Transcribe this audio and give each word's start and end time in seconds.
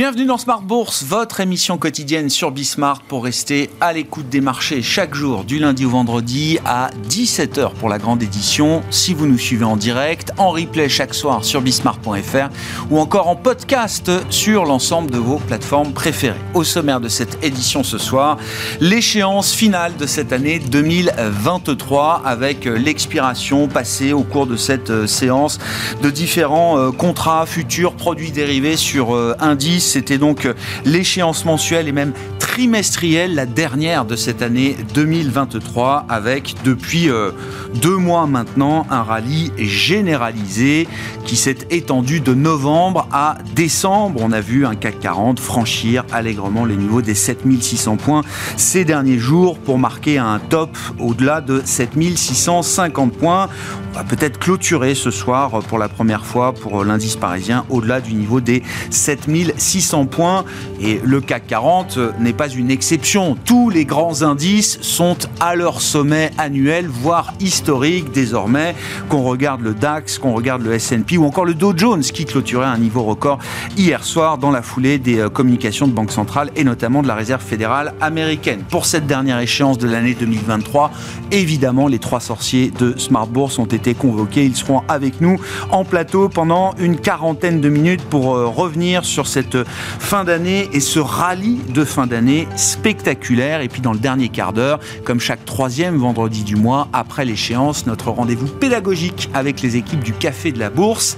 Bienvenue 0.00 0.24
dans 0.24 0.38
Smart 0.38 0.62
Bourse, 0.62 1.04
votre 1.04 1.40
émission 1.40 1.76
quotidienne 1.76 2.30
sur 2.30 2.52
Bismart 2.52 3.02
pour 3.02 3.22
rester 3.24 3.68
à 3.82 3.92
l'écoute 3.92 4.30
des 4.30 4.40
marchés 4.40 4.80
chaque 4.80 5.14
jour 5.14 5.44
du 5.44 5.58
lundi 5.58 5.84
au 5.84 5.90
vendredi 5.90 6.58
à 6.64 6.88
17h 7.06 7.74
pour 7.74 7.90
la 7.90 7.98
grande 7.98 8.22
édition. 8.22 8.82
Si 8.88 9.12
vous 9.12 9.26
nous 9.26 9.36
suivez 9.36 9.66
en 9.66 9.76
direct, 9.76 10.32
en 10.38 10.52
replay 10.52 10.88
chaque 10.88 11.12
soir 11.12 11.44
sur 11.44 11.60
bismart.fr 11.60 12.48
ou 12.88 12.98
encore 12.98 13.28
en 13.28 13.36
podcast 13.36 14.10
sur 14.30 14.64
l'ensemble 14.64 15.10
de 15.10 15.18
vos 15.18 15.36
plateformes 15.36 15.92
préférées. 15.92 16.40
Au 16.54 16.64
sommaire 16.64 17.00
de 17.00 17.08
cette 17.08 17.44
édition 17.44 17.82
ce 17.82 17.98
soir, 17.98 18.38
l'échéance 18.80 19.52
finale 19.52 19.98
de 19.98 20.06
cette 20.06 20.32
année 20.32 20.60
2023 20.60 22.22
avec 22.24 22.64
l'expiration 22.64 23.68
passée 23.68 24.14
au 24.14 24.22
cours 24.22 24.46
de 24.46 24.56
cette 24.56 25.06
séance 25.06 25.58
de 26.02 26.08
différents 26.08 26.78
euh, 26.78 26.90
contrats 26.90 27.44
futurs, 27.44 27.92
produits 27.92 28.30
dérivés 28.30 28.78
sur 28.78 29.14
euh, 29.14 29.36
indices 29.40 29.89
c'était 29.90 30.18
donc 30.18 30.48
l'échéance 30.84 31.44
mensuelle 31.44 31.88
et 31.88 31.92
même 31.92 32.12
trimestrielle, 32.50 33.36
la 33.36 33.46
dernière 33.46 34.04
de 34.04 34.16
cette 34.16 34.42
année 34.42 34.76
2023, 34.94 36.06
avec 36.08 36.56
depuis 36.64 37.08
euh, 37.08 37.30
deux 37.76 37.96
mois 37.96 38.26
maintenant 38.26 38.88
un 38.90 39.04
rallye 39.04 39.52
généralisé 39.56 40.88
qui 41.24 41.36
s'est 41.36 41.58
étendu 41.70 42.18
de 42.18 42.34
novembre 42.34 43.06
à 43.12 43.38
décembre. 43.54 44.18
On 44.20 44.32
a 44.32 44.40
vu 44.40 44.66
un 44.66 44.74
CAC 44.74 44.98
40 44.98 45.38
franchir 45.38 46.04
allègrement 46.10 46.64
les 46.64 46.74
niveaux 46.74 47.02
des 47.02 47.14
7600 47.14 47.96
points 47.98 48.22
ces 48.56 48.84
derniers 48.84 49.18
jours 49.18 49.56
pour 49.56 49.78
marquer 49.78 50.18
un 50.18 50.40
top 50.40 50.76
au-delà 50.98 51.40
de 51.40 51.62
7650 51.64 53.12
points. 53.12 53.48
On 53.92 53.96
va 53.96 54.02
peut-être 54.02 54.40
clôturer 54.40 54.96
ce 54.96 55.12
soir 55.12 55.50
pour 55.68 55.78
la 55.78 55.88
première 55.88 56.26
fois 56.26 56.52
pour 56.52 56.84
l'indice 56.84 57.14
parisien 57.14 57.64
au-delà 57.70 58.00
du 58.00 58.14
niveau 58.14 58.40
des 58.40 58.64
7600 58.90 60.06
points. 60.06 60.44
Et 60.80 61.00
le 61.04 61.20
CAC 61.20 61.46
40 61.46 61.98
n'est 62.18 62.39
pas 62.40 62.48
une 62.48 62.70
exception. 62.70 63.36
Tous 63.44 63.68
les 63.68 63.84
grands 63.84 64.22
indices 64.22 64.78
sont 64.80 65.18
à 65.40 65.54
leur 65.54 65.82
sommet 65.82 66.30
annuel, 66.38 66.86
voire 66.88 67.34
historique 67.38 68.12
désormais. 68.12 68.74
Qu'on 69.10 69.24
regarde 69.24 69.60
le 69.60 69.74
DAX, 69.74 70.18
qu'on 70.18 70.32
regarde 70.32 70.62
le 70.62 70.72
S&P 70.72 71.18
ou 71.18 71.26
encore 71.26 71.44
le 71.44 71.52
Dow 71.52 71.74
Jones 71.76 72.00
qui 72.00 72.24
clôturait 72.24 72.64
un 72.64 72.78
niveau 72.78 73.02
record 73.02 73.40
hier 73.76 74.02
soir 74.04 74.38
dans 74.38 74.50
la 74.50 74.62
foulée 74.62 74.96
des 74.96 75.18
euh, 75.18 75.28
communications 75.28 75.86
de 75.86 75.92
Banque 75.92 76.12
centrale 76.12 76.50
et 76.56 76.64
notamment 76.64 77.02
de 77.02 77.08
la 77.08 77.14
Réserve 77.14 77.42
fédérale 77.42 77.92
américaine. 78.00 78.62
Pour 78.70 78.86
cette 78.86 79.06
dernière 79.06 79.38
échéance 79.38 79.76
de 79.76 79.86
l'année 79.86 80.14
2023, 80.14 80.92
évidemment, 81.32 81.88
les 81.88 81.98
trois 81.98 82.20
sorciers 82.20 82.70
de 82.70 82.98
Smart 82.98 83.26
Bourse 83.26 83.58
ont 83.58 83.66
été 83.66 83.92
convoqués. 83.92 84.46
Ils 84.46 84.56
seront 84.56 84.80
avec 84.88 85.20
nous 85.20 85.38
en 85.70 85.84
plateau 85.84 86.30
pendant 86.30 86.74
une 86.78 86.96
quarantaine 86.96 87.60
de 87.60 87.68
minutes 87.68 88.02
pour 88.02 88.34
euh, 88.34 88.46
revenir 88.46 89.04
sur 89.04 89.26
cette 89.26 89.58
fin 89.68 90.24
d'année 90.24 90.70
et 90.72 90.80
ce 90.80 91.00
rallye 91.00 91.60
de 91.68 91.84
fin 91.84 92.06
d'année 92.06 92.29
spectaculaire. 92.56 93.60
Et 93.60 93.68
puis 93.68 93.80
dans 93.80 93.92
le 93.92 93.98
dernier 93.98 94.28
quart 94.28 94.52
d'heure, 94.52 94.80
comme 95.04 95.20
chaque 95.20 95.44
troisième 95.44 95.96
vendredi 95.96 96.44
du 96.44 96.56
mois, 96.56 96.88
après 96.92 97.24
l'échéance, 97.24 97.86
notre 97.86 98.10
rendez-vous 98.10 98.48
pédagogique 98.48 99.30
avec 99.34 99.62
les 99.62 99.76
équipes 99.76 100.02
du 100.02 100.12
Café 100.12 100.52
de 100.52 100.58
la 100.58 100.70
Bourse. 100.70 101.16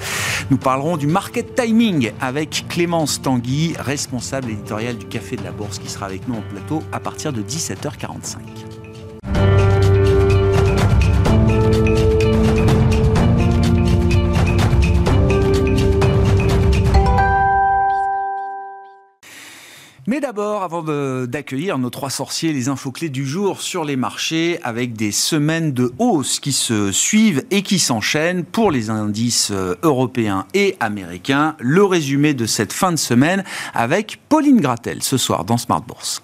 Nous 0.50 0.58
parlerons 0.58 0.96
du 0.96 1.06
market 1.06 1.54
timing 1.54 2.12
avec 2.20 2.66
Clémence 2.68 3.20
Tanguy, 3.22 3.74
responsable 3.78 4.50
éditorial 4.50 4.96
du 4.96 5.06
Café 5.06 5.36
de 5.36 5.44
la 5.44 5.52
Bourse, 5.52 5.78
qui 5.78 5.88
sera 5.88 6.06
avec 6.06 6.28
nous 6.28 6.34
en 6.34 6.42
plateau 6.42 6.82
à 6.92 7.00
partir 7.00 7.32
de 7.32 7.42
17h45. 7.42 8.81
D'abord, 20.22 20.62
avant 20.62 20.84
d'accueillir 21.26 21.78
nos 21.78 21.90
trois 21.90 22.08
sorciers, 22.08 22.52
les 22.52 22.68
infos 22.68 22.92
clés 22.92 23.08
du 23.08 23.26
jour 23.26 23.60
sur 23.60 23.84
les 23.84 23.96
marchés, 23.96 24.60
avec 24.62 24.94
des 24.94 25.10
semaines 25.10 25.72
de 25.72 25.92
hausse 25.98 26.38
qui 26.38 26.52
se 26.52 26.92
suivent 26.92 27.44
et 27.50 27.62
qui 27.62 27.80
s'enchaînent 27.80 28.44
pour 28.44 28.70
les 28.70 28.88
indices 28.88 29.50
euh, 29.50 29.74
européens 29.82 30.46
et 30.54 30.76
américains. 30.78 31.56
Le 31.58 31.84
résumé 31.84 32.34
de 32.34 32.46
cette 32.46 32.72
fin 32.72 32.92
de 32.92 32.96
semaine 32.96 33.42
avec 33.74 34.20
Pauline 34.28 34.60
Gratel 34.60 35.02
ce 35.02 35.16
soir 35.16 35.44
dans 35.44 35.58
Smart 35.58 35.82
Bourse. 35.82 36.22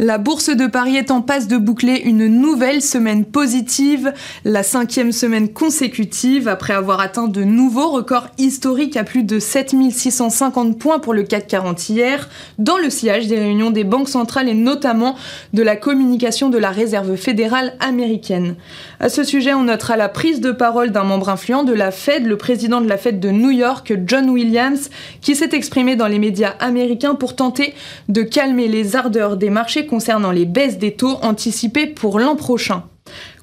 La 0.00 0.18
bourse 0.18 0.50
de 0.50 0.68
Paris 0.68 0.96
est 0.96 1.10
en 1.10 1.22
passe 1.22 1.48
de 1.48 1.56
boucler 1.56 2.02
une 2.04 2.28
nouvelle 2.28 2.82
semaine 2.82 3.24
positive, 3.24 4.12
la 4.44 4.62
cinquième 4.62 5.10
semaine 5.10 5.48
consécutive, 5.48 6.46
après 6.46 6.72
avoir 6.72 7.00
atteint 7.00 7.26
de 7.26 7.42
nouveaux 7.42 7.90
records 7.90 8.28
historiques 8.38 8.96
à 8.96 9.02
plus 9.02 9.24
de 9.24 9.40
7650 9.40 10.78
points 10.78 11.00
pour 11.00 11.14
le 11.14 11.24
CAC 11.24 11.48
40 11.48 11.88
hier, 11.88 12.28
dans 12.58 12.78
le 12.78 12.90
sillage 12.90 13.26
des 13.26 13.40
réunions 13.40 13.72
des 13.72 13.82
banques 13.82 14.08
centrales 14.08 14.48
et 14.48 14.54
notamment 14.54 15.16
de 15.52 15.64
la 15.64 15.74
communication 15.74 16.48
de 16.48 16.58
la 16.58 16.70
Réserve 16.70 17.16
fédérale 17.16 17.74
américaine. 17.80 18.54
À 19.00 19.08
ce 19.08 19.24
sujet, 19.24 19.52
on 19.52 19.64
notera 19.64 19.96
la 19.96 20.08
prise 20.08 20.40
de 20.40 20.52
parole 20.52 20.92
d'un 20.92 21.02
membre 21.02 21.28
influent 21.28 21.64
de 21.64 21.72
la 21.72 21.90
Fed, 21.90 22.24
le 22.24 22.36
président 22.36 22.80
de 22.80 22.88
la 22.88 22.98
Fed 22.98 23.18
de 23.18 23.30
New 23.30 23.50
York, 23.50 23.92
John 24.06 24.30
Williams, 24.30 24.90
qui 25.22 25.34
s'est 25.34 25.56
exprimé 25.56 25.96
dans 25.96 26.06
les 26.06 26.20
médias 26.20 26.54
américains 26.60 27.16
pour 27.16 27.34
tenter 27.34 27.74
de 28.08 28.22
calmer 28.22 28.68
les 28.68 28.94
ardeurs 28.94 29.36
des 29.36 29.50
marchés 29.50 29.87
concernant 29.88 30.30
les 30.30 30.44
baisses 30.44 30.78
des 30.78 30.92
taux 30.92 31.18
anticipées 31.22 31.88
pour 31.88 32.20
l'an 32.20 32.36
prochain. 32.36 32.84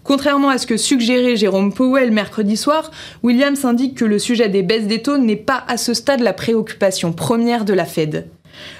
Contrairement 0.05 0.49
à 0.49 0.59
ce 0.59 0.67
que 0.67 0.77
suggérait 0.77 1.35
Jérôme 1.35 1.73
Powell 1.73 2.11
mercredi 2.11 2.55
soir, 2.55 2.91
Williams 3.23 3.65
indique 3.65 3.97
que 3.97 4.05
le 4.05 4.19
sujet 4.19 4.49
des 4.49 4.61
baisses 4.61 4.87
des 4.87 5.01
taux 5.01 5.17
n'est 5.17 5.35
pas 5.35 5.63
à 5.67 5.77
ce 5.77 5.95
stade 5.95 6.19
la 6.21 6.31
préoccupation 6.31 7.11
première 7.11 7.65
de 7.65 7.73
la 7.73 7.85
Fed. 7.85 8.27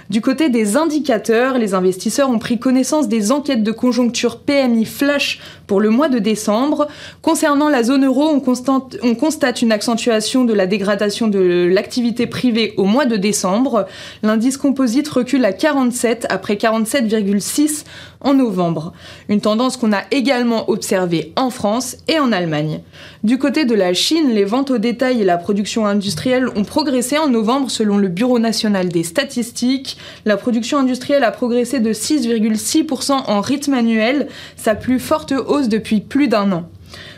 Du 0.10 0.22
côté 0.22 0.50
des 0.50 0.78
indicateurs, 0.78 1.58
les 1.58 1.74
investisseurs 1.74 2.30
ont 2.30 2.38
pris 2.38 2.60
connaissance 2.60 3.08
des 3.08 3.32
enquêtes 3.32 3.64
de 3.64 3.72
conjoncture 3.72 4.40
PMI 4.40 4.86
flash 4.86 5.40
pour 5.66 5.82
le 5.82 5.90
mois 5.90 6.10
de 6.10 6.20
décembre. 6.20 6.88
Concernant 7.24 7.70
la 7.70 7.82
zone 7.82 8.06
euro, 8.06 8.28
on 8.28 8.40
constate, 8.40 8.98
on 9.02 9.16
constate 9.16 9.64
une 9.64 9.72
accentuation 9.72 10.46
de 10.46 10.54
la 10.54 10.68
dégradation 10.68 11.28
de 11.28 11.68
l'activité 11.72 12.28
privée 12.28 12.76
au 12.78 12.86
mois 12.86 13.08
de 13.08 13.18
décembre. 13.18 13.88
L'indice 14.22 14.58
composite 14.58 15.08
recule 15.08 15.44
à 15.44 15.54
47 15.54 16.28
après 16.30 16.54
47,6 16.54 17.84
en 18.22 18.34
novembre. 18.34 18.94
Une 19.30 19.42
tendance 19.42 19.78
qu'on 19.78 19.94
a 19.94 20.02
également 20.12 20.70
observée 20.70 21.32
en 21.36 21.50
France 21.50 21.98
et 22.08 22.20
en 22.20 22.32
Allemagne. 22.32 22.82
Du 23.24 23.38
côté 23.38 23.66
de 23.66 23.76
la 23.76 23.94
Chine, 23.94 24.30
les 24.34 24.46
ventes 24.46 24.72
au 24.72 24.78
détail 24.78 25.22
et 25.22 25.26
la 25.26 25.38
production 25.38 25.86
industrielle 25.86 26.50
ont 26.56 26.64
progressé 26.64 27.18
en 27.18 27.28
novembre 27.28 27.72
selon 27.72 27.98
le 27.98 28.08
Bureau 28.08 28.40
national 28.40 28.90
des 28.90 29.04
statistiques. 29.04 29.95
La 30.26 30.38
production 30.38 30.78
industrielle 30.78 31.24
a 31.24 31.32
progressé 31.32 31.80
de 31.80 31.94
6,6% 31.94 33.12
en 33.12 33.42
rythme 33.42 33.74
annuel, 33.74 34.28
sa 34.56 34.76
plus 34.76 35.00
forte 35.00 35.32
hausse 35.34 35.70
depuis 35.70 36.02
plus 36.02 36.28
d'un 36.28 36.52
an. 36.52 36.70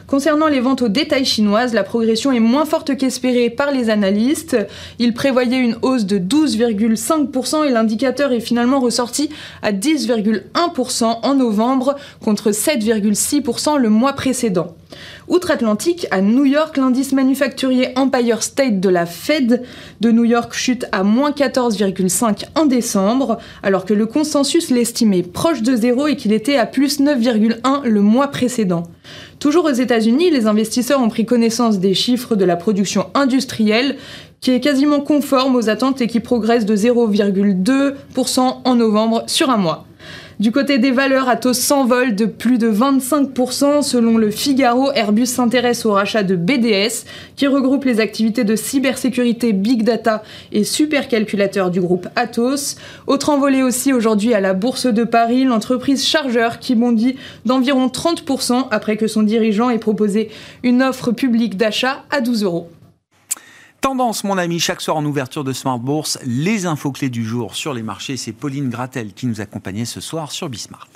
Concernant 0.07 0.47
les 0.47 0.61
ventes 0.61 0.83
au 0.83 0.87
détail 0.87 1.25
chinoises, 1.25 1.73
la 1.73 1.83
progression 1.83 2.31
est 2.31 2.39
moins 2.39 2.63
forte 2.63 2.95
qu'espérée 2.95 3.49
par 3.49 3.71
les 3.71 3.89
analystes. 3.89 4.55
Ils 4.99 5.13
prévoyaient 5.13 5.59
une 5.59 5.75
hausse 5.81 6.05
de 6.05 6.17
12,5% 6.17 7.67
et 7.67 7.71
l'indicateur 7.71 8.31
est 8.31 8.39
finalement 8.39 8.79
ressorti 8.79 9.29
à 9.61 9.73
10,1% 9.73 11.19
en 11.23 11.35
novembre 11.35 11.97
contre 12.23 12.51
7,6% 12.51 13.77
le 13.77 13.89
mois 13.89 14.13
précédent. 14.13 14.77
Outre-Atlantique, 15.27 16.07
à 16.11 16.21
New 16.21 16.45
York, 16.45 16.77
l'indice 16.77 17.11
manufacturier 17.11 17.89
Empire 17.97 18.41
State 18.41 18.79
de 18.79 18.87
la 18.87 19.05
Fed 19.05 19.63
de 19.99 20.11
New 20.11 20.23
York 20.23 20.53
chute 20.53 20.85
à 20.93 21.03
moins 21.03 21.31
14,5 21.31 22.45
en 22.55 22.65
décembre, 22.65 23.37
alors 23.61 23.83
que 23.83 23.93
le 23.93 24.05
consensus 24.05 24.69
l'estimait 24.69 25.23
proche 25.23 25.61
de 25.61 25.75
zéro 25.75 26.07
et 26.07 26.15
qu'il 26.15 26.31
était 26.31 26.55
à 26.55 26.65
plus 26.65 27.01
9,1 27.01 27.83
le 27.83 28.01
mois 28.01 28.29
précédent. 28.29 28.83
Toujours 29.39 29.65
aux 29.65 29.71
États-Unis, 29.71 30.31
les 30.31 30.47
investisseurs 30.47 31.01
ont 31.01 31.09
pris 31.09 31.25
connaissance 31.25 31.79
des 31.79 31.93
chiffres 31.93 32.35
de 32.35 32.45
la 32.45 32.55
production 32.55 33.07
industrielle 33.13 33.97
qui 34.41 34.51
est 34.51 34.59
quasiment 34.59 34.99
conforme 34.99 35.55
aux 35.55 35.69
attentes 35.69 36.01
et 36.01 36.07
qui 36.07 36.19
progresse 36.19 36.65
de 36.65 36.75
0,2% 36.75 38.57
en 38.63 38.75
novembre 38.75 39.23
sur 39.27 39.49
un 39.49 39.57
mois. 39.57 39.86
Du 40.39 40.51
côté 40.51 40.77
des 40.77 40.91
valeurs, 40.91 41.29
Atos 41.29 41.57
s'envole 41.57 42.13
de 42.13 42.25
plus 42.25 42.59
de 42.59 42.71
25%. 42.71 43.81
Selon 43.81 44.19
le 44.19 44.29
Figaro, 44.29 44.91
Airbus 44.93 45.25
s'intéresse 45.25 45.83
au 45.83 45.93
rachat 45.93 46.21
de 46.21 46.35
BDS, 46.35 47.05
qui 47.35 47.47
regroupe 47.47 47.85
les 47.85 47.99
activités 47.99 48.43
de 48.43 48.55
cybersécurité, 48.55 49.51
big 49.51 49.81
data 49.81 50.21
et 50.51 50.63
supercalculateur 50.63 51.71
du 51.71 51.81
groupe 51.81 52.07
Atos. 52.15 52.75
Autre 53.07 53.31
envolée 53.31 53.63
aussi 53.63 53.93
aujourd'hui 53.93 54.35
à 54.35 54.39
la 54.39 54.53
Bourse 54.53 54.85
de 54.85 55.05
Paris, 55.05 55.43
l'entreprise 55.43 56.05
Chargeur 56.05 56.59
qui 56.59 56.75
bondit 56.75 57.15
d'environ 57.47 57.87
30% 57.87 58.67
après 58.69 58.95
que 58.95 59.07
son 59.07 59.23
dirigeant 59.23 59.71
ait 59.71 59.79
proposé 59.79 60.29
une 60.61 60.83
offre 60.83 61.11
publique 61.11 61.57
d'achat 61.57 62.03
à 62.11 62.21
12 62.21 62.43
euros. 62.43 62.69
Tendance, 63.81 64.23
mon 64.23 64.37
ami, 64.37 64.59
chaque 64.59 64.81
soir 64.81 64.97
en 64.97 65.05
ouverture 65.05 65.43
de 65.43 65.53
Smart 65.53 65.79
Bourse, 65.79 66.17
les 66.25 66.65
infos 66.65 66.91
clés 66.91 67.09
du 67.09 67.23
jour 67.23 67.55
sur 67.55 67.73
les 67.73 67.83
marchés. 67.83 68.17
C'est 68.17 68.33
Pauline 68.33 68.69
Gratel 68.69 69.13
qui 69.13 69.27
nous 69.27 69.39
accompagnait 69.39 69.85
ce 69.85 70.01
soir 70.01 70.31
sur 70.31 70.49
Bismart. 70.49 70.87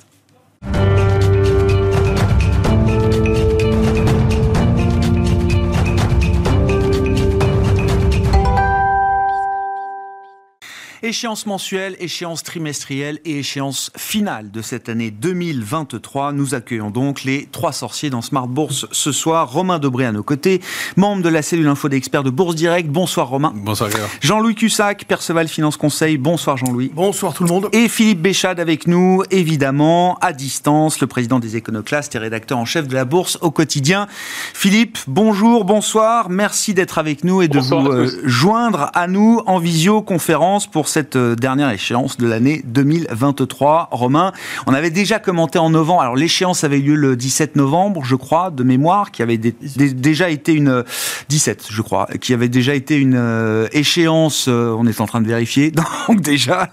Échéance 11.04 11.46
mensuelle, 11.46 11.96
échéance 11.98 12.44
trimestrielle 12.44 13.18
et 13.24 13.40
échéance 13.40 13.90
finale 13.96 14.52
de 14.52 14.62
cette 14.62 14.88
année 14.88 15.10
2023. 15.10 16.30
Nous 16.30 16.54
accueillons 16.54 16.90
donc 16.90 17.24
les 17.24 17.48
trois 17.50 17.72
sorciers 17.72 18.08
dans 18.08 18.22
Smart 18.22 18.46
Bourse 18.46 18.86
ce 18.92 19.10
soir. 19.10 19.50
Romain 19.50 19.80
Debré 19.80 20.04
à 20.04 20.12
nos 20.12 20.22
côtés, 20.22 20.60
membre 20.96 21.24
de 21.24 21.28
la 21.28 21.42
cellule 21.42 21.66
info 21.66 21.88
d'experts 21.88 22.22
de 22.22 22.30
Bourse 22.30 22.54
Direct. 22.54 22.88
Bonsoir 22.88 23.26
Romain. 23.26 23.52
Bonsoir. 23.52 23.90
Jean-Louis 24.20 24.54
Cussac, 24.54 25.04
Perceval 25.06 25.48
Finance 25.48 25.76
Conseil. 25.76 26.18
Bonsoir 26.18 26.56
Jean-Louis. 26.56 26.92
Bonsoir 26.94 27.34
tout 27.34 27.42
le 27.42 27.48
monde. 27.48 27.68
Et 27.72 27.88
Philippe 27.88 28.22
Béchade 28.22 28.60
avec 28.60 28.86
nous, 28.86 29.24
évidemment, 29.32 30.18
à 30.20 30.32
distance, 30.32 31.00
le 31.00 31.08
président 31.08 31.40
des 31.40 31.56
Éconoclastes 31.56 32.14
et 32.14 32.18
rédacteur 32.18 32.58
en 32.58 32.64
chef 32.64 32.86
de 32.86 32.94
la 32.94 33.04
Bourse 33.04 33.38
au 33.40 33.50
quotidien. 33.50 34.06
Philippe, 34.54 34.98
bonjour, 35.08 35.64
bonsoir. 35.64 36.30
Merci 36.30 36.74
d'être 36.74 36.98
avec 36.98 37.24
nous 37.24 37.42
et 37.42 37.48
de 37.48 37.58
vous 37.58 37.74
euh, 37.74 38.22
joindre 38.22 38.92
à 38.94 39.08
nous 39.08 39.42
en 39.46 39.58
visioconférence 39.58 40.68
pour 40.68 40.91
cette 40.92 41.16
euh, 41.16 41.34
dernière 41.34 41.70
échéance 41.70 42.18
de 42.18 42.26
l'année 42.26 42.62
2023. 42.66 43.88
Romain, 43.92 44.32
on 44.66 44.74
avait 44.74 44.90
déjà 44.90 45.18
commenté 45.18 45.58
en 45.58 45.70
novembre, 45.70 46.02
alors 46.02 46.16
l'échéance 46.16 46.64
avait 46.64 46.78
eu 46.78 46.82
lieu 46.82 46.94
le 46.94 47.16
17 47.16 47.56
novembre, 47.56 48.02
je 48.04 48.14
crois, 48.14 48.50
de 48.50 48.62
mémoire, 48.62 49.10
qui 49.10 49.22
avait 49.22 49.38
déjà 49.38 50.28
été 50.28 50.52
une... 50.52 50.84
17, 51.28 51.68
je 51.70 51.80
crois, 51.80 52.08
qui 52.20 52.34
avait 52.34 52.50
déjà 52.50 52.74
été 52.74 52.96
une 52.96 53.14
euh, 53.16 53.68
échéance, 53.72 54.46
euh, 54.48 54.76
on 54.78 54.86
est 54.86 55.00
en 55.00 55.06
train 55.06 55.22
de 55.22 55.26
vérifier, 55.26 55.70
donc 56.08 56.20
déjà, 56.20 56.68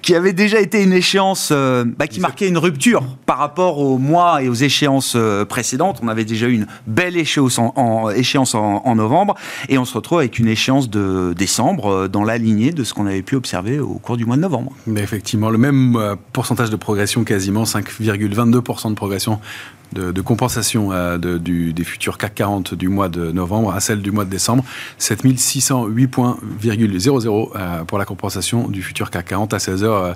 qui 0.00 0.14
avait 0.14 0.32
déjà 0.32 0.58
été 0.58 0.82
une 0.82 0.94
échéance 0.94 1.52
bah, 1.52 2.06
qui 2.06 2.20
marquait 2.20 2.48
une 2.48 2.58
rupture 2.58 3.02
par 3.26 3.36
rapport 3.36 3.78
aux 3.78 3.98
mois 3.98 4.42
et 4.42 4.48
aux 4.48 4.54
échéances 4.54 5.16
précédentes. 5.48 6.00
On 6.02 6.08
avait 6.08 6.24
déjà 6.24 6.46
eu 6.46 6.54
une 6.54 6.66
belle 6.86 7.16
échéance 7.16 7.58
en, 7.58 8.08
échéance 8.10 8.54
en 8.54 8.94
novembre, 8.94 9.34
et 9.68 9.76
on 9.76 9.84
se 9.84 9.94
retrouve 9.94 10.20
avec 10.20 10.38
une 10.38 10.48
échéance 10.48 10.88
de 10.88 11.34
décembre 11.36 12.08
dans 12.08 12.24
la 12.24 12.38
lignée 12.38 12.70
de 12.70 12.84
ce 12.84 12.94
qu'on 12.94 13.06
avait 13.06 13.22
pu 13.22 13.36
observé 13.42 13.80
au 13.80 13.94
cours 13.94 14.16
du 14.16 14.24
mois 14.24 14.36
de 14.36 14.42
novembre. 14.42 14.72
Effectivement, 14.96 15.50
le 15.50 15.58
même 15.58 15.96
euh, 15.96 16.14
pourcentage 16.32 16.70
de 16.70 16.76
progression, 16.76 17.24
quasiment 17.24 17.64
5,22% 17.64 18.90
de 18.90 18.94
progression 18.94 19.40
de, 19.92 20.20
compensation 20.22 20.92
euh, 20.92 21.18
des 21.18 21.84
futurs 21.84 22.18
CAC 22.18 22.36
40 22.36 22.74
du 22.74 22.88
mois 22.88 23.08
de 23.08 23.32
novembre 23.32 23.74
à 23.74 23.80
celle 23.80 24.00
du 24.00 24.12
mois 24.12 24.24
de 24.24 24.30
décembre. 24.30 24.64
7608 24.98 26.06
points, 26.06 26.38
euh, 26.64 27.84
pour 27.84 27.98
la 27.98 28.04
compensation 28.04 28.68
du 28.68 28.80
futur 28.80 29.10
CAC 29.10 29.26
40 29.26 29.54
à 29.54 29.58
16h 29.58 30.14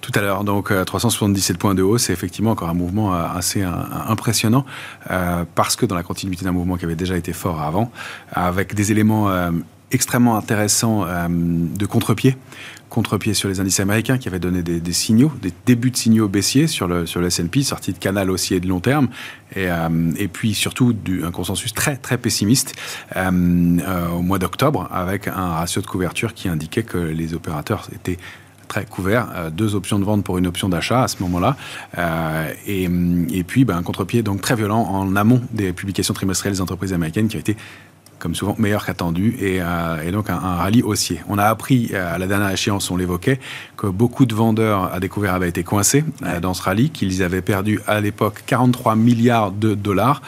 tout 0.00 0.12
à 0.14 0.20
l'heure. 0.20 0.44
Donc 0.44 0.72
377 0.72 1.58
points 1.58 1.74
de 1.74 1.82
hausse, 1.82 2.04
c'est 2.04 2.12
effectivement 2.12 2.52
encore 2.52 2.68
un 2.68 2.74
mouvement 2.74 3.12
assez 3.12 3.62
impressionnant 3.62 4.64
parce 5.54 5.74
que 5.76 5.84
dans 5.84 5.96
la 5.96 6.04
continuité 6.04 6.44
d'un 6.44 6.52
mouvement 6.52 6.76
qui 6.76 6.84
avait 6.84 6.94
déjà 6.94 7.16
été 7.16 7.32
fort 7.32 7.60
avant, 7.60 7.90
avec 8.32 8.74
des 8.74 8.92
éléments 8.92 9.28
extrêmement 9.90 10.36
intéressant 10.36 11.04
euh, 11.06 11.28
de 11.28 11.86
contre-pied, 11.86 12.36
contre-pied 12.88 13.34
sur 13.34 13.48
les 13.48 13.60
indices 13.60 13.80
américains 13.80 14.18
qui 14.18 14.28
avaient 14.28 14.38
donné 14.38 14.62
des, 14.62 14.92
signaux, 14.92 15.32
des 15.42 15.52
débuts 15.66 15.90
de 15.90 15.96
signaux 15.96 16.28
baissiers 16.28 16.66
sur 16.66 16.88
le, 16.88 17.06
sur 17.06 17.20
le 17.20 17.26
S&P, 17.26 17.62
sortie 17.62 17.92
de 17.92 17.98
canal 17.98 18.30
haussier 18.30 18.60
de 18.60 18.68
long 18.68 18.80
terme, 18.80 19.08
et, 19.54 19.70
euh, 19.70 19.88
et 20.16 20.28
puis 20.28 20.54
surtout 20.54 20.92
du, 20.92 21.24
un 21.24 21.30
consensus 21.30 21.72
très 21.72 21.96
très 21.96 22.18
pessimiste 22.18 22.74
euh, 23.16 24.08
au 24.10 24.22
mois 24.22 24.38
d'octobre 24.38 24.88
avec 24.90 25.28
un 25.28 25.48
ratio 25.48 25.82
de 25.82 25.86
couverture 25.86 26.34
qui 26.34 26.48
indiquait 26.48 26.82
que 26.82 26.98
les 26.98 27.34
opérateurs 27.34 27.88
étaient 27.94 28.18
très 28.68 28.84
couverts, 28.84 29.50
deux 29.50 29.74
options 29.74 29.98
de 29.98 30.04
vente 30.04 30.22
pour 30.24 30.36
une 30.36 30.46
option 30.46 30.68
d'achat 30.68 31.04
à 31.04 31.08
ce 31.08 31.22
moment-là, 31.22 31.56
et, 32.66 32.82
et, 32.82 33.42
puis 33.42 33.64
ben, 33.64 33.78
un 33.78 33.82
contre-pied 33.82 34.22
donc 34.22 34.42
très 34.42 34.56
violent 34.56 34.82
en 34.82 35.16
amont 35.16 35.40
des 35.52 35.72
publications 35.72 36.12
trimestrielles 36.12 36.52
des 36.52 36.60
entreprises 36.60 36.92
américaines 36.92 37.28
qui 37.28 37.38
a 37.38 37.40
été 37.40 37.56
comme 38.18 38.34
souvent 38.34 38.54
meilleur 38.58 38.84
qu'attendu, 38.84 39.36
et, 39.40 39.58
euh, 39.60 40.02
et, 40.02 40.10
donc 40.10 40.30
un, 40.30 40.38
rallye 40.38 40.82
haussier. 40.82 41.20
On 41.28 41.38
a 41.38 41.44
appris 41.44 41.90
euh, 41.92 42.14
à 42.14 42.18
la 42.18 42.26
dernière 42.26 42.50
échéance, 42.50 42.90
on 42.90 42.96
l'évoquait, 42.96 43.38
que 43.76 43.86
beaucoup 43.86 44.26
de 44.26 44.34
vendeurs 44.34 44.92
à 44.92 45.00
découvert 45.00 45.34
avaient 45.34 45.48
été 45.48 45.62
coincés 45.62 46.04
euh, 46.24 46.40
dans 46.40 46.54
ce 46.54 46.62
rallye, 46.62 46.90
qu'ils 46.90 47.22
avaient 47.22 47.42
perdu 47.42 47.80
à 47.86 48.00
l'époque 48.00 48.42
43 48.46 48.96
milliards 48.96 49.52
de 49.52 49.74
dollars 49.74 50.22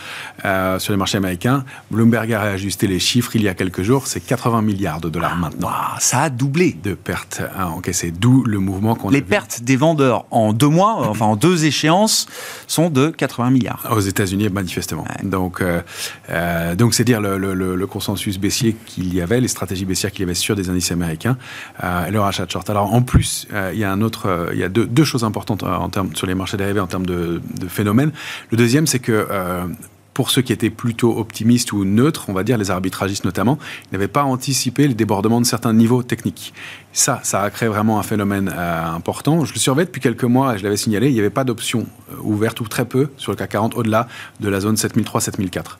sur 0.78 0.92
les 0.92 0.96
marchés 0.96 1.18
américains. 1.18 1.64
Bloomberg 1.90 2.32
a 2.32 2.40
réajusté 2.40 2.86
les 2.86 2.98
chiffres 2.98 3.36
il 3.36 3.42
y 3.42 3.48
a 3.48 3.54
quelques 3.54 3.82
jours, 3.82 4.06
c'est 4.06 4.20
80 4.20 4.62
milliards 4.62 5.00
de 5.00 5.08
dollars 5.08 5.32
ah, 5.34 5.40
maintenant. 5.40 5.70
ça 5.98 6.22
a 6.22 6.30
doublé 6.30 6.76
de 6.82 6.94
pertes 6.94 7.42
c'est 7.92 8.12
d'où 8.12 8.44
le 8.44 8.58
mouvement 8.58 8.94
qu'on 8.94 9.10
Les 9.10 9.22
pertes 9.22 9.62
des 9.62 9.76
vendeurs 9.76 10.24
en 10.30 10.52
deux 10.52 10.68
mois, 10.68 11.08
enfin 11.08 11.26
en 11.26 11.36
deux 11.36 11.64
échéances, 11.70 12.26
sont 12.66 12.88
de 12.88 13.08
80 13.08 13.50
milliards. 13.50 13.88
Aux 13.90 14.00
États-Unis, 14.00 14.48
manifestement. 14.48 15.04
Donc, 15.22 15.62
donc 16.76 16.94
c'est 16.94 17.04
dire 17.04 17.20
le, 17.20 17.36
le 17.36 17.54
le 17.79 17.79
consensus 17.86 18.38
baissier 18.38 18.76
qu'il 18.86 19.14
y 19.14 19.20
avait, 19.20 19.40
les 19.40 19.48
stratégies 19.48 19.84
baissières 19.84 20.12
qu'il 20.12 20.20
y 20.20 20.24
avait 20.24 20.34
sur 20.34 20.56
des 20.56 20.70
indices 20.70 20.92
américains, 20.92 21.36
euh, 21.82 22.08
le 22.10 22.20
rachat 22.20 22.46
de 22.46 22.50
short. 22.50 22.68
Alors 22.70 22.92
en 22.92 23.02
plus, 23.02 23.46
euh, 23.52 23.70
il 23.72 23.78
y 23.78 23.84
a 23.84 23.92
un 23.92 24.02
autre, 24.02 24.26
euh, 24.26 24.50
il 24.52 24.58
y 24.58 24.64
a 24.64 24.68
deux, 24.68 25.04
choses 25.04 25.24
importantes 25.24 25.62
en 25.62 25.88
termes 25.88 26.14
sur 26.14 26.26
les 26.26 26.34
marchés 26.34 26.56
dérivés 26.56 26.80
en 26.80 26.86
termes 26.86 27.06
de, 27.06 27.40
de 27.58 27.66
phénomènes. 27.66 28.12
Le 28.50 28.56
deuxième, 28.56 28.86
c'est 28.86 28.98
que 28.98 29.26
pour 30.12 30.30
ceux 30.30 30.42
qui 30.42 30.52
étaient 30.52 30.70
plutôt 30.70 31.16
optimistes 31.16 31.72
ou 31.72 31.84
neutres, 31.84 32.26
on 32.28 32.32
va 32.32 32.44
dire 32.44 32.58
les 32.58 32.70
arbitragistes 32.70 33.24
notamment, 33.24 33.58
n'avaient 33.92 34.08
pas 34.08 34.24
anticipé 34.24 34.86
le 34.86 34.94
débordement 34.94 35.40
de 35.40 35.46
certains 35.46 35.72
niveaux 35.72 36.02
techniques. 36.02 36.52
Ça, 36.92 37.20
ça 37.22 37.42
a 37.42 37.50
créé 37.50 37.68
vraiment 37.68 37.98
un 37.98 38.02
phénomène 38.02 38.48
important. 38.48 39.44
Je 39.44 39.54
le 39.54 39.58
surveille 39.58 39.86
depuis 39.86 40.00
quelques 40.00 40.24
mois 40.24 40.54
et 40.54 40.58
je 40.58 40.64
l'avais 40.64 40.76
signalé, 40.76 41.08
il 41.08 41.14
n'y 41.14 41.20
avait 41.20 41.30
pas 41.30 41.44
d'option 41.44 41.86
ouverte 42.22 42.60
ou 42.60 42.68
très 42.68 42.84
peu 42.84 43.08
sur 43.16 43.32
le 43.32 43.36
CAC 43.36 43.50
40 43.50 43.76
au-delà 43.76 44.08
de 44.40 44.48
la 44.48 44.60
zone 44.60 44.74
7003-7004 44.74 45.78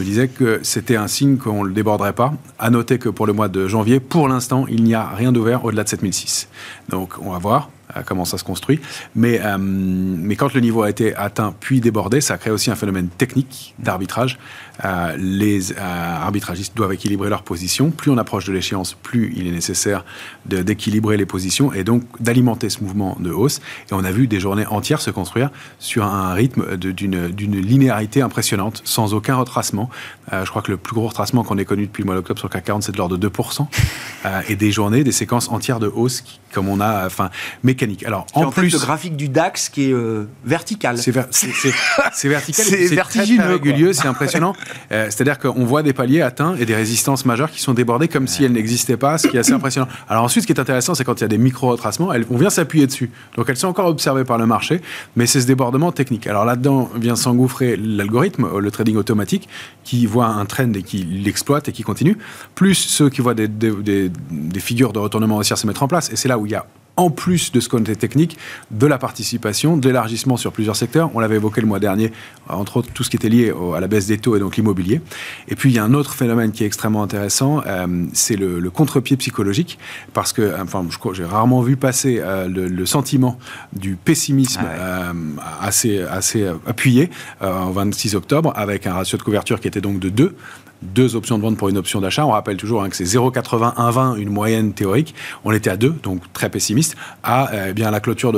me 0.00 0.06
disais 0.06 0.28
que 0.28 0.60
c'était 0.62 0.96
un 0.96 1.08
signe 1.08 1.36
qu'on 1.36 1.62
ne 1.62 1.68
le 1.68 1.74
déborderait 1.74 2.12
pas. 2.12 2.32
À 2.58 2.70
noter 2.70 2.98
que 2.98 3.08
pour 3.08 3.26
le 3.26 3.32
mois 3.32 3.48
de 3.48 3.66
janvier, 3.66 4.00
pour 4.00 4.28
l'instant, 4.28 4.66
il 4.68 4.84
n'y 4.84 4.94
a 4.94 5.06
rien 5.06 5.32
d'ouvert 5.32 5.64
au-delà 5.64 5.84
de 5.84 5.88
7006. 5.88 6.48
Donc 6.88 7.14
on 7.20 7.30
va 7.30 7.38
voir 7.38 7.70
euh, 7.96 8.02
comment 8.04 8.24
ça 8.24 8.38
se 8.38 8.44
construit. 8.44 8.80
Euh, 9.16 9.56
mais 9.58 10.36
quand 10.36 10.52
le 10.52 10.60
niveau 10.60 10.82
a 10.82 10.90
été 10.90 11.14
atteint 11.16 11.54
puis 11.58 11.80
débordé, 11.80 12.20
ça 12.20 12.36
crée 12.36 12.50
aussi 12.50 12.70
un 12.70 12.74
phénomène 12.74 13.08
technique 13.08 13.74
d'arbitrage. 13.78 14.38
Euh, 14.84 15.16
les 15.18 15.76
arbitragistes 15.76 16.76
doivent 16.76 16.92
équilibrer 16.92 17.28
leurs 17.28 17.42
positions. 17.42 17.90
Plus 17.90 18.10
on 18.10 18.18
approche 18.18 18.46
de 18.46 18.52
l'échéance, 18.52 18.94
plus 18.94 19.32
il 19.36 19.46
est 19.46 19.52
nécessaire 19.52 20.04
d'équilibrer 20.46 21.16
les 21.16 21.26
positions 21.26 21.72
et 21.72 21.84
donc 21.84 22.02
d'alimenter 22.20 22.70
ce 22.70 22.82
mouvement 22.82 23.16
de 23.20 23.30
hausse. 23.30 23.60
Et 23.90 23.94
on 23.94 24.04
a 24.04 24.10
vu 24.10 24.26
des 24.26 24.40
journées 24.40 24.66
entières 24.66 25.00
se 25.00 25.10
construire 25.10 25.50
sur 25.78 26.04
un 26.04 26.32
rythme 26.32 26.76
d'une 26.76 27.60
linéarité 27.60 28.22
impressionnante, 28.22 28.82
sans 28.84 29.14
aucun 29.14 29.36
retracement. 29.36 29.90
je 30.32 30.48
crois 30.48 30.62
que 30.62 30.70
le 30.70 30.76
plus 30.76 30.94
gros 30.94 31.08
retracement 31.08 31.44
qu'on 31.44 31.58
ait 31.58 31.64
connu 31.64 31.86
depuis 31.86 32.02
le 32.02 32.06
mois 32.06 32.14
d'octobre 32.14 32.38
sur 32.38 32.48
le 32.48 32.52
CAC 32.52 32.64
40, 32.64 32.82
c'est 32.82 32.92
de 32.92 32.98
l'ordre 32.98 33.16
de 33.16 33.28
2%. 33.28 33.66
et 34.48 34.56
des 34.56 34.72
journées, 34.72 35.04
des 35.04 35.12
séquences 35.12 35.50
entières 35.50 35.80
de 35.80 35.88
hausse, 35.88 36.22
comme 36.52 36.68
on 36.68 36.80
a, 36.80 37.06
enfin, 37.06 37.30
mais 37.62 37.76
alors, 38.04 38.26
en, 38.34 38.50
plus, 38.50 38.72
le 38.72 38.78
graphique 38.78 39.16
du 39.16 39.28
DAX 39.28 39.68
qui 39.68 39.90
est 39.90 39.92
euh, 39.92 40.28
vertical. 40.44 40.98
C'est 40.98 41.10
vertical. 41.10 41.52
c'est 42.12 42.28
vertigineux, 42.28 43.92
c'est 43.92 44.06
impressionnant. 44.06 44.54
Euh, 44.92 45.06
c'est-à-dire 45.06 45.38
qu'on 45.38 45.64
voit 45.64 45.82
des 45.82 45.92
paliers 45.92 46.22
atteints 46.22 46.56
et 46.56 46.64
des 46.64 46.74
résistances 46.74 47.24
majeures 47.24 47.50
qui 47.50 47.60
sont 47.60 47.74
débordées 47.74 48.08
comme 48.08 48.26
si 48.26 48.44
elles 48.44 48.52
n'existaient 48.52 48.96
pas, 48.96 49.18
ce 49.18 49.28
qui 49.28 49.36
est 49.36 49.40
assez 49.40 49.52
impressionnant. 49.52 49.88
Alors 50.08 50.24
ensuite, 50.24 50.42
ce 50.42 50.46
qui 50.46 50.52
est 50.52 50.60
intéressant, 50.60 50.94
c'est 50.94 51.04
quand 51.04 51.20
il 51.20 51.22
y 51.22 51.24
a 51.24 51.28
des 51.28 51.38
micro-retracements, 51.38 52.10
on 52.30 52.36
vient 52.36 52.50
s'appuyer 52.50 52.86
dessus. 52.86 53.10
Donc 53.36 53.48
elles 53.48 53.56
sont 53.56 53.68
encore 53.68 53.86
observées 53.86 54.24
par 54.24 54.38
le 54.38 54.46
marché, 54.46 54.80
mais 55.16 55.26
c'est 55.26 55.40
ce 55.40 55.46
débordement 55.46 55.92
technique. 55.92 56.26
Alors 56.26 56.44
là-dedans 56.44 56.90
vient 56.96 57.16
s'engouffrer 57.16 57.76
l'algorithme, 57.76 58.58
le 58.58 58.70
trading 58.70 58.96
automatique, 58.96 59.48
qui 59.84 60.06
voit 60.06 60.26
un 60.26 60.44
trend 60.44 60.72
et 60.74 60.82
qui 60.82 60.98
l'exploite 60.98 61.68
et 61.68 61.72
qui 61.72 61.82
continue, 61.82 62.18
plus 62.54 62.74
ceux 62.74 63.10
qui 63.10 63.20
voient 63.20 63.34
des, 63.34 63.48
des, 63.48 64.10
des 64.30 64.60
figures 64.60 64.92
de 64.92 64.98
retournement 64.98 65.36
haussière 65.36 65.58
se 65.58 65.66
mettre 65.66 65.82
en 65.82 65.88
place. 65.88 66.10
Et 66.12 66.16
c'est 66.16 66.28
là 66.28 66.38
où 66.38 66.46
il 66.46 66.52
y 66.52 66.54
a 66.54 66.66
en 66.98 67.10
plus 67.10 67.52
de 67.52 67.60
ce 67.60 67.68
qu'on 67.68 67.78
était 67.78 67.94
technique, 67.94 68.36
de 68.72 68.86
la 68.86 68.98
participation, 68.98 69.76
de 69.76 69.86
l'élargissement 69.86 70.36
sur 70.36 70.52
plusieurs 70.52 70.74
secteurs. 70.74 71.10
On 71.14 71.20
l'avait 71.20 71.36
évoqué 71.36 71.60
le 71.60 71.68
mois 71.68 71.78
dernier, 71.78 72.12
entre 72.48 72.78
autres 72.78 72.90
tout 72.92 73.04
ce 73.04 73.10
qui 73.10 73.16
était 73.16 73.28
lié 73.28 73.52
à 73.74 73.80
la 73.80 73.86
baisse 73.86 74.08
des 74.08 74.18
taux 74.18 74.36
et 74.36 74.40
donc 74.40 74.56
l'immobilier. 74.56 75.00
Et 75.46 75.54
puis 75.54 75.70
il 75.70 75.76
y 75.76 75.78
a 75.78 75.84
un 75.84 75.94
autre 75.94 76.12
phénomène 76.12 76.50
qui 76.50 76.64
est 76.64 76.66
extrêmement 76.66 77.04
intéressant, 77.04 77.62
euh, 77.66 78.06
c'est 78.12 78.34
le, 78.34 78.68
contre-pied 78.70 79.16
psychologique, 79.16 79.78
parce 80.12 80.32
que 80.32 80.60
enfin, 80.60 80.84
j'ai 81.12 81.24
rarement 81.24 81.62
vu 81.62 81.76
passer 81.76 82.20
euh, 82.20 82.48
le, 82.48 82.86
sentiment 82.86 83.38
du 83.72 83.94
pessimisme 83.94 84.62
euh, 84.64 85.12
assez, 85.60 86.00
assez 86.02 86.50
appuyé 86.66 87.10
en 87.40 87.70
26 87.70 88.16
octobre, 88.16 88.52
avec 88.56 88.86
un 88.86 88.94
ratio 88.94 89.18
de 89.18 89.22
couverture 89.22 89.60
qui 89.60 89.68
était 89.68 89.80
donc 89.80 90.00
de 90.00 90.08
2 90.08 90.34
deux 90.82 91.16
options 91.16 91.38
de 91.38 91.42
vente 91.42 91.56
pour 91.56 91.68
une 91.68 91.76
option 91.76 92.00
d'achat. 92.00 92.24
On 92.26 92.30
rappelle 92.30 92.56
toujours 92.56 92.82
hein, 92.82 92.88
que 92.88 92.96
c'est 92.96 93.04
0,80, 93.04 94.16
une 94.16 94.30
moyenne 94.30 94.72
théorique. 94.72 95.14
On 95.44 95.52
était 95.52 95.70
à 95.70 95.76
2, 95.76 95.90
donc 96.02 96.22
très 96.32 96.50
pessimiste, 96.50 96.96
à 97.22 97.50
eh 97.68 97.72
bien, 97.72 97.90
la 97.90 98.00
clôture 98.00 98.32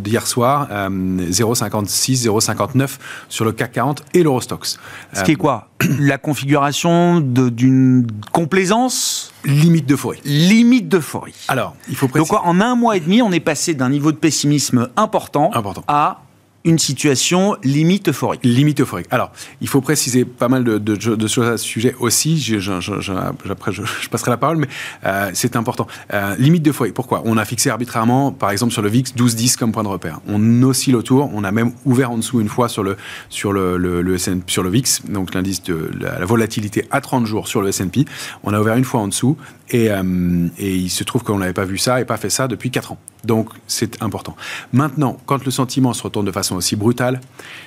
d'hier 0.00 0.22
de, 0.22 0.26
soir, 0.26 0.68
0,56, 0.70 2.28
euh, 2.28 2.38
0,59 2.38 2.98
sur 3.28 3.44
le 3.44 3.52
CAC 3.52 3.72
40 3.72 4.04
et 4.14 4.22
l'Eurostox. 4.22 4.78
Ce 5.12 5.22
qui 5.22 5.32
est 5.32 5.36
quoi? 5.36 5.68
La 5.98 6.18
configuration 6.18 7.20
d'une 7.20 8.06
complaisance? 8.32 9.32
Limite 9.44 9.86
d'euphorie. 9.86 10.20
Limite 10.24 10.88
d'euphorie. 10.88 11.34
Alors, 11.48 11.76
il 11.88 11.96
faut 11.96 12.08
préciser. 12.08 12.34
Donc, 12.34 12.44
en 12.44 12.60
un 12.60 12.74
mois 12.74 12.96
et 12.96 13.00
demi, 13.00 13.22
on 13.22 13.30
est 13.30 13.40
passé 13.40 13.74
d'un 13.74 13.88
niveau 13.88 14.10
de 14.10 14.16
pessimisme 14.16 14.88
important, 14.96 15.50
important. 15.54 15.84
à 15.86 16.25
une 16.66 16.78
situation 16.80 17.56
limite 17.62 18.08
euphorique. 18.08 18.40
Limite 18.42 18.80
euphorique. 18.80 19.06
Alors, 19.10 19.30
il 19.60 19.68
faut 19.68 19.80
préciser 19.80 20.24
pas 20.24 20.48
mal 20.48 20.64
de, 20.64 21.28
choses 21.28 21.46
à 21.46 21.56
ce 21.56 21.64
sujet 21.64 21.94
aussi. 22.00 22.38
Je, 22.40 23.50
après, 23.50 23.72
je, 23.72 23.82
passerai 24.10 24.32
la 24.32 24.36
parole, 24.36 24.56
mais 24.56 24.66
euh, 25.04 25.30
c'est 25.32 25.54
important. 25.54 25.86
Euh, 26.12 26.34
limite 26.36 26.66
euphorique. 26.66 26.92
Pourquoi? 26.92 27.22
On 27.24 27.36
a 27.38 27.44
fixé 27.44 27.70
arbitrairement, 27.70 28.32
par 28.32 28.50
exemple, 28.50 28.72
sur 28.72 28.82
le 28.82 28.88
VIX, 28.88 29.14
12-10 29.14 29.56
comme 29.56 29.70
point 29.70 29.84
de 29.84 29.88
repère. 29.88 30.20
On 30.26 30.62
oscille 30.64 30.96
autour. 30.96 31.30
On 31.32 31.44
a 31.44 31.52
même 31.52 31.72
ouvert 31.84 32.10
en 32.10 32.18
dessous 32.18 32.40
une 32.40 32.48
fois 32.48 32.68
sur 32.68 32.82
le, 32.82 32.96
sur 33.28 33.52
le, 33.52 34.18
sur 34.48 34.62
le 34.64 34.70
VIX, 34.70 35.02
donc 35.08 35.34
l'indice 35.34 35.62
de 35.62 35.90
la, 36.00 36.24
volatilité 36.24 36.84
à 36.90 37.00
30 37.00 37.26
jours 37.26 37.46
sur 37.46 37.62
le 37.62 37.68
S&P. 37.68 38.04
On 38.42 38.52
a 38.52 38.60
ouvert 38.60 38.76
une 38.76 38.84
fois 38.84 39.00
en 39.00 39.06
dessous 39.06 39.36
et, 39.70 39.92
euh, 39.92 40.48
et 40.58 40.74
il 40.74 40.90
se 40.90 41.04
trouve 41.04 41.22
qu'on 41.22 41.38
n'avait 41.38 41.52
pas 41.52 41.64
vu 41.64 41.78
ça 41.78 42.00
et 42.00 42.04
pas 42.04 42.16
fait 42.16 42.30
ça 42.30 42.48
depuis 42.48 42.72
4 42.72 42.92
ans. 42.92 42.98
Donc, 43.26 43.50
c'est 43.66 44.02
important. 44.02 44.36
Maintenant, 44.72 45.18
quand 45.26 45.44
le 45.44 45.50
sentiment 45.50 45.92
se 45.92 46.02
retourne 46.02 46.26
de 46.26 46.32
façon 46.32 46.56
aussi 46.56 46.76
brutale, 46.76 47.20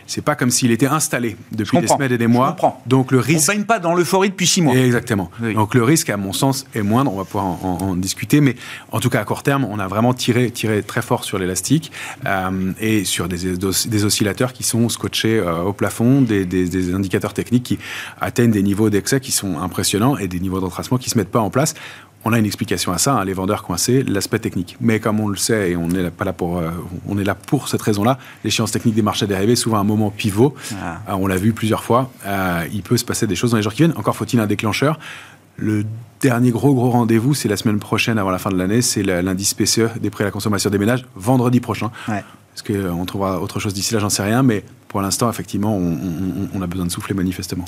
c'est 0.08 0.22
pas 0.22 0.36
comme 0.36 0.50
s'il 0.50 0.72
était 0.72 0.88
installé 0.88 1.36
depuis 1.52 1.80
des 1.80 1.88
semaines 1.88 2.12
et 2.12 2.18
des 2.18 2.28
mois. 2.28 2.56
Donc 2.86 3.12
le 3.12 3.20
risque. 3.20 3.50
On 3.50 3.54
baigne 3.54 3.66
pas 3.66 3.80
dans 3.80 3.94
l'euphorie 3.94 4.30
depuis 4.30 4.48
six 4.48 4.62
mois. 4.62 4.76
Exactement. 4.76 5.30
Donc 5.42 5.76
le 5.76 5.84
risque, 5.84 6.10
à 6.10 6.18
mon 6.18 6.34
sens, 6.34 6.66
est 6.74 6.82
moindre. 6.82 7.12
On 7.14 7.18
va 7.18 7.26
pouvoir 7.26 7.46
en, 7.66 7.96
discuter, 7.96 8.42
mais 8.42 8.56
en 8.92 9.00
tout 9.00 9.10
cas 9.10 9.20
à 9.20 9.26
court 9.26 9.44
terme, 9.44 9.66
on 9.66 9.80
a 9.80 9.88
vraiment 9.88 10.14
tiré, 10.14 10.50
tiré 10.52 10.84
très 10.84 11.02
fort 11.02 11.24
sur 11.24 11.38
l'élastique 11.38 11.92
euh, 12.26 12.72
et 12.80 13.04
sur 13.04 13.28
des, 13.28 13.58
des, 13.58 14.06
oscillateurs 14.06 14.54
qui 14.54 14.64
sont 14.64 14.88
scotchés 14.90 15.40
euh, 15.40 15.62
au 15.62 15.74
plafond, 15.74 16.22
des, 16.22 16.46
des, 16.46 16.94
indicateurs 16.94 17.34
techniques 17.34 17.64
qui 17.64 17.80
atteignent 18.22 18.52
des 18.52 18.64
niveaux 18.64 18.90
d'excès 18.90 19.20
qui 19.20 19.32
sont 19.32 19.60
impressionnants 19.60 20.18
et 20.18 20.28
des 20.28 20.40
niveaux 20.40 20.60
d'entracement 20.60 20.98
qui 20.98 21.10
se 21.10 21.18
mettent 21.18 21.32
pas 21.32 21.42
en 21.42 21.50
place 21.50 21.76
on 22.26 22.34
a 22.34 22.40
une 22.40 22.46
explication 22.46 22.92
à 22.92 22.98
ça, 22.98 23.14
hein, 23.14 23.26
les 23.26 23.34
vendeurs 23.34 23.64
coincés, 23.64 24.04
l'aspect 24.04 24.40
technique. 24.40 24.78
Mais 24.82 25.00
comme 25.00 25.20
on 25.20 25.28
le 25.28 25.38
sait, 25.38 25.72
et 25.72 25.76
on 25.76 25.90
est, 25.90 26.10
pas 26.10 26.26
là 26.26 26.34
pour, 26.34 26.58
euh, 26.58 26.70
on 27.08 27.18
est 27.18 27.24
là 27.24 27.36
pour 27.36 27.68
cette 27.70 27.82
raison-là, 27.82 28.18
l'échéance 28.44 28.72
technique 28.72 28.96
des 28.96 29.02
marchés 29.02 29.28
dérivés, 29.28 29.56
souvent 29.56 29.78
un 29.78 29.84
moment 29.84 30.10
pivot, 30.10 30.54
ah. 30.74 31.00
euh, 31.10 31.14
on 31.14 31.28
l'a 31.28 31.38
vu 31.38 31.54
plusieurs 31.54 31.84
fois, 31.84 32.12
euh, 32.26 32.66
il 32.74 32.84
peut 32.84 32.98
se 32.98 33.06
passer 33.06 33.26
des 33.28 33.36
choses 33.36 33.52
dans 33.52 33.58
les 33.58 33.64
jours 33.64 33.74
qui 33.74 33.84
viennent. 33.84 33.98
Encore 33.98 34.16
faut-il 34.16 34.40
un 34.40 34.48
déclencheur. 34.48 35.00
Le 35.56 35.86
dernier 36.22 36.52
gros 36.52 36.74
gros 36.74 36.90
rendez-vous, 36.90 37.34
c'est 37.34 37.50
la 37.50 37.58
semaine 37.58 37.80
prochaine 37.80 38.18
avant 38.18 38.32
la 38.32 38.40
fin 38.40 38.50
de 38.50 38.58
l'année, 38.58 38.82
c'est 38.82 39.04
l'indice 39.04 39.54
PCE 39.54 40.00
des 40.00 40.10
prix 40.10 40.24
à 40.24 40.28
la 40.28 40.32
consommation 40.32 40.70
des 40.70 40.78
ménages, 40.78 41.06
vendredi 41.16 41.60
prochain. 41.60 41.92
Est-ce 42.60 42.74
qu'on 42.74 43.06
trouvera 43.06 43.40
autre 43.40 43.60
chose 43.60 43.74
d'ici 43.74 43.94
là? 43.94 44.00
J'en 44.00 44.10
sais 44.10 44.24
rien, 44.24 44.44
mais 44.44 44.66
pour 44.90 45.02
l'instant, 45.02 45.30
effectivement, 45.30 45.78
on, 45.78 46.62
a 46.62 46.68
besoin 46.68 46.86
de 46.86 46.92
souffler 46.92 47.14
manifestement. 47.14 47.64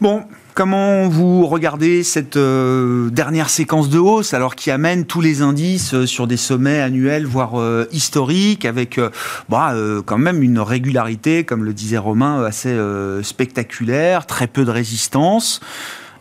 Bon, 0.00 0.24
comment 0.52 1.08
vous 1.08 1.46
regardez 1.46 2.02
cette 2.02 2.36
euh, 2.36 3.08
dernière 3.08 3.48
séquence 3.48 3.88
de 3.88 3.98
hausse, 3.98 4.34
alors 4.34 4.54
qui 4.56 4.70
amène 4.70 5.06
tous 5.06 5.20
les 5.20 5.40
indices 5.40 5.94
euh, 5.94 6.06
sur 6.06 6.26
des 6.26 6.36
sommets 6.36 6.80
annuels, 6.80 7.24
voire 7.24 7.58
euh, 7.58 7.86
historiques, 7.92 8.64
avec 8.66 9.00
bah, 9.48 9.74
quand 10.04 10.18
même 10.18 10.42
une 10.42 10.58
régularité, 10.58 11.44
comme 11.44 11.64
le 11.64 11.72
disait 11.72 11.98
Romain, 11.98 12.44
assez 12.44 12.76
spectaculaire, 13.22 14.26
très 14.26 14.46
peu 14.46 14.64
de 14.64 14.70
résistance 14.70 15.60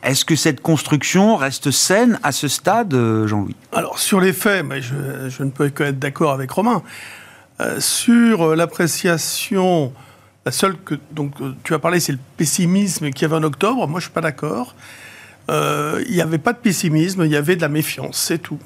est-ce 0.04 0.24
que 0.24 0.36
cette 0.36 0.62
construction 0.62 1.36
reste 1.36 1.72
saine 1.72 2.20
à 2.22 2.32
ce 2.32 2.48
stade, 2.48 2.96
Jean-Louis? 3.26 3.56
Alors, 3.74 3.98
sur 3.98 4.22
les 4.22 4.34
faits, 4.34 4.64
mais 4.64 4.80
je, 4.80 4.94
je, 5.30 5.42
ne 5.42 5.50
peux 5.50 5.70
que 5.70 5.82
être 5.82 5.98
d'accord 5.98 6.32
avec 6.32 6.52
Romain. 6.52 6.84
Euh, 7.62 7.80
sur 7.80 8.54
l'appréciation, 8.54 9.94
la 10.46 10.52
seule 10.52 10.76
que 10.78 10.96
donc 11.12 11.40
euh, 11.40 11.54
tu 11.64 11.74
as 11.74 11.80
parlé, 11.80 12.02
c'est 12.02 12.12
le 12.12 12.20
pessimisme 12.36 13.12
qu'il 13.12 13.22
y 13.22 13.26
avait 13.26 13.38
en 13.38 13.44
octobre. 13.44 13.88
Moi, 13.88 14.02
je 14.02 14.06
suis 14.06 14.14
pas 14.14 14.22
d'accord. 14.22 14.76
Euh, 15.50 16.04
il 16.08 16.16
n'y 16.16 16.22
avait 16.22 16.38
pas 16.38 16.52
de 16.52 16.58
pessimisme, 16.58 17.24
il 17.24 17.32
y 17.32 17.36
avait 17.38 17.56
de 17.56 17.62
la 17.62 17.70
méfiance, 17.70 18.18
c'est 18.18 18.40
tout. 18.40 18.60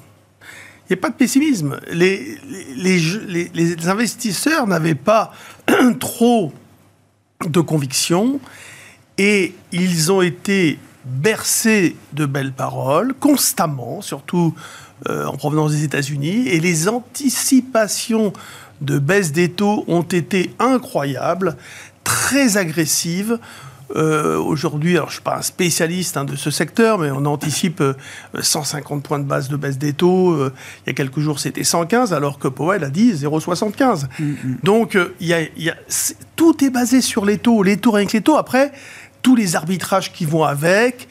Il 0.88 0.94
n'y 0.94 0.98
a 0.98 1.02
pas 1.02 1.10
de 1.10 1.14
pessimisme. 1.14 1.78
Les, 1.92 2.36
les, 2.74 3.50
les, 3.54 3.88
investisseurs 3.88 4.66
n'avaient 4.66 4.96
pas 4.96 5.32
trop 6.00 6.52
de 7.46 7.60
conviction 7.60 8.40
et 9.18 9.54
ils 9.70 10.10
ont 10.10 10.22
été 10.22 10.78
bercés 11.10 11.96
de 12.12 12.26
belles 12.26 12.52
paroles 12.52 13.14
constamment, 13.14 14.00
surtout 14.00 14.54
en 15.08 15.34
provenance 15.38 15.72
des 15.72 15.84
États-Unis, 15.84 16.48
et 16.48 16.60
les 16.60 16.86
anticipations 16.86 18.34
de 18.80 18.98
baisse 18.98 19.32
des 19.32 19.50
taux 19.50 19.84
ont 19.88 20.02
été 20.02 20.54
incroyables, 20.58 21.56
très 22.04 22.56
agressives. 22.56 23.38
Euh, 23.96 24.38
aujourd'hui, 24.38 24.92
alors 24.92 25.06
je 25.06 25.12
ne 25.12 25.14
suis 25.14 25.22
pas 25.22 25.38
un 25.38 25.42
spécialiste 25.42 26.16
hein, 26.16 26.24
de 26.24 26.36
ce 26.36 26.50
secteur, 26.50 26.98
mais 26.98 27.10
on 27.10 27.24
anticipe 27.26 27.82
150 28.40 28.98
euh, 28.98 29.00
points 29.00 29.18
de 29.18 29.24
base 29.24 29.48
de 29.48 29.56
baisse 29.56 29.78
des 29.78 29.92
taux. 29.92 30.32
Euh, 30.32 30.52
il 30.86 30.90
y 30.90 30.90
a 30.90 30.92
quelques 30.92 31.18
jours, 31.18 31.40
c'était 31.40 31.64
115, 31.64 32.12
alors 32.12 32.38
que 32.38 32.46
Powell 32.46 32.84
a 32.84 32.90
dit 32.90 33.12
0,75. 33.12 34.04
Mm, 34.18 34.24
mm. 34.24 34.36
Donc, 34.62 34.96
tout 36.36 36.64
est 36.64 36.70
basé 36.70 37.00
sur 37.00 37.24
les 37.24 37.38
taux. 37.38 37.64
Les 37.64 37.78
taux, 37.78 37.90
rien 37.90 38.06
que 38.06 38.12
les 38.12 38.20
taux. 38.20 38.36
Après, 38.36 38.70
tous 39.22 39.36
les 39.36 39.56
arbitrages 39.56 40.12
qui 40.12 40.24
vont 40.24 40.44
avec. 40.44 41.08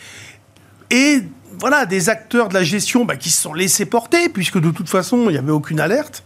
Et 0.90 1.22
voilà, 1.60 1.86
des 1.86 2.10
acteurs 2.10 2.48
de 2.48 2.54
la 2.54 2.64
gestion 2.64 3.06
bah, 3.06 3.16
qui 3.16 3.30
se 3.30 3.42
sont 3.42 3.54
laissés 3.54 3.86
porter, 3.86 4.30
puisque 4.30 4.60
de 4.60 4.72
toute 4.72 4.90
façon, 4.90 5.26
il 5.28 5.34
n'y 5.34 5.38
avait 5.38 5.52
aucune 5.52 5.80
alerte, 5.80 6.24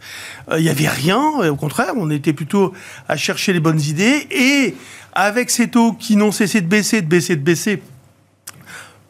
euh, 0.50 0.58
il 0.58 0.62
n'y 0.62 0.70
avait 0.70 0.88
rien, 0.88 1.20
au 1.20 1.56
contraire, 1.56 1.94
on 1.96 2.10
était 2.10 2.32
plutôt 2.32 2.72
à 3.08 3.16
chercher 3.16 3.52
les 3.52 3.60
bonnes 3.60 3.80
idées, 3.80 4.26
et 4.30 4.74
avec 5.12 5.50
ces 5.50 5.68
taux 5.68 5.92
qui 5.92 6.16
n'ont 6.16 6.32
cessé 6.32 6.60
de 6.60 6.66
baisser, 6.66 7.02
de 7.02 7.06
baisser, 7.06 7.36
de 7.36 7.42
baisser, 7.42 7.82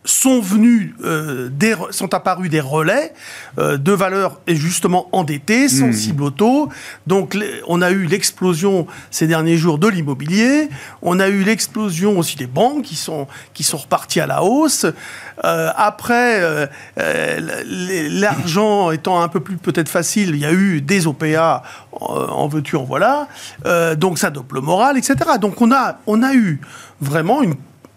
sont 0.05 0.41
venus, 0.41 0.95
euh, 1.03 1.49
sont 1.91 2.13
apparus 2.13 2.51
des 2.51 2.61
relais 2.61 3.15
euh, 3.59 3.79
de 3.79 3.93
valeurs 3.93 4.41
justement 4.47 5.09
endettées, 5.13 5.65
hmm. 5.67 5.93
sensibles 5.93 6.23
au 6.23 6.31
taux. 6.31 6.69
Donc 7.07 7.37
on 7.67 7.81
a 7.81 7.91
eu 7.91 8.05
l'explosion 8.05 8.87
ces 9.11 9.27
derniers 9.27 9.57
jours 9.57 9.79
de 9.79 9.89
l'immobilier, 9.89 10.69
on 11.01 11.21
a 11.21 11.29
eu 11.29 11.43
l'explosion 11.43 12.19
aussi 12.19 12.37
des 12.37 12.47
banques 12.47 12.83
qui 12.83 12.97
sont, 12.97 13.27
qui 13.55 13.63
sont 13.63 13.79
reparties 13.79 14.21
à 14.21 14.27
la 14.27 14.43
hausse. 14.43 14.85
Euh, 15.45 15.71
après, 15.75 16.69
l'argent 17.67 18.91
étant 18.91 19.23
un 19.23 19.29
peu 19.29 19.41
plus 19.41 19.57
peut-être 19.57 19.89
facile, 19.89 20.31
il 20.31 20.39
y 20.39 20.47
a 20.47 20.53
eu 20.53 20.83
des 20.83 21.07
OPA, 21.07 21.63
en 21.93 22.47
veux-tu, 22.47 22.77
en 22.77 22.85
voilà. 22.85 23.29
donc 23.97 24.19
ça 24.19 24.31
dope 24.31 24.53
le 24.53 24.61
moral, 24.61 24.99
etc. 24.99 25.17
Donc 25.41 25.63
on 25.63 25.73
a, 25.73 25.99
on 26.07 26.23
a 26.23 26.35
eu 26.35 26.61
vraiment 27.01 27.43
une 27.43 27.55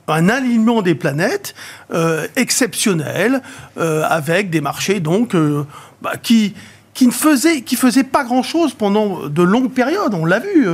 un 0.08 0.30
alignement 0.30 0.82
des 0.82 0.96
planètes 0.96 1.56
euh, 1.94 2.28
exceptionnel, 2.36 3.42
euh, 3.78 4.04
avec 4.08 4.50
des 4.50 4.62
marchés 4.62 5.00
donc 5.00 5.36
euh, 5.36 5.66
bah, 6.02 6.14
qui 6.22 6.54
qui 6.94 7.06
ne 7.06 7.12
faisait 7.12 7.62
qui 7.62 7.76
faisait 7.76 8.04
pas 8.04 8.24
grand 8.24 8.42
chose 8.42 8.74
pendant 8.74 9.28
de 9.28 9.44
longues 9.44 9.72
périodes. 9.72 10.16
On 10.16 10.26
l'a 10.26 10.40
vu, 10.40 10.68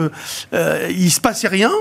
euh, 0.53 0.87
il 0.89 1.11
se 1.11 1.19
passait 1.19 1.49
rien, 1.49 1.71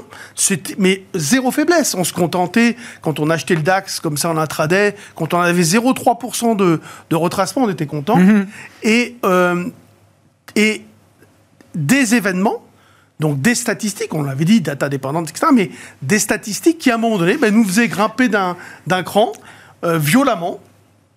mais 0.79 1.05
zéro 1.15 1.53
faiblesse. 1.53 1.95
On 1.95 2.03
se 2.03 2.13
contentait 2.13 2.77
quand 3.03 3.21
on 3.21 3.31
achetait 3.31 3.55
le 3.55 3.63
DAX 3.63 4.01
comme 4.01 4.17
ça 4.17 4.31
en 4.31 4.37
intraday, 4.37 4.97
quand 5.15 5.33
on 5.33 5.41
avait 5.41 5.63
0,3% 5.63 6.57
de, 6.57 6.81
de 7.11 7.17
retracement, 7.17 7.63
on 7.65 7.69
était 7.69 7.87
content. 7.87 8.19
Mm-hmm. 8.19 8.47
Et 8.83 9.17
et 10.57 10.83
des 11.77 12.15
événements 12.17 12.65
donc 13.23 13.41
des 13.41 13.55
statistiques, 13.55 14.13
on 14.13 14.23
l'avait 14.23 14.45
dit, 14.45 14.61
data 14.61 14.89
dépendante, 14.89 15.31
etc., 15.31 15.47
mais 15.55 15.71
des 16.03 16.19
statistiques 16.19 16.79
qui, 16.79 16.91
à 16.91 16.97
un 16.97 16.99
moment 16.99 17.17
donné, 17.17 17.39
ben, 17.39 17.55
nous 17.55 17.65
faisaient 17.65 17.89
grimper 17.89 18.29
d'un 18.29 19.03
cran 19.03 19.33
euh, 19.85 19.97
violemment 19.97 20.61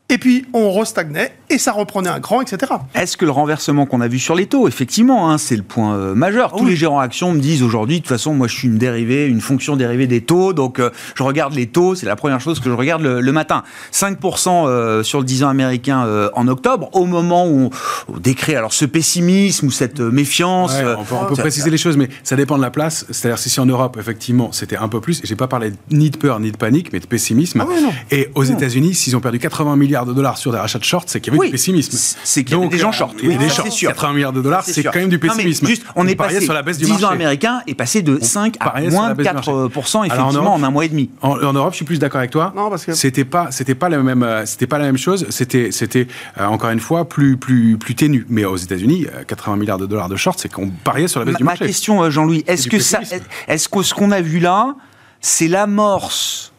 et 0.08 0.20
puis 0.20 0.46
on 0.54 0.72
restagnait 0.72 1.34
et 1.50 1.58
ça 1.58 1.72
reprenait 1.72 2.10
un 2.10 2.20
cran, 2.20 2.42
etc. 2.42 2.74
Est-ce 2.94 3.18
que 3.18 3.26
le 3.26 3.32
renversement 3.32 3.86
qu'on 3.86 4.02
a 4.02 4.08
vu 4.08 4.20
sur 4.20 4.36
les 4.36 4.46
taux, 4.46 4.68
effectivement, 4.68 5.32
hein, 5.32 5.38
c'est 5.38 5.56
le 5.56 5.64
point 5.64 5.96
euh, 5.96 6.16
majeur. 6.16 6.54
Tous 6.56 6.66
les 6.66 6.76
gérants 6.76 7.00
actions 7.00 7.34
me 7.34 7.40
disent 7.40 7.64
aujourd'hui, 7.64 7.98
de 7.98 8.02
toute 8.02 8.10
façon, 8.10 8.34
moi 8.34 8.48
je 8.48 8.56
suis 8.56 8.68
une 8.68 8.78
dérivée, 8.78 9.26
une 9.26 9.42
fonction 9.42 9.76
dérivée 9.76 10.06
des 10.06 10.22
taux, 10.22 10.54
donc 10.54 10.80
euh, 10.80 10.92
je 11.16 11.24
regarde 11.24 11.54
les 11.54 11.68
taux, 11.68 11.96
c'est 11.96 12.06
la 12.06 12.16
première 12.16 12.40
chose 12.40 12.60
que 12.60 12.70
je 12.70 12.76
regarde 12.76 13.02
le, 13.02 13.32
matin. 13.32 13.64
5% 13.92 14.68
euh, 14.68 15.04
sur 15.04 15.20
le 15.20 15.26
10 15.26 15.44
ans 15.44 15.50
américain 15.50 16.30
en 16.34 16.48
octobre, 16.48 16.90
au 16.94 17.06
moment 17.06 17.48
où 17.48 17.70
on, 18.08 18.18
décrit 18.20 18.56
alors 18.56 18.74
ce 18.74 18.86
pessimisme 18.86 19.68
ou 19.68 19.72
cette 19.72 20.00
méfiance. 20.00 20.74
on 21.12 21.26
peut, 21.26 21.36
préciser 21.36 21.70
les 21.70 21.78
choses, 21.78 21.98
mais 21.98 22.10
ça 22.24 22.36
dépend 22.36 22.58
de 22.58 22.62
la 22.62 22.72
place. 22.72 23.06
C'est-à-dire 23.10 23.40
si 23.40 23.60
en 23.60 23.66
Europe, 23.66 23.98
effectivement, 24.00 24.52
c'était 24.52 24.78
un 24.78 24.88
peu 24.88 25.02
plus, 25.02 25.22
j'ai 25.24 25.36
pas 25.36 25.48
parlé 25.48 25.74
ni 25.92 26.10
de 26.10 26.18
peur 26.18 26.40
ni 26.40 26.52
de 26.52 26.58
panique, 26.58 26.94
mais 26.94 27.00
de 27.00 27.08
pessimisme. 27.08 27.62
Ah 27.62 27.92
et 28.12 28.30
aux 28.36 28.44
États-Unis, 28.44 28.94
s'ils 28.96 29.16
ont 29.16 29.20
perdu 29.20 29.40
80 29.40 29.76
milliards 29.76 29.95
de 30.04 30.14
dollars 30.14 30.38
sur 30.38 30.52
des 30.52 30.58
rachats 30.58 30.80
de 30.80 30.84
short, 30.84 31.08
c'est 31.08 31.22
qu'il 31.22 31.34
y 31.34 31.38
avait 31.38 31.48
du 31.48 31.52
pessimisme. 31.52 31.98
C'est 32.24 32.44
qu'il 32.44 32.58
y 32.58 32.60
avait 32.60 32.68
des 32.68 32.78
gens 32.78 32.92
short. 32.92 33.16
Oui, 33.24 33.38
des 33.38 33.50
shorts. 33.50 33.70
80 33.70 34.14
milliards 34.14 34.34
de 34.34 34.42
dollars, 34.42 34.64
c'est 34.66 34.84
quand 34.84 34.96
même 34.96 35.10
du 35.10 35.20
pessimisme. 35.20 35.66
juste, 35.66 35.84
on, 35.96 36.08
est 36.08 36.16
passé 36.16 36.42
sur 36.42 36.54
la 36.54 36.62
baisse 36.62 36.78
du 36.78 36.86
10 36.86 37.06
ans 37.06 37.10
américain 37.10 37.62
est 37.68 37.76
passé 37.76 38.02
de 38.02 38.20
5 38.22 38.58
à 38.60 38.82
moins 38.82 39.14
de 39.14 39.24
4% 39.24 40.06
effectivement 40.06 40.54
en, 40.54 40.64
un 40.64 40.70
mois 40.72 40.86
et 40.86 40.90
demi. 40.90 41.10
En, 41.22 41.54
Europe, 41.54 41.72
je 41.72 41.78
suis 41.78 41.86
plus 41.86 42.00
d'accord 42.00 42.20
avec 42.20 42.32
toi. 42.32 42.52
Non, 42.56 42.70
parce 42.70 42.86
que 42.86 42.94
c'était 42.94 43.26
pas, 43.26 43.52
c'était 43.52 43.76
pas 43.76 43.90
la 43.90 44.00
même, 44.00 44.24
euh, 44.24 44.46
c'était 44.46 44.68
pas 44.68 44.78
la 44.78 44.86
même 44.86 44.98
chose. 44.98 45.26
C'était, 45.30 45.72
c'était 45.72 46.08
euh, 46.40 46.46
encore 46.46 46.72
une 46.72 46.80
fois 46.80 47.08
plus, 47.08 47.38
plus, 47.38 47.78
plus 47.78 47.96
ténu. 47.96 48.26
Mais 48.30 48.46
aux 48.46 48.58
États-Unis, 48.58 49.08
80 49.28 49.54
euh, 49.54 49.60
milliards 49.60 49.78
de 49.78 49.86
dollars 49.86 50.10
de 50.10 50.16
short, 50.16 50.40
c'est 50.40 50.52
qu'on 50.52 50.70
pariait 50.70 51.08
sur 51.08 51.20
la 51.20 51.28
baisse 51.28 51.38
du 51.38 51.44
marché. 51.44 51.64
Ma 51.64 51.68
question, 51.68 52.10
Jean-Louis, 52.10 52.44
est-ce 52.48 52.68
que 52.68 52.80
ça, 52.80 53.00
est-ce 53.48 53.70
que 53.70 53.84
ce 53.84 53.94
qu'on 53.94 54.12
a 54.12 54.22
vu 54.22 54.40
là, 54.40 54.76
c'est 55.22 55.48
l'amorce 55.48 56.52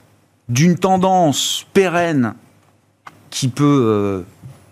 d'une 0.48 0.78
tendance 0.78 1.66
pérenne 1.72 2.34
qui 3.36 3.48
peut 3.48 4.24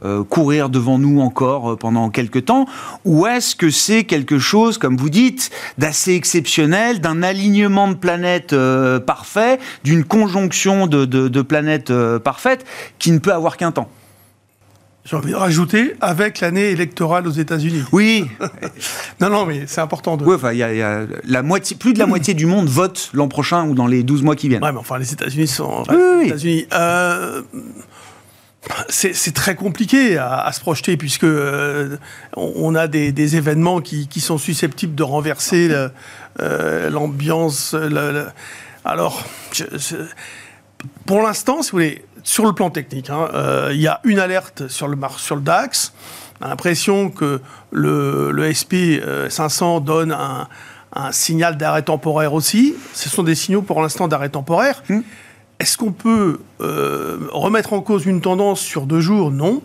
euh, 0.05 0.25
courir 0.25 0.71
devant 0.71 0.99
nous 0.99 1.21
encore 1.21 1.77
pendant 1.77 2.09
quelques 2.09 2.47
temps 2.47 2.67
Ou 3.05 3.27
est-ce 3.27 3.55
que 3.55 3.69
c'est 3.69 4.05
quelque 4.05 4.39
chose, 4.39 4.79
comme 4.79 4.97
vous 4.97 5.11
dites, 5.11 5.51
d'assez 5.77 6.15
exceptionnel, 6.15 7.01
d'un 7.01 7.23
alignement 7.23 7.89
de 7.89 7.95
planètes 7.95 8.55
parfait, 9.07 9.59
d'une 9.83 10.05
conjonction 10.05 10.87
de, 10.87 11.05
de 11.05 11.43
planètes 11.43 11.93
parfaites 12.19 12.65
qui 12.99 13.13
ne 13.13 13.19
peut 13.19 13.33
avoir 13.33 13.59
qu'un 13.59 13.73
temps? 13.73 13.91
J'ai 15.05 15.17
envie 15.17 15.33
de 15.33 15.37
rajouter 15.37 15.97
avec 16.01 16.41
l'année 16.41 16.71
électorale 16.71 17.27
aux 17.29 17.33
États-Unis. 17.33 17.83
Oui. 17.93 18.27
non, 19.21 19.29
non, 19.29 19.45
mais 19.45 19.65
c'est 19.67 19.83
important 19.83 20.17
de. 20.17 20.25
Oui, 20.25 20.35
enfin, 20.37 20.53
il 20.53 20.59
y, 20.59 20.63
a, 20.63 21.03
la 21.25 21.43
moitié, 21.43 21.77
plus 21.77 21.93
de 21.93 21.99
la 21.99 22.07
moitié 22.07 22.33
du 22.33 22.47
monde 22.47 22.69
vote 22.69 23.11
l'an 23.13 23.29
prochain 23.29 23.69
ou 23.69 23.75
dans 23.75 23.87
les 23.87 24.03
12 24.03 24.23
mois 24.23 24.35
qui 24.35 24.49
viennent. 24.49 24.65
Ouais, 24.65 24.73
mais 24.73 24.79
enfin, 24.79 24.99
les 24.99 25.13
États-Unis 25.13 25.47
sont. 25.47 25.83
Oui, 25.91 26.29
États-Unis. 26.29 26.67
Euh, 26.73 27.43
c'est 28.89 29.35
très 29.35 29.55
compliqué 29.55 30.17
à, 30.19 30.51
se 30.53 30.61
projeter 30.61 30.97
puisque 30.97 31.25
euh, 31.25 31.97
on 32.37 32.75
a 32.75 32.87
des, 32.87 33.37
événements 33.37 33.81
qui, 33.81 34.21
sont 34.21 34.39
susceptibles 34.39 34.95
de 34.95 35.03
renverser 35.03 35.71
euh, 36.41 36.91
l'ambiance. 36.91 37.77
alors, 38.85 39.25
pour 41.07 41.23
l'instant, 41.23 41.63
si 41.63 41.71
vous 41.71 41.77
voulez, 41.77 42.05
sur 42.25 42.47
le 42.47 42.53
plan 42.53 42.71
technique, 42.71 43.11
hein, 43.11 43.29
euh, 43.35 43.71
il 43.73 43.81
y 43.81 43.87
a 43.87 44.01
une 44.05 44.19
alerte 44.19 44.69
sur 44.69 44.89
le, 44.89 44.97
DAX. 45.41 45.93
On 46.41 46.47
a 46.47 46.49
l'impression 46.49 47.11
que 47.11 47.41
le, 47.71 48.51
SP 48.51 48.99
500 49.29 49.77
euh, 49.77 49.81
donne 49.81 50.13
un, 50.13 50.49
signal 51.11 51.57
d'arrêt 51.57 51.83
temporaire 51.83 52.35
aussi. 52.35 52.75
Ce 52.95 53.09
sont 53.09 53.25
des 53.25 53.35
signaux 53.35 53.63
pour 53.63 53.83
l'instant 53.83 54.09
d'arrêt 54.09 54.29
temporaire. 54.29 54.83
Hmm. 54.89 55.01
Est-ce 55.65 55.79
qu'on 55.79 55.93
peut 55.93 56.41
euh, 56.61 57.17
remettre 57.33 57.73
en 57.73 57.81
cause 57.81 58.05
une 58.05 58.21
tendance 58.21 58.61
sur 58.61 58.85
deux 58.85 59.01
jours? 59.01 59.31
Non. 59.31 59.63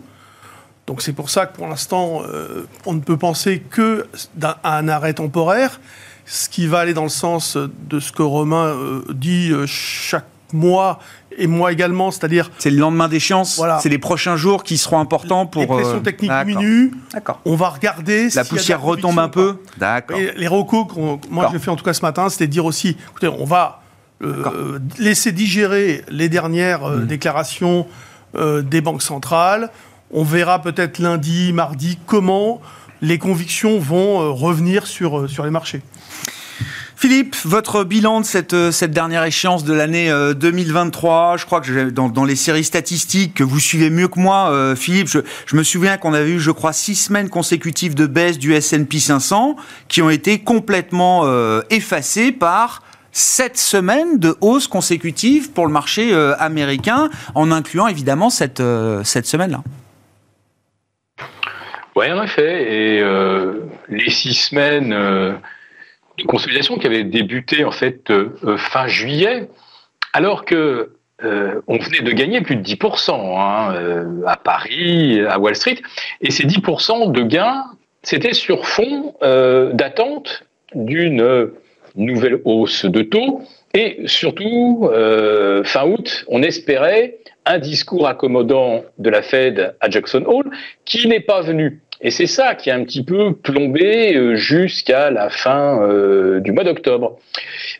Donc 0.86 1.02
c'est 1.02 1.12
pour 1.12 1.28
ça 1.28 1.44
que 1.44 1.54
pour 1.54 1.68
l'instant, 1.68 2.22
on 2.86 2.94
ne 2.94 3.00
peut 3.00 3.18
penser 3.18 3.60
que 3.60 4.06
un 4.64 4.88
arrêt 4.88 5.12
temporaire, 5.12 5.78
ce 6.24 6.48
qui 6.48 6.66
va 6.66 6.78
aller 6.78 6.94
dans 6.94 7.02
le 7.02 7.10
sens 7.10 7.58
de 7.58 8.00
ce 8.00 8.12
que 8.12 8.22
Romain 8.22 8.74
dit 9.10 9.52
chaque 9.66 10.24
mois 10.54 10.98
et 11.38 11.46
moi 11.46 11.72
également, 11.72 12.10
c'est-à-dire... 12.10 12.50
C'est 12.58 12.70
le 12.70 12.78
lendemain 12.78 13.08
d'échéance 13.08 13.56
voilà. 13.56 13.78
C'est 13.80 13.88
les 13.88 13.98
prochains 13.98 14.36
jours 14.36 14.62
qui 14.64 14.76
seront 14.78 14.98
importants 14.98 15.46
pour... 15.46 15.62
Les 15.62 15.68
pressions 15.68 15.96
euh, 15.96 16.00
techniques 16.00 16.32
diminuent. 16.44 16.92
On 17.44 17.54
va 17.54 17.68
regarder... 17.68 18.28
La 18.30 18.44
poussière 18.44 18.82
retombe 18.82 19.18
un 19.18 19.28
peu 19.28 19.58
D'accord. 19.78 20.18
Les 20.18 20.48
recos, 20.48 20.86
moi 21.30 21.50
je 21.52 21.58
fait 21.58 21.70
en 21.70 21.76
tout 21.76 21.84
cas 21.84 21.92
ce 21.92 22.02
matin, 22.02 22.28
c'était 22.28 22.46
de 22.46 22.52
dire 22.52 22.64
aussi, 22.64 22.96
écoutez, 23.10 23.28
on 23.28 23.44
va 23.44 23.82
euh, 24.22 24.78
laisser 24.98 25.32
digérer 25.32 26.04
les 26.08 26.28
dernières 26.28 26.84
euh, 26.84 26.98
mmh. 26.98 27.06
déclarations 27.06 27.86
des 28.62 28.80
banques 28.80 29.02
centrales. 29.02 29.70
On 30.12 30.22
verra 30.22 30.62
peut-être 30.62 31.00
lundi, 31.00 31.52
mardi, 31.52 31.98
comment 32.06 32.60
les 33.02 33.18
convictions 33.18 33.80
vont 33.80 34.32
revenir 34.32 34.86
sur, 34.86 35.28
sur 35.28 35.44
les 35.44 35.50
marchés. 35.50 35.82
Philippe, 37.00 37.34
votre 37.46 37.82
bilan 37.82 38.20
de 38.20 38.26
cette, 38.26 38.52
euh, 38.52 38.70
cette 38.70 38.90
dernière 38.90 39.24
échéance 39.24 39.64
de 39.64 39.72
l'année 39.72 40.12
2023, 40.36 41.32
euh, 41.32 41.38
je 41.38 41.46
crois 41.46 41.62
que 41.62 41.88
dans, 41.88 42.10
dans 42.10 42.26
les 42.26 42.36
séries 42.36 42.62
statistiques 42.62 43.32
que 43.32 43.42
vous 43.42 43.58
suivez 43.58 43.88
mieux 43.88 44.06
que 44.06 44.20
moi, 44.20 44.50
euh, 44.50 44.76
Philippe, 44.76 45.08
je, 45.08 45.20
je, 45.46 45.56
me 45.56 45.62
souviens 45.62 45.96
qu'on 45.96 46.12
avait 46.12 46.32
eu, 46.32 46.38
je 46.38 46.50
crois, 46.50 46.74
six 46.74 46.96
semaines 46.96 47.30
consécutives 47.30 47.94
de 47.94 48.04
baisse 48.04 48.38
du 48.38 48.52
S&P 48.52 48.98
500 48.98 49.56
qui 49.88 50.02
ont 50.02 50.10
été 50.10 50.40
complètement 50.40 51.24
effacées 51.70 52.32
par 52.32 52.82
sept 53.12 53.56
semaines 53.56 54.18
de 54.18 54.36
hausse 54.40 54.68
consécutive 54.68 55.52
pour 55.52 55.66
le 55.66 55.72
marché 55.72 56.14
américain, 56.38 57.10
en 57.34 57.50
incluant 57.50 57.88
évidemment 57.88 58.30
cette, 58.30 58.62
cette 59.04 59.26
semaine-là. 59.26 59.62
Oui, 61.96 62.10
en 62.12 62.22
effet. 62.22 62.72
Et 62.72 63.04
les 63.88 64.10
six 64.10 64.34
semaines 64.34 64.92
une 66.20 66.26
consolidation 66.26 66.76
qui 66.78 66.86
avait 66.86 67.04
débuté 67.04 67.64
en 67.64 67.70
fait 67.70 68.10
euh, 68.10 68.36
euh, 68.44 68.56
fin 68.56 68.86
juillet, 68.86 69.48
alors 70.12 70.44
que 70.44 70.92
euh, 71.24 71.60
on 71.66 71.78
venait 71.78 72.00
de 72.00 72.12
gagner 72.12 72.40
plus 72.40 72.56
de 72.56 72.62
10% 72.62 73.12
hein, 73.12 74.22
à 74.26 74.36
Paris, 74.36 75.20
à 75.20 75.38
Wall 75.38 75.54
Street, 75.54 75.78
et 76.20 76.30
ces 76.30 76.46
10% 76.46 77.12
de 77.12 77.22
gains, 77.22 77.64
c'était 78.02 78.32
sur 78.32 78.66
fond 78.66 79.14
d'attente 79.20 80.44
d'une 80.74 81.50
nouvelle 81.96 82.40
hausse 82.44 82.84
de 82.84 83.02
taux, 83.02 83.42
et 83.74 83.98
surtout, 84.06 84.90
fin 85.64 85.86
août, 85.86 86.24
on 86.28 86.42
espérait 86.42 87.18
un 87.46 87.58
discours 87.58 88.08
accommodant 88.08 88.82
de 88.98 89.10
la 89.10 89.22
Fed 89.22 89.74
à 89.80 89.90
Jackson 89.90 90.24
Hole 90.26 90.50
qui 90.84 91.06
n'est 91.06 91.20
pas 91.20 91.40
venu. 91.40 91.80
Et 92.02 92.10
c'est 92.10 92.26
ça 92.26 92.54
qui 92.54 92.70
a 92.70 92.74
un 92.74 92.84
petit 92.84 93.04
peu 93.04 93.34
plombé 93.34 94.16
euh, 94.16 94.34
jusqu'à 94.34 95.10
la 95.10 95.28
fin 95.28 95.82
euh, 95.82 96.40
du 96.40 96.50
mois 96.50 96.64
d'octobre. 96.64 97.18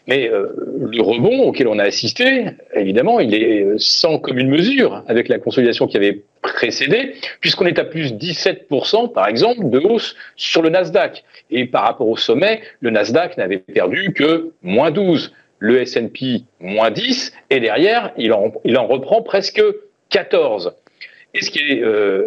Mais 0.06 0.28
euh, 0.28 0.48
le 0.78 1.00
rebond 1.00 1.44
auquel 1.44 1.68
on 1.68 1.78
a 1.78 1.84
assisté, 1.84 2.44
évidemment, 2.74 3.18
il 3.20 3.34
est 3.34 3.66
sans 3.78 4.18
commune 4.18 4.48
mesure 4.48 5.04
avec 5.08 5.28
la 5.28 5.38
consolidation 5.38 5.86
qui 5.86 5.96
avait 5.96 6.22
précédé, 6.42 7.14
puisqu'on 7.40 7.64
est 7.64 7.78
à 7.78 7.84
plus 7.84 8.12
17%, 8.12 9.10
par 9.12 9.26
exemple, 9.26 9.70
de 9.70 9.78
hausse 9.78 10.16
sur 10.36 10.60
le 10.60 10.68
Nasdaq. 10.68 11.24
Et 11.50 11.64
par 11.64 11.84
rapport 11.84 12.08
au 12.08 12.16
sommet, 12.18 12.60
le 12.80 12.90
Nasdaq 12.90 13.38
n'avait 13.38 13.58
perdu 13.58 14.12
que 14.12 14.52
moins 14.62 14.90
12, 14.90 15.32
le 15.60 15.80
S&P 15.80 16.42
moins 16.60 16.90
10, 16.90 17.32
et 17.48 17.60
derrière, 17.60 18.12
il 18.18 18.34
en, 18.34 18.52
il 18.64 18.76
en 18.76 18.86
reprend 18.86 19.22
presque 19.22 19.62
14. 20.10 20.74
Et 21.32 21.42
ce 21.42 21.50
qui 21.50 21.60
est, 21.60 21.84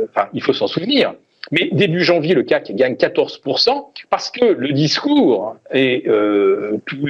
enfin, 0.10 0.29
il 0.34 0.41
faut 0.41 0.53
s'en 0.53 0.67
souvenir, 0.67 1.13
mais 1.54 1.70
début 1.72 2.04
janvier, 2.04 2.34
le 2.34 2.42
CAC 2.42 2.72
gagne 2.72 2.96
14% 2.96 3.86
parce 4.10 4.32
que 4.32 4.44
le 4.44 4.74
discours 4.74 5.56
et 5.72 6.04
euh, 6.08 6.80
toutes 6.88 7.04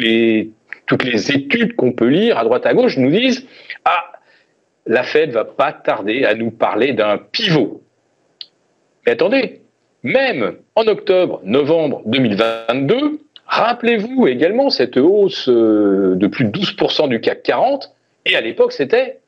les 1.06 1.32
études 1.32 1.78
qu'on 1.78 1.94
peut 1.94 2.10
lire 2.10 2.38
à 2.38 2.44
droite 2.44 2.66
à 2.66 2.74
gauche 2.74 2.98
nous 2.98 3.10
disent 3.10 3.48
Ah, 3.86 4.12
la 4.86 5.04
Fed 5.04 5.32
va 5.32 5.46
pas 5.46 5.72
tarder 5.72 6.26
à 6.26 6.36
nous 6.36 6.52
parler 6.52 6.92
d'un 6.92 7.18
pivot. 7.18 7.84
Mais 9.06 9.14
attendez, 9.14 9.62
même 10.04 10.58
en 10.76 10.88
octobre, 10.88 11.40
novembre 11.46 12.02
2022, 12.08 13.22
rappelez-vous 13.46 14.28
également 14.28 14.70
cette 14.70 14.98
hausse 14.98 15.48
euh, 15.48 16.16
de 16.18 16.28
plus 16.28 16.44
de 16.44 16.60
12% 16.60 17.08
du 17.08 17.22
CAC 17.22 17.44
40, 17.44 17.96
et 18.26 18.36
à 18.36 18.42
l'époque 18.42 18.74
c'était 18.74 19.22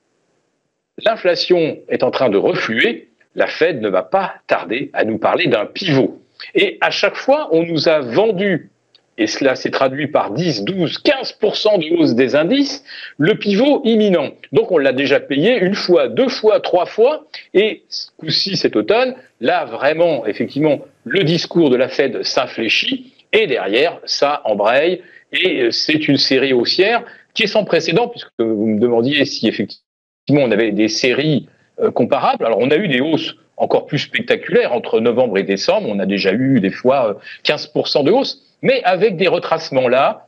l'inflation 1.06 1.78
est 1.88 2.04
en 2.04 2.12
train 2.12 2.30
de 2.30 2.38
refluer, 2.38 3.08
la 3.36 3.48
Fed 3.48 3.82
ne 3.82 3.90
va 3.90 4.04
pas 4.04 4.36
tarder 4.48 4.90
à 4.94 5.04
nous 5.04 5.18
parler 5.18 5.48
d'un 5.48 5.66
pivot. 5.66 6.22
Et 6.54 6.78
à 6.82 6.92
chaque 6.92 7.16
fois, 7.16 7.50
on 7.52 7.64
nous 7.64 7.88
a 7.88 8.00
vendu, 8.00 8.70
et 9.18 9.28
cela 9.28 9.56
s'est 9.56 9.72
traduit 9.72 10.08
par 10.08 10.32
10, 10.32 10.64
12, 10.64 11.02
15% 11.04 11.80
de 11.80 11.96
hausse 11.96 12.16
des 12.16 12.36
indices, 12.36 12.84
le 13.18 13.36
pivot 13.36 13.82
imminent. 13.86 14.32
Donc 14.52 14.72
on 14.72 14.78
l'a 14.78 14.94
déjà 14.94 15.20
payé 15.20 15.60
une 15.60 15.76
fois, 15.76 16.08
deux 16.08 16.30
fois, 16.30 16.60
trois 16.60 16.86
fois, 16.86 17.26
et 17.54 17.84
ce 17.90 18.08
coup-ci 18.18 18.58
cet 18.58 18.76
automne, 18.76 19.16
là 19.40 19.66
vraiment, 19.66 20.26
effectivement, 20.26 20.80
le 21.06 21.24
discours 21.24 21.70
de 21.70 21.76
la 21.76 21.88
Fed 21.88 22.24
s'infléchit, 22.24 23.14
et 23.32 23.48
derrière, 23.48 24.00
ça 24.06 24.42
embraye, 24.46 25.02
et 25.32 25.72
c'est 25.72 26.08
une 26.08 26.18
série 26.18 26.54
haussière 26.54 27.04
qui 27.34 27.44
est 27.44 27.48
sans 27.48 27.66
précédent, 27.66 28.08
puisque 28.08 28.30
vous 28.40 28.66
me 28.66 28.80
demandiez 28.80 29.26
si 29.26 29.48
effectivement 29.48 29.84
on 30.30 30.52
avait 30.52 30.72
des 30.72 30.88
séries 30.88 31.48
euh, 31.48 31.55
comparables. 31.94 32.46
Alors 32.46 32.60
on 32.60 32.72
a 32.72 32.76
eu 32.76 32.88
des 32.88 33.02
hausses 33.02 33.36
encore 33.58 33.86
plus 33.86 34.00
spectaculaires 34.00 34.74
entre 34.74 35.00
novembre 35.00 35.38
et 35.38 35.44
décembre. 35.44 35.88
On 35.90 36.00
a 36.00 36.06
déjà 36.06 36.34
eu 36.34 36.60
des 36.60 36.72
fois 36.72 37.20
15% 37.44 38.00
euh, 38.00 38.04
de 38.04 38.12
hausse, 38.12 38.42
mais 38.62 38.84
avec 38.84 39.18
des 39.18 39.28
retracements 39.28 39.88
là, 39.88 40.28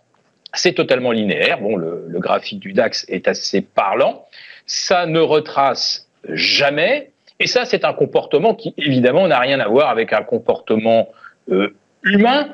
c'est 0.54 0.74
totalement 0.74 1.12
linéaire. 1.12 1.60
Bon, 1.60 1.76
le, 1.76 2.06
le, 2.08 2.20
graphique 2.20 2.60
du 2.60 2.74
DAX 2.74 3.06
est 3.10 3.28
assez 3.28 3.62
parlant. 3.62 4.26
Ça 4.66 5.06
ne 5.06 5.20
retrace 5.20 6.08
jamais. 6.30 7.12
Et 7.40 7.48
ça, 7.48 7.66
c'est 7.66 7.86
un 7.86 7.94
comportement 7.94 8.56
qui, 8.56 8.74
évidemment, 8.78 9.28
n'a 9.28 9.40
rien 9.40 9.60
à 9.60 9.68
voir 9.68 9.90
avec 9.90 10.14
un 10.14 10.24
comportement 10.24 11.10
euh, 11.52 11.76
humain, 12.04 12.50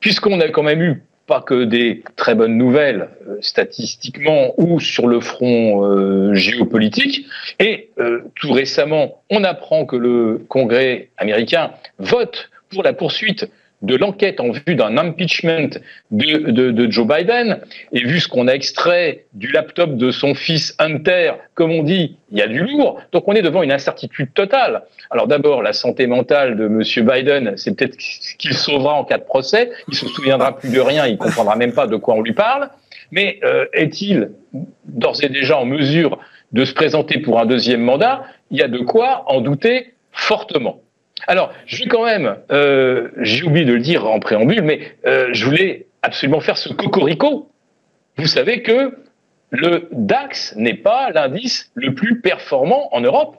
puisqu'on 0.00 0.40
a 0.40 0.48
quand 0.48 0.62
même 0.62 0.82
eu 0.82 1.02
pas 1.26 1.40
que 1.40 1.64
des 1.64 2.02
très 2.16 2.34
bonnes 2.34 2.56
nouvelles 2.56 3.08
euh, 3.28 3.38
statistiquement 3.40 4.54
ou 4.58 4.80
sur 4.80 5.06
le 5.08 5.20
front 5.20 5.84
euh, 5.84 6.34
géopolitique. 6.34 7.26
Et 7.58 7.90
euh, 7.98 8.22
tout 8.34 8.52
récemment, 8.52 9.22
on 9.30 9.44
apprend 9.44 9.86
que 9.86 9.96
le 9.96 10.44
Congrès 10.48 11.08
américain 11.18 11.72
vote 11.98 12.50
pour 12.70 12.82
la 12.82 12.92
poursuite 12.92 13.48
de 13.86 13.96
l'enquête 13.96 14.40
en 14.40 14.50
vue 14.50 14.74
d'un 14.74 14.98
impeachment 14.98 15.78
de, 16.10 16.90
Joe 16.90 17.06
Biden, 17.06 17.60
et 17.92 18.00
vu 18.00 18.20
ce 18.20 18.28
qu'on 18.28 18.48
a 18.48 18.52
extrait 18.52 19.24
du 19.32 19.52
laptop 19.52 19.96
de 19.96 20.10
son 20.10 20.34
fils 20.34 20.74
Hunter, 20.78 21.32
comme 21.54 21.70
on 21.70 21.82
dit, 21.82 22.16
il 22.32 22.38
y 22.38 22.42
a 22.42 22.48
du 22.48 22.60
lourd, 22.60 23.00
donc 23.12 23.28
on 23.28 23.32
est 23.32 23.42
devant 23.42 23.62
une 23.62 23.72
incertitude 23.72 24.34
totale. 24.34 24.82
Alors 25.10 25.28
d'abord, 25.28 25.62
la 25.62 25.72
santé 25.72 26.06
mentale 26.06 26.56
de 26.56 26.66
M. 26.66 26.82
Biden, 27.06 27.52
c'est 27.56 27.76
peut-être 27.76 27.96
ce 27.98 28.34
qu'il 28.36 28.54
sauvera 28.54 28.94
en 28.94 29.04
cas 29.04 29.18
de 29.18 29.24
procès, 29.24 29.70
il 29.88 29.94
se 29.94 30.06
souviendra 30.06 30.56
plus 30.56 30.70
de 30.70 30.80
rien, 30.80 31.06
il 31.06 31.16
comprendra 31.16 31.56
même 31.56 31.72
pas 31.72 31.86
de 31.86 31.96
quoi 31.96 32.14
on 32.14 32.22
lui 32.22 32.34
parle, 32.34 32.68
mais 33.12 33.38
euh, 33.44 33.66
est-il 33.72 34.30
d'ores 34.84 35.22
et 35.22 35.28
déjà 35.28 35.58
en 35.58 35.64
mesure 35.64 36.18
de 36.52 36.64
se 36.64 36.74
présenter 36.74 37.18
pour 37.18 37.38
un 37.38 37.46
deuxième 37.46 37.82
mandat? 37.82 38.24
Il 38.50 38.58
y 38.58 38.62
a 38.62 38.68
de 38.68 38.78
quoi 38.78 39.24
en 39.26 39.40
douter 39.40 39.94
fortement. 40.10 40.80
Alors, 41.26 41.52
je 41.66 41.78
vais 41.78 41.88
quand 41.88 42.04
même, 42.04 42.36
euh, 42.50 43.08
j'ai 43.18 43.42
oublié 43.42 43.64
de 43.64 43.72
le 43.72 43.80
dire 43.80 44.06
en 44.06 44.20
préambule, 44.20 44.62
mais 44.62 44.96
euh, 45.06 45.28
je 45.32 45.44
voulais 45.44 45.86
absolument 46.02 46.40
faire 46.40 46.58
ce 46.58 46.72
cocorico. 46.72 47.50
Vous 48.16 48.26
savez 48.26 48.62
que 48.62 48.96
le 49.50 49.88
DAX 49.92 50.54
n'est 50.56 50.74
pas 50.74 51.10
l'indice 51.10 51.70
le 51.74 51.94
plus 51.94 52.20
performant 52.20 52.94
en 52.94 53.00
Europe. 53.00 53.36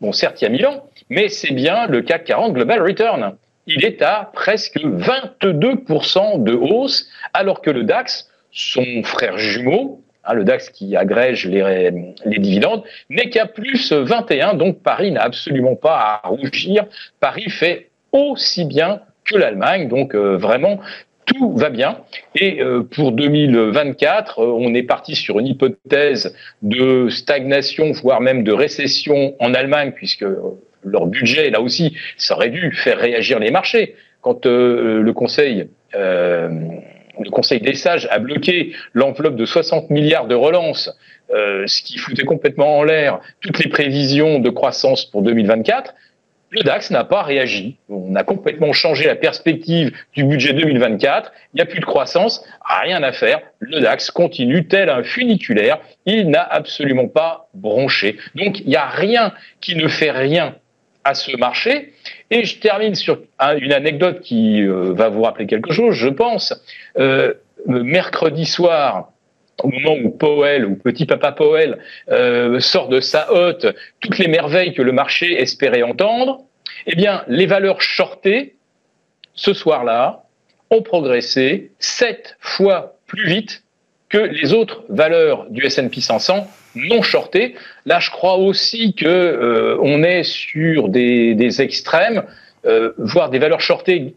Bon, 0.00 0.12
certes, 0.12 0.40
il 0.40 0.44
y 0.44 0.46
a 0.46 0.50
Milan, 0.50 0.84
mais 1.08 1.28
c'est 1.28 1.52
bien 1.52 1.86
le 1.86 2.02
CAC 2.02 2.24
40 2.24 2.54
Global 2.54 2.82
Return. 2.82 3.36
Il 3.66 3.84
est 3.84 4.02
à 4.02 4.30
presque 4.32 4.78
22% 4.78 6.42
de 6.42 6.54
hausse, 6.54 7.08
alors 7.34 7.60
que 7.60 7.70
le 7.70 7.84
DAX, 7.84 8.28
son 8.50 9.02
frère 9.04 9.38
jumeau, 9.38 10.02
hein, 10.24 10.34
le 10.34 10.44
DAX 10.44 10.70
qui 10.70 10.96
agrège 10.96 11.46
les, 11.46 11.90
les 12.24 12.38
dividendes, 12.38 12.82
n'est 13.08 13.30
qu'à 13.30 13.46
plus 13.46 13.92
21. 13.92 14.54
Donc 14.54 14.82
Paris 14.82 15.12
n'a 15.12 15.22
absolument 15.22 15.76
pas 15.76 16.20
à 16.22 16.28
rougir. 16.28 16.86
Paris 17.20 17.50
fait 17.50 17.90
aussi 18.12 18.64
bien 18.64 19.00
que 19.24 19.36
l'Allemagne. 19.36 19.88
Donc 19.88 20.14
euh, 20.14 20.36
vraiment, 20.36 20.80
tout 21.30 21.52
va 21.56 21.70
bien. 21.70 21.98
Et 22.34 22.60
euh, 22.60 22.82
pour 22.82 23.12
2024, 23.12 24.40
euh, 24.40 24.46
on 24.46 24.74
est 24.74 24.82
parti 24.82 25.14
sur 25.14 25.38
une 25.38 25.46
hypothèse 25.46 26.34
de 26.62 27.08
stagnation, 27.08 27.92
voire 27.92 28.20
même 28.20 28.42
de 28.42 28.52
récession 28.52 29.34
en 29.38 29.54
Allemagne, 29.54 29.92
puisque 29.92 30.22
euh, 30.22 30.58
leur 30.84 31.06
budget, 31.06 31.50
là 31.50 31.60
aussi, 31.60 31.96
ça 32.16 32.34
aurait 32.34 32.50
dû 32.50 32.72
faire 32.72 32.98
réagir 32.98 33.38
les 33.38 33.50
marchés. 33.50 33.94
Quand 34.22 34.44
le 34.44 35.10
Conseil 35.12 35.70
le 37.22 37.30
Conseil 37.30 37.60
des 37.60 37.74
sages 37.74 38.08
a 38.10 38.18
bloqué 38.18 38.72
l'enveloppe 38.94 39.36
de 39.36 39.44
60 39.44 39.90
milliards 39.90 40.26
de 40.26 40.34
relance, 40.34 40.90
ce 41.30 41.82
qui 41.82 41.98
foutait 41.98 42.24
complètement 42.24 42.78
en 42.78 42.82
l'air 42.82 43.20
toutes 43.40 43.62
les 43.62 43.70
prévisions 43.70 44.40
de 44.40 44.50
croissance 44.50 45.04
pour 45.04 45.22
2024 45.22 45.94
le 46.50 46.62
DAX 46.62 46.90
n'a 46.90 47.04
pas 47.04 47.22
réagi. 47.22 47.76
On 47.88 48.14
a 48.16 48.24
complètement 48.24 48.72
changé 48.72 49.06
la 49.06 49.14
perspective 49.14 49.92
du 50.14 50.24
budget 50.24 50.52
2024. 50.52 51.32
Il 51.54 51.56
n'y 51.56 51.62
a 51.62 51.66
plus 51.66 51.80
de 51.80 51.84
croissance, 51.84 52.44
rien 52.68 53.02
à 53.02 53.12
faire. 53.12 53.40
Le 53.60 53.80
DAX 53.80 54.10
continue 54.10 54.66
tel 54.66 54.90
un 54.90 55.04
funiculaire. 55.04 55.78
Il 56.06 56.28
n'a 56.28 56.42
absolument 56.42 57.08
pas 57.08 57.48
bronché. 57.54 58.18
Donc 58.34 58.60
il 58.60 58.66
n'y 58.66 58.76
a 58.76 58.86
rien 58.86 59.32
qui 59.60 59.76
ne 59.76 59.86
fait 59.86 60.10
rien 60.10 60.56
à 61.04 61.14
ce 61.14 61.36
marché. 61.36 61.92
Et 62.30 62.44
je 62.44 62.58
termine 62.58 62.94
sur 62.94 63.20
une 63.60 63.72
anecdote 63.72 64.20
qui 64.20 64.62
euh, 64.62 64.92
va 64.92 65.08
vous 65.08 65.22
rappeler 65.22 65.46
quelque 65.46 65.72
chose, 65.72 65.94
je 65.94 66.08
pense. 66.08 66.54
Euh, 66.98 67.34
mercredi 67.66 68.46
soir, 68.46 69.12
au 69.62 69.68
moment 69.68 69.96
où 70.02 70.10
Powell, 70.10 70.64
ou 70.64 70.76
petit 70.76 71.06
papa 71.06 71.32
Powell, 71.32 71.78
euh, 72.10 72.60
sort 72.60 72.88
de 72.88 73.00
sa 73.00 73.32
hotte 73.32 73.66
toutes 74.00 74.18
les 74.18 74.28
merveilles 74.28 74.74
que 74.74 74.82
le 74.82 74.92
marché 74.92 75.40
espérait 75.40 75.82
entendre, 75.82 76.44
eh 76.86 76.96
bien, 76.96 77.24
les 77.28 77.46
valeurs 77.46 77.82
shortées, 77.82 78.54
ce 79.34 79.52
soir-là, 79.52 80.24
ont 80.70 80.82
progressé 80.82 81.72
sept 81.78 82.36
fois 82.40 82.96
plus 83.06 83.26
vite 83.26 83.64
que 84.08 84.18
les 84.18 84.52
autres 84.52 84.84
valeurs 84.88 85.46
du 85.50 85.64
S&P 85.64 86.00
500 86.00 86.46
non 86.74 87.02
shortées. 87.02 87.54
Là, 87.86 87.98
je 88.00 88.10
crois 88.10 88.36
aussi 88.36 88.94
que 88.94 89.06
euh, 89.06 89.76
on 89.82 90.02
est 90.02 90.22
sur 90.22 90.88
des, 90.88 91.60
extrêmes. 91.60 92.22
Euh, 92.66 92.92
voire 92.98 93.30
des 93.30 93.38
valeurs 93.38 93.62
shortées 93.62 94.16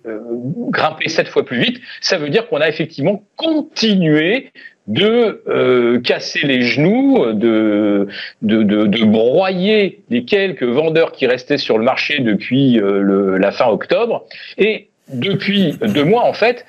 grimper 0.70 1.08
sept 1.08 1.30
fois 1.30 1.46
plus 1.46 1.60
vite, 1.60 1.80
ça 2.02 2.18
veut 2.18 2.28
dire 2.28 2.50
qu'on 2.50 2.60
a 2.60 2.68
effectivement 2.68 3.24
continué 3.38 4.52
de 4.88 5.42
euh, 5.48 6.02
casser 6.02 6.46
les 6.46 6.62
genoux, 6.62 7.26
de, 7.32 8.08
de, 8.42 8.64
de, 8.64 8.86
de, 8.86 9.06
broyer 9.06 10.02
les 10.10 10.26
quelques 10.26 10.64
vendeurs 10.64 11.14
qui 11.14 11.26
restaient 11.26 11.58
sur 11.58 11.78
le 11.78 11.86
marché 11.86 12.20
depuis 12.20 12.80
euh, 12.80 13.02
le, 13.02 13.38
la 13.38 13.52
fin 13.52 13.68
octobre. 13.68 14.26
Et 14.58 14.90
depuis 15.08 15.78
deux 15.82 16.04
mois, 16.04 16.24
en 16.24 16.34
fait, 16.34 16.66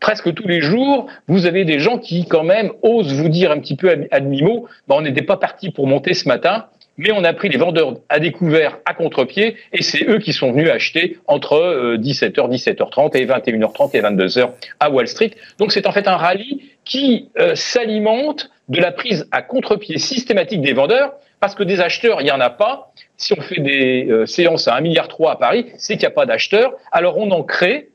presque 0.00 0.32
tous 0.34 0.48
les 0.48 0.60
jours, 0.60 1.06
vous 1.28 1.46
avez 1.46 1.64
des 1.64 1.78
gens 1.78 1.98
qui, 1.98 2.26
quand 2.26 2.44
même, 2.44 2.70
osent 2.82 3.12
vous 3.12 3.28
dire 3.28 3.50
un 3.50 3.58
petit 3.58 3.76
peu 3.76 3.90
à 4.10 4.20
demi-mot, 4.20 4.66
bah, 4.88 4.96
on 4.98 5.02
n'était 5.02 5.22
pas 5.22 5.36
parti 5.36 5.70
pour 5.70 5.86
monter 5.86 6.14
ce 6.14 6.28
matin, 6.28 6.66
mais 6.96 7.10
on 7.12 7.24
a 7.24 7.32
pris 7.32 7.48
les 7.48 7.58
vendeurs 7.58 7.94
à 8.08 8.20
découvert 8.20 8.78
à 8.84 8.94
contre-pied 8.94 9.56
et 9.72 9.82
c'est 9.82 10.04
eux 10.08 10.18
qui 10.18 10.32
sont 10.32 10.52
venus 10.52 10.70
acheter 10.70 11.18
entre 11.26 11.96
17h, 11.96 12.40
euh, 12.40 12.48
17h30 12.48 13.16
et 13.16 13.26
21h30 13.26 13.90
et 13.94 14.00
22h 14.00 14.50
à 14.80 14.90
Wall 14.90 15.08
Street. 15.08 15.32
Donc 15.58 15.72
c'est 15.72 15.86
en 15.86 15.92
fait 15.92 16.06
un 16.06 16.16
rallye 16.16 16.62
qui 16.84 17.30
euh, 17.38 17.54
s'alimente 17.54 18.50
de 18.68 18.80
la 18.80 18.92
prise 18.92 19.26
à 19.30 19.42
contre-pied 19.42 19.98
systématique 19.98 20.60
des 20.60 20.72
vendeurs 20.72 21.14
parce 21.40 21.54
que 21.54 21.62
des 21.62 21.80
acheteurs, 21.80 22.20
il 22.20 22.24
n'y 22.24 22.30
en 22.30 22.40
a 22.40 22.50
pas. 22.50 22.92
Si 23.16 23.34
on 23.34 23.42
fait 23.42 23.60
des 23.60 24.06
euh, 24.08 24.24
séances 24.24 24.66
à 24.68 24.80
1,3 24.80 24.82
milliard 24.82 25.08
à 25.28 25.38
Paris, 25.38 25.66
c'est 25.76 25.94
qu'il 25.94 26.00
n'y 26.00 26.06
a 26.06 26.10
pas 26.10 26.26
d'acheteurs. 26.26 26.72
Alors 26.90 27.18
on 27.18 27.30
en 27.32 27.42
crée 27.42 27.88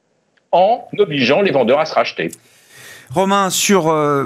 en 0.51 0.87
obligeant 0.97 1.41
les 1.41 1.51
vendeurs 1.51 1.79
à 1.79 1.85
se 1.85 1.93
racheter. 1.93 2.31
Romain, 3.11 3.49
sur 3.49 3.89
euh, 3.89 4.25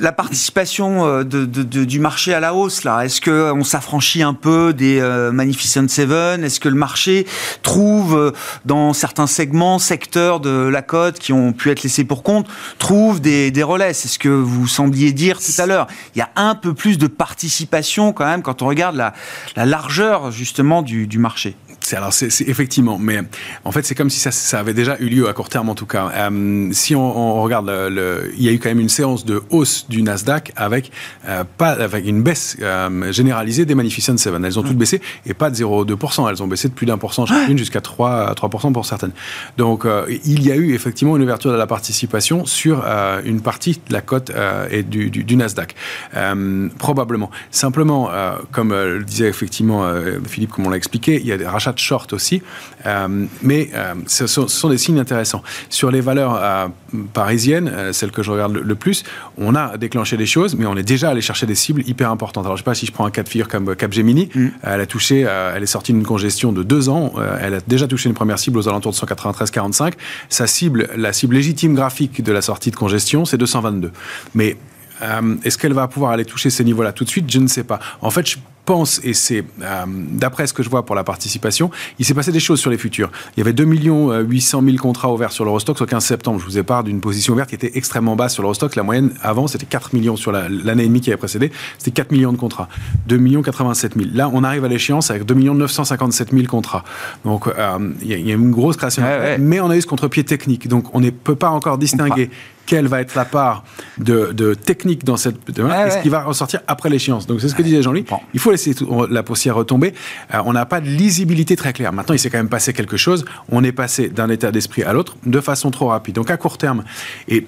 la 0.00 0.10
participation 0.10 1.06
euh, 1.06 1.24
du 1.24 2.00
marché 2.00 2.32
à 2.32 2.40
la 2.40 2.54
hausse, 2.54 2.82
là, 2.82 3.02
est-ce 3.04 3.20
qu'on 3.20 3.64
s'affranchit 3.64 4.22
un 4.22 4.32
peu 4.32 4.72
des 4.72 4.98
euh, 4.98 5.30
Magnificent 5.30 5.86
Seven? 5.88 6.42
Est-ce 6.42 6.58
que 6.58 6.70
le 6.70 6.74
marché 6.74 7.26
trouve, 7.62 8.32
dans 8.64 8.94
certains 8.94 9.26
segments, 9.26 9.78
secteurs 9.78 10.40
de 10.40 10.68
la 10.68 10.80
cote 10.80 11.18
qui 11.18 11.34
ont 11.34 11.52
pu 11.52 11.70
être 11.70 11.82
laissés 11.82 12.04
pour 12.04 12.22
compte, 12.22 12.48
trouve 12.78 13.20
des, 13.20 13.52
relais? 13.62 13.92
C'est 13.92 14.08
ce 14.08 14.18
que 14.18 14.30
vous 14.30 14.66
sembliez 14.68 15.12
dire 15.12 15.38
tout 15.38 15.60
à 15.60 15.66
l'heure. 15.66 15.86
Il 16.14 16.18
y 16.18 16.22
a 16.22 16.30
un 16.36 16.54
peu 16.54 16.72
plus 16.72 16.96
de 16.96 17.06
participation 17.06 18.14
quand 18.14 18.24
même 18.24 18.40
quand 18.40 18.62
on 18.62 18.68
regarde 18.68 18.96
la, 18.96 19.12
la 19.54 19.66
largeur 19.66 20.30
justement 20.30 20.80
du 20.80 21.18
marché 21.18 21.56
alors 21.92 22.12
c'est 22.12 22.28
effectivement, 22.48 22.98
mais 22.98 23.20
en 23.64 23.72
fait 23.72 23.84
c'est 23.84 23.94
comme 23.94 24.10
si 24.10 24.18
ça, 24.18 24.30
ça, 24.30 24.58
avait 24.58 24.74
déjà 24.74 24.96
eu 25.00 25.08
lieu 25.08 25.28
à 25.28 25.32
court 25.32 25.48
terme 25.48 25.68
en 25.68 25.74
tout 25.74 25.86
cas. 25.86 26.10
Euh, 26.14 26.68
si 26.72 26.94
on, 26.94 27.16
on 27.16 27.42
regarde, 27.42 27.66
le, 27.68 28.32
il 28.36 28.42
y 28.42 28.48
a 28.48 28.52
eu 28.52 28.58
quand 28.58 28.70
même 28.70 28.80
une 28.80 28.88
séance 28.88 29.24
de 29.24 29.42
hausse 29.50 29.86
du 29.88 30.02
Nasdaq 30.02 30.52
avec 30.56 30.90
euh, 31.28 31.44
pas 31.58 31.72
avec 31.72 32.06
une 32.06 32.22
baisse 32.22 32.56
euh, 32.62 33.12
généralisée 33.12 33.66
des 33.66 33.74
Magnificent 33.74 34.16
Seven. 34.16 34.44
Elles 34.44 34.58
ont 34.58 34.62
toutes 34.62 34.78
baissé 34.78 35.00
et 35.26 35.34
pas 35.34 35.50
de 35.50 35.56
0,2%. 35.56 36.30
Elles 36.30 36.42
ont 36.42 36.46
baissé 36.46 36.68
de 36.68 36.74
plus 36.74 36.86
d'un 36.86 36.96
pour 36.96 37.12
cent 37.12 37.26
chacune 37.26 37.58
jusqu'à 37.58 37.80
3 37.80 38.34
3% 38.34 38.72
pour 38.72 38.86
certaines. 38.86 39.12
Donc 39.58 39.86
il 40.24 40.42
y 40.42 40.50
a 40.50 40.56
eu 40.56 40.74
effectivement 40.74 41.16
une 41.16 41.22
ouverture 41.22 41.52
de 41.52 41.56
la 41.56 41.66
participation 41.66 42.46
sur 42.46 42.84
une 43.24 43.40
partie 43.40 43.80
de 43.88 43.92
la 43.92 44.00
cote 44.00 44.32
et 44.70 44.82
du, 44.82 45.10
du, 45.10 45.24
du 45.24 45.36
Nasdaq 45.36 45.74
probablement. 46.78 47.30
Simplement, 47.50 48.10
comme 48.52 48.72
le 48.72 49.04
disait 49.04 49.28
effectivement 49.28 49.86
Philippe, 50.26 50.52
comme 50.52 50.66
on 50.66 50.70
l'a 50.70 50.76
expliqué, 50.76 51.20
il 51.20 51.26
y 51.26 51.32
a 51.32 51.36
des 51.36 51.46
rachats 51.46 51.73
short 51.78 52.12
aussi. 52.12 52.42
Euh, 52.86 53.26
mais 53.42 53.70
euh, 53.74 53.94
ce 54.06 54.26
sont, 54.26 54.68
des 54.68 54.78
signes 54.78 54.98
intéressants. 54.98 55.42
Sur 55.68 55.90
les 55.90 56.00
valeurs 56.00 56.38
euh, 56.40 56.68
parisiennes, 57.12 57.92
celles 57.92 58.10
que 58.10 58.22
je 58.22 58.30
regarde 58.30 58.52
le, 58.52 58.74
plus, 58.74 59.04
on 59.38 59.54
a 59.54 59.76
déclenché 59.76 60.16
des 60.16 60.26
choses, 60.26 60.56
mais 60.56 60.66
on 60.66 60.76
est 60.76 60.82
déjà 60.82 61.10
allé 61.10 61.20
chercher 61.20 61.46
des 61.46 61.54
cibles 61.54 61.82
hyper 61.86 62.10
importantes. 62.10 62.44
Alors, 62.44 62.56
je 62.56 62.62
ne 62.62 62.64
sais 62.64 62.70
pas 62.70 62.74
si 62.74 62.86
je 62.86 62.92
prends 62.92 63.06
un 63.06 63.10
cas 63.10 63.22
de 63.22 63.28
figure 63.28 63.48
comme 63.48 63.74
Capgemini. 63.74 64.28
Mm. 64.34 64.48
Elle 64.62 64.80
a 64.80 64.86
touché, 64.86 65.20
elle 65.20 65.62
est 65.62 65.66
sortie 65.66 65.92
d'une 65.92 66.04
congestion 66.04 66.52
de 66.52 66.62
deux 66.62 66.88
ans. 66.88 67.14
elle 67.40 67.54
a 67.54 67.60
déjà 67.66 67.86
touché 67.86 68.08
une 68.08 68.14
première 68.14 68.38
cible 68.38 68.58
aux 68.58 68.68
alentours 68.68 68.92
de 68.92 68.96
193,45. 68.96 69.94
Sa 70.28 70.46
cible, 70.46 70.88
la 70.96 71.12
cible 71.12 71.34
légitime 71.34 71.74
graphique 71.74 72.22
de 72.22 72.32
la 72.32 72.42
sortie 72.42 72.70
de 72.70 72.76
congestion, 72.76 73.24
c'est 73.24 73.38
222. 73.38 73.92
Mais 74.34 74.56
est-ce 75.44 75.58
qu'elle 75.58 75.74
va 75.74 75.88
pouvoir 75.88 76.12
aller 76.12 76.24
toucher 76.24 76.50
ces 76.50 76.64
niveaux-là 76.64 76.92
tout 76.92 77.04
de 77.04 77.10
suite? 77.10 77.30
Je 77.30 77.38
ne 77.38 77.48
sais 77.48 77.64
pas. 77.64 77.80
En 78.00 78.10
fait, 78.10 78.26
je 78.26 78.36
pense, 78.64 79.00
et 79.04 79.14
c'est 79.14 79.44
euh, 79.62 79.84
d'après 79.86 80.46
ce 80.46 80.52
que 80.52 80.62
je 80.62 80.70
vois 80.70 80.84
pour 80.84 80.94
la 80.94 81.04
participation, 81.04 81.70
il 81.98 82.04
s'est 82.04 82.14
passé 82.14 82.32
des 82.32 82.40
choses 82.40 82.60
sur 82.60 82.70
les 82.70 82.78
futurs. 82.78 83.10
Il 83.36 83.40
y 83.40 83.42
avait 83.42 83.52
2 83.52 83.64
800 83.64 84.62
000 84.64 84.76
contrats 84.78 85.12
ouverts 85.12 85.32
sur 85.32 85.44
l'Eurostox 85.44 85.80
au 85.80 85.86
15 85.86 86.04
septembre. 86.04 86.40
Je 86.40 86.44
vous 86.46 86.58
ai 86.58 86.62
parlé 86.62 86.90
d'une 86.90 87.00
position 87.00 87.34
ouverte 87.34 87.50
qui 87.50 87.54
était 87.54 87.72
extrêmement 87.74 88.16
basse 88.16 88.34
sur 88.34 88.42
l'Eurostox. 88.42 88.76
La 88.76 88.82
moyenne 88.82 89.12
avant, 89.22 89.46
c'était 89.46 89.66
4 89.66 89.94
millions 89.94 90.16
sur 90.16 90.32
l'année 90.32 90.84
et 90.84 90.86
demie 90.86 91.00
qui 91.00 91.10
avait 91.10 91.18
précédé. 91.18 91.52
C'était 91.78 91.90
4 91.90 92.12
millions 92.12 92.32
de 92.32 92.38
contrats. 92.38 92.68
2 93.08 93.42
87 93.42 93.94
000. 93.96 94.08
Là, 94.14 94.30
on 94.32 94.44
arrive 94.44 94.64
à 94.64 94.68
l'échéance 94.68 95.10
avec 95.10 95.24
2 95.24 95.34
957 95.34 96.30
000 96.32 96.46
contrats. 96.46 96.84
Donc, 97.24 97.46
euh, 97.46 97.92
il 98.02 98.08
y, 98.08 98.30
a 98.30 98.34
une 98.34 98.50
grosse 98.50 98.76
création. 98.76 99.02
Mais 99.38 99.60
on 99.60 99.70
a 99.70 99.76
eu 99.76 99.82
ce 99.82 99.86
contre-pied 99.86 100.24
technique. 100.24 100.68
Donc, 100.68 100.94
on 100.94 101.00
ne 101.00 101.10
peut 101.10 101.36
pas 101.36 101.50
encore 101.50 101.78
distinguer 101.78 102.30
quelle 102.66 102.86
va 102.86 103.00
être 103.00 103.14
la 103.14 103.24
part 103.24 103.64
de, 103.98 104.54
technique 104.54 105.04
dans 105.04 105.16
cette 105.16 105.36
et 105.48 105.90
ce 105.90 106.02
qui 106.02 106.08
va 106.08 106.22
ressortir 106.22 106.60
après 106.66 106.88
l'échéance. 106.88 107.26
Donc 107.26 107.40
c'est 107.40 107.48
ce 107.48 107.54
que 107.54 107.62
disait 107.62 107.82
Jean-Louis. 107.82 108.04
Il 108.32 108.40
faut 108.40 108.50
laisser 108.50 108.74
la 109.10 109.22
poussière 109.22 109.54
retomber. 109.54 109.94
Euh, 110.32 110.38
on 110.44 110.52
n'a 110.52 110.66
pas 110.66 110.80
de 110.80 110.86
lisibilité 110.86 111.56
très 111.56 111.72
claire. 111.72 111.92
Maintenant, 111.92 112.14
il 112.14 112.18
s'est 112.18 112.30
quand 112.30 112.38
même 112.38 112.48
passé 112.48 112.72
quelque 112.72 112.96
chose. 112.96 113.24
On 113.50 113.62
est 113.64 113.72
passé 113.72 114.08
d'un 114.08 114.28
état 114.28 114.52
d'esprit 114.52 114.82
à 114.82 114.92
l'autre 114.92 115.16
de 115.24 115.40
façon 115.40 115.70
trop 115.70 115.88
rapide. 115.88 116.14
Donc 116.14 116.30
à 116.30 116.36
court 116.36 116.58
terme, 116.58 116.84
et 117.28 117.46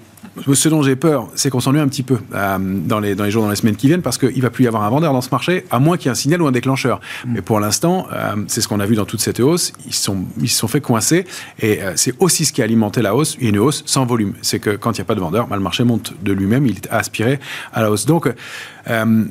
ce 0.55 0.69
dont 0.69 0.83
j'ai 0.83 0.97
peur, 0.97 1.29
c'est 1.35 1.51
qu'on 1.51 1.61
s'ennuie 1.61 1.81
un 1.81 1.89
petit 1.89 2.03
peu 2.03 2.19
euh, 2.35 2.59
dans, 2.61 3.01
les, 3.01 3.15
dans 3.15 3.25
les 3.25 3.31
jours, 3.31 3.43
dans 3.43 3.51
les 3.51 3.57
semaines 3.57 3.77
qui 3.77 3.87
viennent, 3.89 4.03
parce 4.03 4.19
qu'il 4.19 4.41
va 4.43 4.51
plus 4.51 4.65
y 4.65 4.67
avoir 4.67 4.83
un 4.83 4.91
vendeur 4.91 5.13
dans 5.13 5.21
ce 5.21 5.31
marché, 5.31 5.65
à 5.71 5.79
moins 5.79 5.97
qu'il 5.97 6.07
y 6.07 6.09
ait 6.09 6.13
un 6.13 6.15
signal 6.15 6.43
ou 6.43 6.47
un 6.47 6.53
déclencheur. 6.53 7.01
Mm. 7.25 7.33
Mais 7.33 7.43
pour 7.43 7.61
l'instant, 7.61 8.07
euh, 8.13 8.37
c'est 8.47 8.61
ce 8.61 8.69
qu'on 8.69 8.81
a 8.81 8.87
vu 8.87 8.97
dans 8.97 9.05
toute 9.05 9.21
cette 9.21 9.41
hausse. 9.41 9.73
Ils 9.87 9.95
sont, 9.95 10.25
ils 10.41 10.49
se 10.49 10.59
sont 10.59 10.69
fait 10.69 10.81
coincer, 10.81 11.27
et 11.61 11.83
euh, 11.83 11.93
c'est 11.97 12.15
aussi 12.19 12.45
ce 12.45 12.53
qui 12.53 12.61
a 12.61 12.65
alimenté 12.65 13.03
la 13.03 13.15
hausse, 13.15 13.37
une 13.41 13.59
hausse 13.59 13.83
sans 13.87 14.05
volume. 14.07 14.35
C'est 14.43 14.59
que 14.59 14.71
quand 14.71 14.93
il 14.93 15.01
n'y 15.01 15.03
a 15.03 15.07
pas 15.07 15.15
de 15.15 15.21
vendeur, 15.21 15.47
bah, 15.47 15.57
le 15.57 15.63
marché 15.63 15.85
monte 15.85 16.13
de 16.23 16.33
lui-même, 16.33 16.67
il 16.67 16.77
est 16.77 16.89
aspiré 16.91 17.41
à 17.73 17.83
la 17.83 17.91
hausse. 17.91 18.07
Donc, 18.07 18.33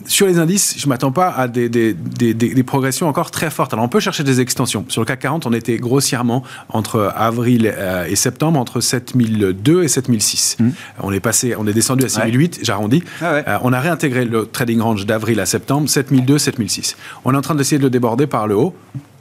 sur 0.06 0.28
les 0.28 0.38
indices, 0.38 0.76
je 0.78 0.86
ne 0.86 0.90
m'attends 0.90 1.14
pas 1.14 1.30
à 1.30 1.48
des, 1.48 1.70
des, 1.70 1.94
des, 1.94 2.34
des, 2.34 2.64
progressions 2.64 3.08
encore 3.08 3.32
très 3.32 3.50
fortes. 3.50 3.72
Alors, 3.72 3.86
on 3.86 3.88
peut 3.88 4.02
chercher 4.02 4.26
des 4.26 4.42
extensions. 4.42 4.84
Sur 4.90 5.02
le 5.02 5.06
CAC 5.06 5.22
40, 5.22 5.46
on 5.46 5.54
était 5.54 5.78
grossièrement 5.78 6.44
entre 6.68 7.14
avril 7.16 7.74
et 8.10 8.16
septembre, 8.18 8.60
entre 8.60 8.82
7002 8.82 9.84
et 9.84 9.88
7006. 9.88 10.58
Mmh. 10.60 10.70
On 11.00 11.12
est 11.12 11.20
passé, 11.20 11.56
on 11.58 11.68
est 11.68 11.74
descendu 11.74 12.06
à 12.06 12.10
6008, 12.10 12.60
j'arrondis. 12.64 13.04
Ah 13.22 13.26
euh, 13.26 13.58
on 13.64 13.74
a 13.74 13.80
réintégré 13.80 14.26
le 14.26 14.46
trading 14.46 14.80
range 14.80 15.06
d'avril 15.06 15.40
à 15.40 15.46
septembre, 15.46 15.90
7002, 15.90 16.38
7006. 16.38 16.96
On 17.26 17.34
est 17.34 17.38
en 17.38 17.42
train 17.42 17.56
d'essayer 17.56 17.78
de 17.78 17.84
le 17.84 17.90
déborder 17.90 18.28
par 18.28 18.48
le 18.48 18.56
haut 18.56 18.76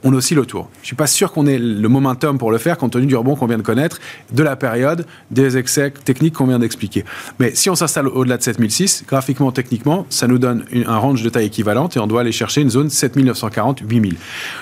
on 0.05 0.13
oscille 0.13 0.39
autour. 0.39 0.69
Je 0.81 0.87
suis 0.87 0.95
pas 0.95 1.07
sûr 1.07 1.31
qu'on 1.31 1.47
ait 1.47 1.57
le 1.57 1.89
momentum 1.89 2.37
pour 2.37 2.51
le 2.51 2.59
faire 2.59 2.77
compte 2.77 2.93
tenu 2.93 3.07
du 3.07 3.15
rebond 3.15 3.35
qu'on 3.35 3.47
vient 3.47 3.57
de 3.57 3.63
connaître, 3.63 3.99
de 4.31 4.43
la 4.43 4.55
période, 4.55 5.05
des 5.31 5.57
excès 5.57 5.91
techniques 5.91 6.35
qu'on 6.35 6.45
vient 6.45 6.59
d'expliquer. 6.59 7.03
Mais 7.39 7.53
si 7.55 7.69
on 7.71 7.75
s'installe 7.75 8.07
au-delà 8.07 8.37
de 8.37 8.43
7006, 8.43 9.05
graphiquement, 9.07 9.51
techniquement, 9.51 10.05
ça 10.09 10.27
nous 10.27 10.37
donne 10.37 10.63
un 10.85 10.97
range 10.97 11.23
de 11.23 11.29
taille 11.29 11.47
équivalente 11.47 11.97
et 11.97 11.99
on 11.99 12.07
doit 12.07 12.21
aller 12.21 12.31
chercher 12.31 12.61
une 12.61 12.69
zone 12.69 12.89
7940, 12.89 13.81
8000. 13.81 14.15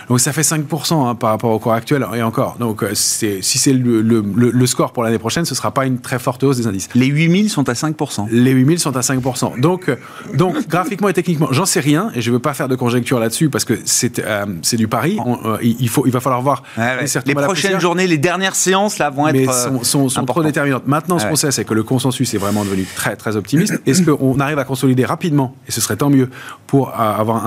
Donc 0.08 0.22
ça 0.22 0.32
fait 0.32 0.42
5% 0.42 1.08
hein, 1.08 1.16
par 1.16 1.32
rapport 1.32 1.52
au 1.52 1.60
cours 1.60 1.74
actuel 1.74 2.06
et 2.16 2.24
encore. 2.24 2.56
Donc 2.60 2.82
euh, 2.82 2.92
si 2.94 3.42
c'est 3.42 3.74
le, 3.74 4.66
score 4.66 4.94
pour 4.94 5.04
l'année 5.04 5.20
prochaine, 5.20 5.44
ce 5.44 5.56
sera 5.56 5.72
pas 5.72 5.86
une 5.86 6.00
très 6.00 6.20
forte 6.20 6.44
hausse 6.44 6.58
des 6.58 6.68
indices. 6.68 6.88
Les 6.96 7.08
8000 7.08 7.50
sont 7.50 7.68
à 7.68 7.74
5%. 7.74 8.28
Les 8.32 8.52
8000 8.52 8.80
sont 8.80 8.96
à 8.96 9.02
5%. 9.02 9.60
Donc, 9.60 9.90
euh, 9.90 9.98
donc 10.36 10.68
graphiquement 10.70 11.10
et 11.10 11.14
techniquement, 11.14 11.50
j'en 11.52 11.66
sais 11.66 11.82
rien 11.82 12.12
et 12.16 12.22
je 12.22 12.32
veux 12.32 12.40
pas 12.40 12.54
faire 12.54 12.70
de 12.70 12.76
conjecture 12.76 13.20
là-dessus 13.20 13.50
parce 13.50 13.66
que 13.66 13.78
c'est 13.84 14.20
euh, 14.20 14.46
du 14.74 14.88
pari. 14.88 15.18
Euh, 15.46 15.58
il, 15.62 15.90
faut, 15.90 16.06
il 16.06 16.12
va 16.12 16.20
falloir 16.20 16.42
voir. 16.42 16.64
Les 17.26 17.36
prochaines 17.36 17.80
journées, 17.80 18.08
les 18.08 18.18
dernières 18.18 18.56
séances 18.56 18.98
là 18.98 19.10
vont 19.10 19.28
être 19.28 19.84
sont, 19.84 20.10
sont, 20.10 20.26
trop 20.26 20.44
déterminantes. 20.44 20.88
Maintenant, 20.88 21.20
ce 21.20 21.26
qu'on 21.26 21.36
sait, 21.36 21.52
c'est 21.52 21.66
que 21.66 21.74
le 21.74 21.84
consensus 21.84 22.34
est 22.34 22.38
vraiment 22.38 22.64
devenu 22.64 22.86
très 22.96 23.16
très 23.16 23.36
optimiste. 23.36 23.82
Est-ce 23.86 24.04
qu'on 24.04 24.40
arrive 24.40 24.60
à 24.60 24.64
consolider 24.64 25.06
rapidement 25.06 25.56
et 25.68 25.72
ce 25.72 25.82
serait 25.82 25.96
tant 25.96 26.10
mieux 26.10 26.30
pour 26.68 26.94
avoir 27.00 27.46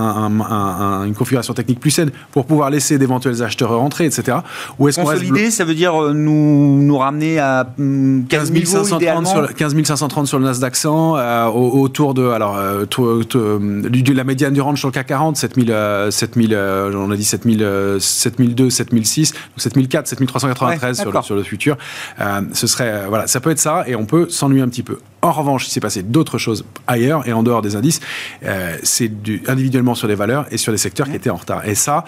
une 1.05 1.14
configuration 1.14 1.55
technique 1.55 1.81
plus 1.81 1.90
saine, 1.90 2.11
pour 2.33 2.46
pouvoir 2.46 2.70
laisser 2.70 2.99
d'éventuels 2.99 3.42
acheteurs 3.42 3.77
rentrer, 3.77 4.07
etc. 4.07 4.38
Ou 4.79 4.88
est-ce 4.88 5.01
consolider, 5.01 5.51
ça 5.51 5.64
veut 5.64 5.75
dire 5.75 6.01
euh, 6.01 6.12
nous 6.12 6.83
nous 6.83 6.99
ramener 6.99 7.38
à 7.38 7.66
15 7.77 8.53
530 8.64 9.27
sur, 9.27 9.55
15 9.55 9.83
530 9.83 10.27
sur 10.27 10.38
le 10.38 10.44
Nasdaq 10.44 10.77
100, 10.77 11.16
euh, 11.16 11.46
autour 11.46 12.14
de 12.14 12.29
alors 12.29 12.57
de 12.57 14.12
la 14.12 14.25
médiane 14.25 14.53
du 14.53 14.61
range 14.61 14.79
sur 14.79 14.88
le 14.88 14.92
CAC 14.92 15.07
40, 15.07 15.37
7000, 15.37 15.77
7000 16.11 16.57
on 16.94 17.11
a 17.11 17.16
dit 17.16 17.25
7000 17.25 17.62
7002, 17.99 18.71
7006, 18.71 19.35
7004, 19.57 20.07
7393 20.07 21.01
sur, 21.01 21.12
le, 21.12 21.23
sur 21.23 21.35
le 21.35 21.43
futur. 21.43 21.77
Euh, 22.21 22.43
ce 22.53 22.67
serait, 22.67 22.91
euh, 22.91 23.07
voilà, 23.09 23.27
ça 23.27 23.41
peut 23.41 23.51
être 23.51 23.59
ça 23.59 23.85
et 23.87 23.97
on 23.97 24.07
peut 24.07 24.29
s'ennuyer 24.29 24.62
un 24.62 24.69
petit 24.69 24.83
peu. 24.83 24.99
En 25.23 25.33
revanche, 25.33 25.67
il 25.67 25.71
s'est 25.71 25.81
passé 25.81 26.03
d'autres 26.03 26.39
choses 26.39 26.65
ailleurs 26.87 27.27
et 27.27 27.33
en 27.33 27.43
dehors 27.43 27.62
des 27.62 27.75
indices, 27.75 28.01
euh, 28.45 28.77
c'est 28.83 29.11
individuellement 29.49 29.95
sur 29.95 30.07
les 30.09 30.15
valeurs 30.15 30.47
et 30.51 30.59
sur 30.59 30.73
les 30.73 30.79
secteurs 30.79 31.09
qui 31.09 31.17
étaient 31.17 31.31
en 31.31 31.37
retard. 31.37 31.67
Et 31.67 31.75
ça, 31.75 32.05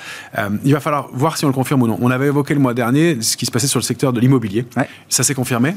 il 0.65 0.73
va 0.73 0.81
falloir 0.81 1.09
voir 1.13 1.37
si 1.37 1.45
on 1.45 1.49
le 1.49 1.55
confirme 1.55 1.83
ou 1.83 1.89
non. 1.89 1.99
On 2.01 2.11
avait 2.11 2.27
évoqué 2.27 2.55
le 2.55 2.61
mois 2.61 2.75
dernier 2.75 3.19
ce 3.21 3.37
qui 3.37 3.47
se 3.47 3.51
passait 3.51 3.67
sur 3.67 3.81
le 3.81 3.85
secteur 3.85 4.13
de 4.13 4.21
l'immobilier. 4.21 4.67
Ça 5.09 5.25
s'est 5.25 5.35
confirmé. 5.35 5.75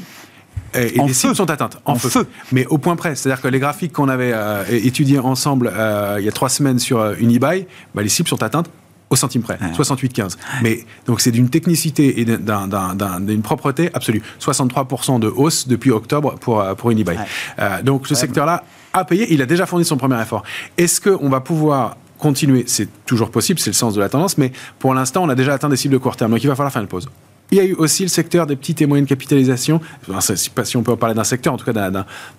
Et, 0.74 1.00
les 1.06 1.12
cibles 1.14 1.34
sont 1.34 1.50
atteintes 1.50 1.78
en, 1.84 1.96
feu. 1.96 2.26
Mais 2.52 2.66
au 2.66 2.78
point 2.78 2.94
près. 2.96 3.14
C'est-à-dire 3.14 3.42
que 3.42 3.48
les 3.48 3.58
graphiques 3.58 3.92
qu'on 3.92 4.08
avait 4.08 4.34
étudiés 4.70 5.18
ensemble 5.18 5.72
il 6.18 6.24
y 6.24 6.28
a 6.28 6.32
trois 6.32 6.48
semaines 6.48 6.78
sur 6.78 7.12
Unibuy, 7.18 7.66
bah, 7.94 8.02
les 8.02 8.08
cibles 8.08 8.28
sont 8.28 8.42
atteintes 8.42 8.70
au 9.12 9.16
centime 9.16 9.42
près, 9.42 9.58
68,15. 9.76 10.38
Mais 10.62 10.86
donc 11.06 11.20
c'est 11.20 11.30
d'une 11.30 11.50
technicité 11.50 12.20
et 12.20 12.24
d'une 12.24 13.42
propreté 13.42 13.90
absolue. 13.92 14.22
63% 14.40 15.20
de 15.20 15.28
hausse 15.28 15.68
depuis 15.68 15.90
octobre 15.90 16.36
pour, 16.40 16.60
euh, 16.60 16.74
pour 16.74 16.90
Unibuy. 16.90 17.16
Euh, 17.58 17.82
donc 17.82 18.06
ce 18.06 18.14
secteur-là 18.14 18.64
a 18.94 19.04
payé, 19.04 19.26
il 19.32 19.42
a 19.42 19.46
déjà 19.46 19.66
fourni 19.66 19.84
son 19.84 19.98
premier 19.98 20.20
effort. 20.20 20.42
Est-ce 20.78 20.98
qu'on 20.98 21.28
va 21.28 21.40
pouvoir 21.40 21.98
continuer? 22.18 22.64
C'est 22.66 22.88
toujours 23.04 23.30
possible, 23.30 23.60
c'est 23.60 23.70
le 23.70 23.74
sens 23.74 23.94
de 23.94 24.00
la 24.00 24.08
tendance, 24.08 24.38
mais 24.38 24.50
pour 24.78 24.94
l'instant, 24.94 25.22
on 25.22 25.28
a 25.28 25.34
déjà 25.34 25.52
atteint 25.52 25.68
des 25.68 25.76
cibles 25.76 25.92
de 25.92 25.98
court 25.98 26.16
terme. 26.16 26.30
Donc 26.30 26.42
il 26.42 26.46
va 26.46 26.54
falloir 26.54 26.72
faire 26.72 26.82
une 26.82 26.88
pause. 26.88 27.06
Il 27.52 27.58
y 27.58 27.60
a 27.60 27.64
eu 27.64 27.74
aussi 27.74 28.02
le 28.02 28.08
secteur 28.08 28.46
des 28.46 28.56
petites 28.56 28.80
et 28.80 28.86
moyennes 28.86 29.04
capitalisations. 29.04 29.78
Je 30.08 30.14
ne 30.14 30.20
sais 30.20 30.50
pas 30.54 30.64
si 30.64 30.78
on 30.78 30.82
peut 30.82 30.96
parler 30.96 31.14
d'un 31.14 31.22
secteur, 31.22 31.52
en 31.52 31.58
tout 31.58 31.70
cas 31.70 31.90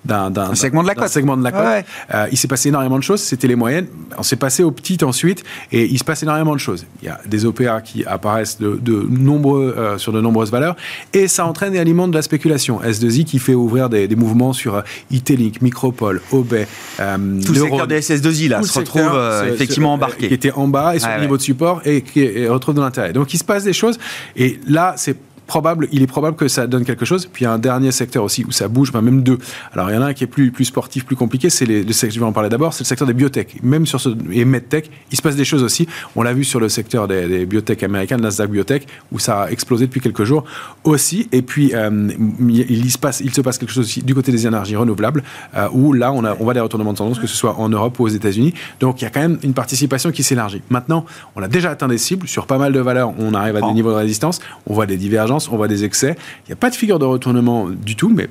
d'un 0.03 0.55
segment 0.55 0.81
de 0.81 0.87
la 0.87 0.95
côte. 0.95 1.07
Segment 1.07 1.37
de 1.37 1.43
la 1.43 1.51
côte. 1.51 1.85
Euh, 2.15 2.27
il 2.31 2.37
s'est 2.37 2.47
passé 2.47 2.69
énormément 2.69 2.97
de 2.97 3.03
choses. 3.03 3.21
C'était 3.21 3.47
les 3.47 3.55
moyennes. 3.55 3.85
On 4.17 4.23
s'est 4.23 4.37
passé 4.37 4.63
aux 4.63 4.71
petites 4.71 5.03
ensuite, 5.03 5.43
et 5.71 5.85
il 5.85 5.99
se 5.99 6.03
passe 6.03 6.23
énormément 6.23 6.55
de 6.55 6.59
choses. 6.59 6.87
Il 7.03 7.05
y 7.05 7.09
a 7.09 7.19
des 7.27 7.45
OPA 7.45 7.81
qui 7.81 8.03
apparaissent 8.05 8.57
de, 8.59 9.07
nombreux, 9.07 9.75
euh, 9.77 9.99
sur 9.99 10.13
de 10.13 10.19
nombreuses 10.19 10.49
valeurs, 10.49 10.75
et 11.13 11.27
ça 11.27 11.45
entraîne 11.45 11.75
et 11.75 11.79
alimente 11.79 12.09
de 12.09 12.15
la 12.15 12.23
spéculation. 12.23 12.81
S2I 12.81 13.23
qui 13.23 13.37
fait 13.37 13.53
ouvrir 13.53 13.89
des, 13.89 14.07
mouvements 14.15 14.53
sur 14.53 14.77
euh, 14.77 14.81
Micropole, 15.61 16.21
Obey. 16.31 16.67
Tout 16.97 17.53
le 17.53 17.59
secteur 17.59 17.85
des 17.85 17.99
SS2I 17.99 18.49
là 18.49 18.63
se 18.63 18.79
retrouve 18.79 19.11
effectivement 19.53 19.93
embarqué. 19.93 20.27
Qui 20.29 20.33
était 20.33 20.51
en 20.53 20.67
bas 20.67 20.95
et 20.95 20.99
sur 20.99 21.09
le 21.09 21.21
niveau 21.21 21.37
de 21.37 21.43
support 21.43 21.81
et 21.85 22.01
qui 22.01 22.47
retrouve 22.47 22.73
de 22.73 22.81
l'intérêt. 22.81 23.13
Donc 23.13 23.31
il 23.35 23.37
se 23.37 23.43
passe 23.43 23.63
des 23.63 23.73
choses, 23.73 23.99
et 24.35 24.59
là 24.67 24.95
c'est 25.03 25.32
probable, 25.47 25.87
il 25.91 26.01
est 26.01 26.07
probable 26.07 26.35
que 26.35 26.47
ça 26.47 26.67
donne 26.67 26.85
quelque 26.85 27.05
chose. 27.05 27.27
Puis 27.31 27.43
il 27.43 27.45
y 27.45 27.47
a 27.47 27.53
un 27.53 27.59
dernier 27.59 27.91
secteur 27.91 28.23
aussi 28.23 28.45
où 28.45 28.51
ça 28.51 28.67
bouge, 28.67 28.93
même 28.93 29.23
deux. 29.23 29.37
Alors 29.73 29.89
il 29.89 29.95
y 29.95 29.97
en 29.97 30.01
a 30.01 30.07
un 30.07 30.13
qui 30.13 30.23
est 30.23 30.27
plus, 30.27 30.51
plus 30.51 30.65
sportif, 30.65 31.05
plus 31.05 31.15
compliqué, 31.15 31.49
c'est 31.49 31.65
le 31.65 31.91
secteur, 31.91 32.15
je 32.15 32.19
vais 32.19 32.25
en 32.25 32.31
parler 32.31 32.49
d'abord, 32.49 32.73
c'est 32.73 32.83
le 32.83 32.87
secteur 32.87 33.07
des 33.07 33.13
biotech. 33.13 33.61
Même 33.63 33.85
sur 33.85 33.99
ce, 33.99 34.09
et 34.31 34.45
medtech, 34.45 34.89
il 35.11 35.17
se 35.17 35.21
passe 35.21 35.35
des 35.35 35.45
choses 35.45 35.63
aussi. 35.63 35.87
On 36.15 36.23
l'a 36.23 36.33
vu 36.33 36.43
sur 36.43 36.59
le 36.59 36.69
secteur 36.69 37.07
des, 37.07 37.45
biotech 37.45 37.83
américains, 37.83 38.17
de 38.17 38.23
Nasdaq 38.23 38.49
Biotech, 38.49 38.87
où 39.11 39.19
ça 39.19 39.43
a 39.43 39.51
explosé 39.51 39.87
depuis 39.87 40.01
quelques 40.01 40.23
jours 40.23 40.43
aussi. 40.83 41.27
Et 41.31 41.41
puis 41.41 41.71
euh, 41.73 42.09
il, 42.47 42.91
se 42.91 42.97
passe, 42.97 43.19
il 43.19 43.33
se 43.33 43.41
passe 43.41 43.57
quelque 43.57 43.71
chose 43.71 43.85
aussi 43.85 44.01
du 44.01 44.15
côté 44.15 44.31
des 44.31 44.47
énergies 44.47 44.75
renouvelables, 44.75 45.23
euh, 45.55 45.67
où 45.71 45.93
là 45.93 46.11
on, 46.11 46.23
a, 46.23 46.35
on 46.39 46.43
voit 46.43 46.53
des 46.53 46.59
retournements 46.59 46.93
de 46.93 46.97
tendance, 46.97 47.19
que 47.19 47.27
ce 47.27 47.35
soit 47.35 47.59
en 47.59 47.69
Europe 47.69 47.99
ou 47.99 48.03
aux 48.03 48.09
États-Unis. 48.09 48.53
Donc 48.79 49.01
il 49.01 49.05
y 49.05 49.07
a 49.07 49.09
quand 49.09 49.21
même 49.21 49.39
une 49.43 49.53
participation 49.53 50.11
qui 50.11 50.23
s'élargit. 50.23 50.61
Maintenant, 50.69 51.05
on 51.35 51.43
a 51.43 51.47
déjà 51.47 51.71
atteint 51.71 51.87
des 51.87 51.97
cibles 51.97 52.27
sur 52.27 52.45
pas 52.45 52.57
mal 52.57 52.73
de 52.73 52.79
valeurs. 52.79 53.13
On 53.19 53.33
arrive 53.33 53.55
à 53.57 53.61
des 53.61 53.73
niveaux 53.73 53.91
de 53.91 53.95
résistance, 53.95 54.39
on 54.67 54.73
voit 54.73 54.85
des 54.85 54.97
divergences 54.97 55.32
on 55.51 55.57
voit 55.57 55.67
des 55.67 55.83
excès. 55.83 56.15
Il 56.45 56.49
n'y 56.49 56.53
a 56.53 56.57
pas 56.57 56.69
de 56.69 56.75
figure 56.75 56.99
de 56.99 57.05
retournement 57.05 57.69
du 57.69 57.95
tout, 57.95 58.09
mais 58.09 58.29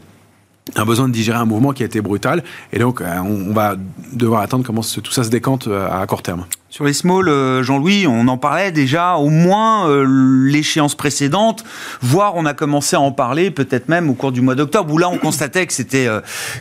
un 0.76 0.84
besoin 0.84 1.08
de 1.08 1.12
digérer 1.12 1.38
un 1.38 1.44
mouvement 1.44 1.72
qui 1.72 1.82
a 1.82 1.86
été 1.86 2.00
brutal. 2.00 2.42
Et 2.72 2.78
donc, 2.78 3.00
euh, 3.00 3.18
on, 3.18 3.52
va 3.52 3.74
devoir 4.12 4.42
attendre 4.42 4.64
comment 4.64 4.82
tout 4.82 5.12
ça 5.12 5.24
se 5.24 5.28
décante 5.28 5.66
euh, 5.66 5.88
à 5.90 6.06
court 6.06 6.22
terme. 6.22 6.46
Sur 6.70 6.84
les 6.84 6.92
small, 6.94 7.28
euh, 7.28 7.62
Jean-Louis, 7.62 8.06
on 8.06 8.28
en 8.28 8.38
parlait 8.38 8.72
déjà 8.72 9.16
au 9.16 9.28
moins 9.28 9.88
l'échéance 10.06 10.94
précédente, 10.94 11.64
voire 12.00 12.34
on 12.36 12.46
a 12.46 12.54
commencé 12.54 12.96
à 12.96 13.00
en 13.00 13.12
parler 13.12 13.50
peut-être 13.50 13.88
même 13.88 14.08
au 14.08 14.14
cours 14.14 14.32
du 14.32 14.40
mois 14.40 14.54
d'octobre, 14.54 14.94
où 14.94 14.96
là 14.96 15.10
on 15.10 15.18
constatait 15.18 15.66
que 15.66 15.72
c'était 15.72 16.06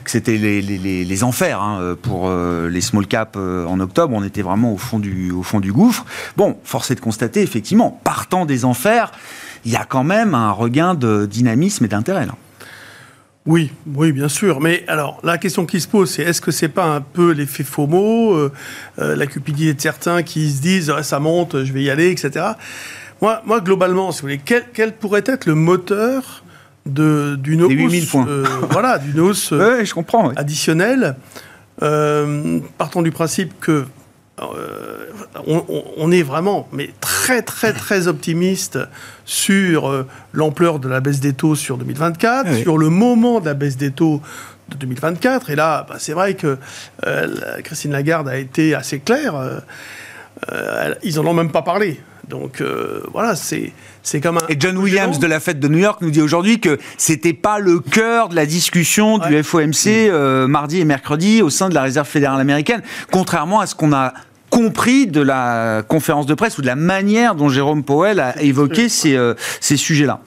que 0.03 0.11
c'était 0.11 0.37
les, 0.37 1.23
enfers 1.23 1.61
hein, 1.61 1.95
pour 2.01 2.29
les 2.29 2.81
small 2.81 3.07
caps 3.07 3.37
en 3.37 3.79
octobre. 3.79 4.13
On 4.13 4.23
était 4.23 4.41
vraiment 4.41 4.73
au 4.73 4.77
fond 4.77 4.99
du 4.99 5.31
au 5.31 5.43
fond 5.43 5.61
du 5.61 5.71
gouffre. 5.71 6.05
Bon, 6.35 6.57
force 6.65 6.91
est 6.91 6.95
de 6.95 6.99
constater 6.99 7.41
effectivement, 7.41 8.01
partant 8.03 8.45
des 8.45 8.65
enfers 8.65 9.11
il 9.65 9.71
y 9.71 9.75
a 9.75 9.85
quand 9.85 10.03
même 10.03 10.33
un 10.33 10.51
regain 10.51 10.93
de 10.93 11.25
dynamisme 11.25 11.85
et 11.85 11.87
d'intérêt 11.87 12.25
là. 12.25 12.35
Oui, 13.47 13.71
oui, 13.95 14.11
bien 14.11 14.27
sûr. 14.27 14.61
Mais 14.61 14.83
alors, 14.87 15.19
la 15.23 15.39
question 15.39 15.65
qui 15.65 15.81
se 15.81 15.87
pose, 15.87 16.11
c'est 16.11 16.21
est-ce 16.21 16.41
que 16.41 16.51
c'est 16.51 16.67
pas 16.67 16.85
un 16.85 17.01
peu 17.01 17.31
l'effet 17.31 17.63
FOMO, 17.63 18.35
euh, 18.35 18.51
euh, 18.99 19.15
la 19.15 19.25
cupidité 19.25 19.73
de 19.73 19.81
certains 19.81 20.21
qui 20.21 20.51
se 20.51 20.61
disent 20.61 20.93
ça 21.01 21.19
monte, 21.19 21.63
je 21.63 21.73
vais 21.73 21.81
y 21.81 21.89
aller, 21.89 22.11
etc. 22.11 22.45
Moi, 23.19 23.41
moi 23.45 23.59
globalement, 23.59 24.11
si 24.11 24.21
vous 24.21 24.27
voulez, 24.27 24.41
quel, 24.45 24.93
pourrait 24.93 25.23
être 25.25 25.47
le 25.47 25.55
moteur 25.55 26.43
d'une 26.85 27.63
hausse, 27.63 28.05
points. 28.05 28.27
Euh, 28.27 28.45
voilà, 28.69 28.99
d'une 28.99 29.19
hausse 29.19 29.49
je 29.51 29.93
comprends, 29.93 30.29
additionnelle? 30.35 31.15
Partons 31.79 33.01
du 33.01 33.11
principe 33.11 33.59
que 33.59 33.85
on, 34.37 36.11
est 36.11 36.23
vraiment 36.23 36.67
mais 36.71 36.89
très 36.99 37.41
très 37.41 37.73
très 37.73 38.07
optimiste 38.07 38.79
sur 39.25 39.89
euh, 39.89 40.07
l'ampleur 40.33 40.79
de 40.79 40.89
la 40.89 40.99
baisse 40.99 41.19
des 41.19 41.33
taux 41.33 41.55
sur 41.55 41.77
2024, 41.77 42.55
sur 42.55 42.77
le 42.77 42.89
moment 42.89 43.39
de 43.39 43.45
la 43.45 43.53
baisse 43.53 43.77
des 43.77 43.91
taux 43.91 44.21
de 44.69 44.77
2024. 44.77 45.49
Et 45.49 45.55
là, 45.55 45.85
bah, 45.87 45.95
c'est 45.99 46.13
vrai 46.13 46.33
que 46.33 46.57
euh, 47.05 47.27
Christine 47.63 47.91
Lagarde 47.91 48.27
a 48.29 48.37
été 48.37 48.73
assez 48.73 48.99
claire. 48.99 49.35
Euh, 50.51 50.93
ils 51.03 51.19
en 51.19 51.25
ont 51.25 51.33
même 51.33 51.51
pas 51.51 51.61
parlé. 51.61 51.99
Donc 52.31 52.63
voilà, 53.11 53.35
c'est 53.35 53.73
c'est 54.01 54.21
comme 54.21 54.37
un. 54.37 54.47
Et 54.49 54.55
John 54.57 54.77
Williams 54.77 55.19
de 55.19 55.27
la 55.27 55.39
fête 55.39 55.59
de 55.59 55.67
New 55.67 55.77
York 55.77 55.99
nous 56.01 56.09
dit 56.09 56.21
aujourd'hui 56.21 56.59
que 56.59 56.79
c'était 56.97 57.33
pas 57.33 57.59
le 57.59 57.79
cœur 57.79 58.29
de 58.29 58.35
la 58.35 58.45
discussion 58.45 59.19
du 59.19 59.43
FOMC 59.43 60.09
mardi 60.47 60.79
et 60.79 60.85
mercredi 60.85 61.41
au 61.41 61.49
sein 61.49 61.69
de 61.69 61.75
la 61.75 61.83
Réserve 61.83 62.07
fédérale 62.07 62.39
américaine, 62.39 62.81
contrairement 63.11 63.59
à 63.59 63.67
ce 63.67 63.75
qu'on 63.75 63.93
a 63.93 64.13
compris 64.49 65.07
de 65.07 65.21
la 65.21 65.83
conférence 65.87 66.25
de 66.25 66.33
presse 66.33 66.57
ou 66.57 66.61
de 66.61 66.67
la 66.67 66.75
manière 66.75 67.35
dont 67.35 67.49
Jérôme 67.49 67.83
Powell 67.83 68.19
a 68.19 68.41
évoqué 68.41 68.89
ces, 68.89 69.15
euh, 69.15 69.33
ces 69.59 69.77
sujets-là. 69.77 70.19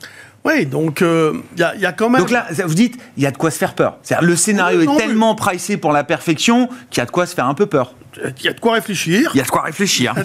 Oui, 0.44 0.66
donc 0.66 1.00
il 1.00 1.60
y, 1.60 1.62
a, 1.62 1.74
y, 1.76 1.86
a 1.86 1.92
quand 1.92 2.10
même. 2.10 2.20
Donc 2.20 2.30
là, 2.30 2.46
vous 2.66 2.74
dites, 2.74 2.98
il 3.16 3.22
y 3.22 3.26
a 3.26 3.30
de 3.30 3.36
quoi 3.38 3.50
se 3.50 3.56
faire 3.56 3.74
peur. 3.74 3.96
C'est-à-dire, 4.02 4.28
le 4.28 4.36
scénario 4.36 4.82
est 4.82 4.98
tellement 4.98 5.34
pricé 5.34 5.78
pour 5.78 5.90
la 5.90 6.04
perfection 6.04 6.68
qu'il 6.90 6.98
y 6.98 7.00
a 7.00 7.06
de 7.06 7.10
quoi 7.10 7.24
se 7.24 7.34
faire 7.34 7.46
un 7.46 7.54
peu 7.54 7.64
peur. 7.64 7.94
Il 8.38 8.44
y 8.44 8.48
a 8.48 8.52
de 8.52 8.60
quoi 8.60 8.74
réfléchir. 8.74 9.30
Il 9.34 9.38
y 9.38 9.40
a 9.40 9.44
de 9.44 9.50
quoi 9.50 9.62
réfléchir. 9.62 10.14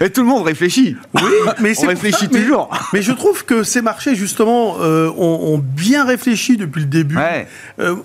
Et 0.00 0.10
tout 0.10 0.22
le 0.22 0.26
monde 0.26 0.44
réfléchit. 0.44 0.96
Oui, 1.14 1.22
mais 1.60 1.72
on 1.82 1.86
réfléchit 1.86 2.28
toujours. 2.28 2.70
Mais, 2.92 3.02
je 3.02 3.12
trouve 3.12 3.44
que 3.44 3.62
ces 3.62 3.82
marchés, 3.82 4.14
justement, 4.14 4.76
euh, 4.80 5.10
ont, 5.16 5.58
bien 5.58 6.04
réfléchi 6.04 6.56
depuis 6.56 6.80
le 6.80 6.86
début. 6.86 7.18
Euh, 7.78 7.96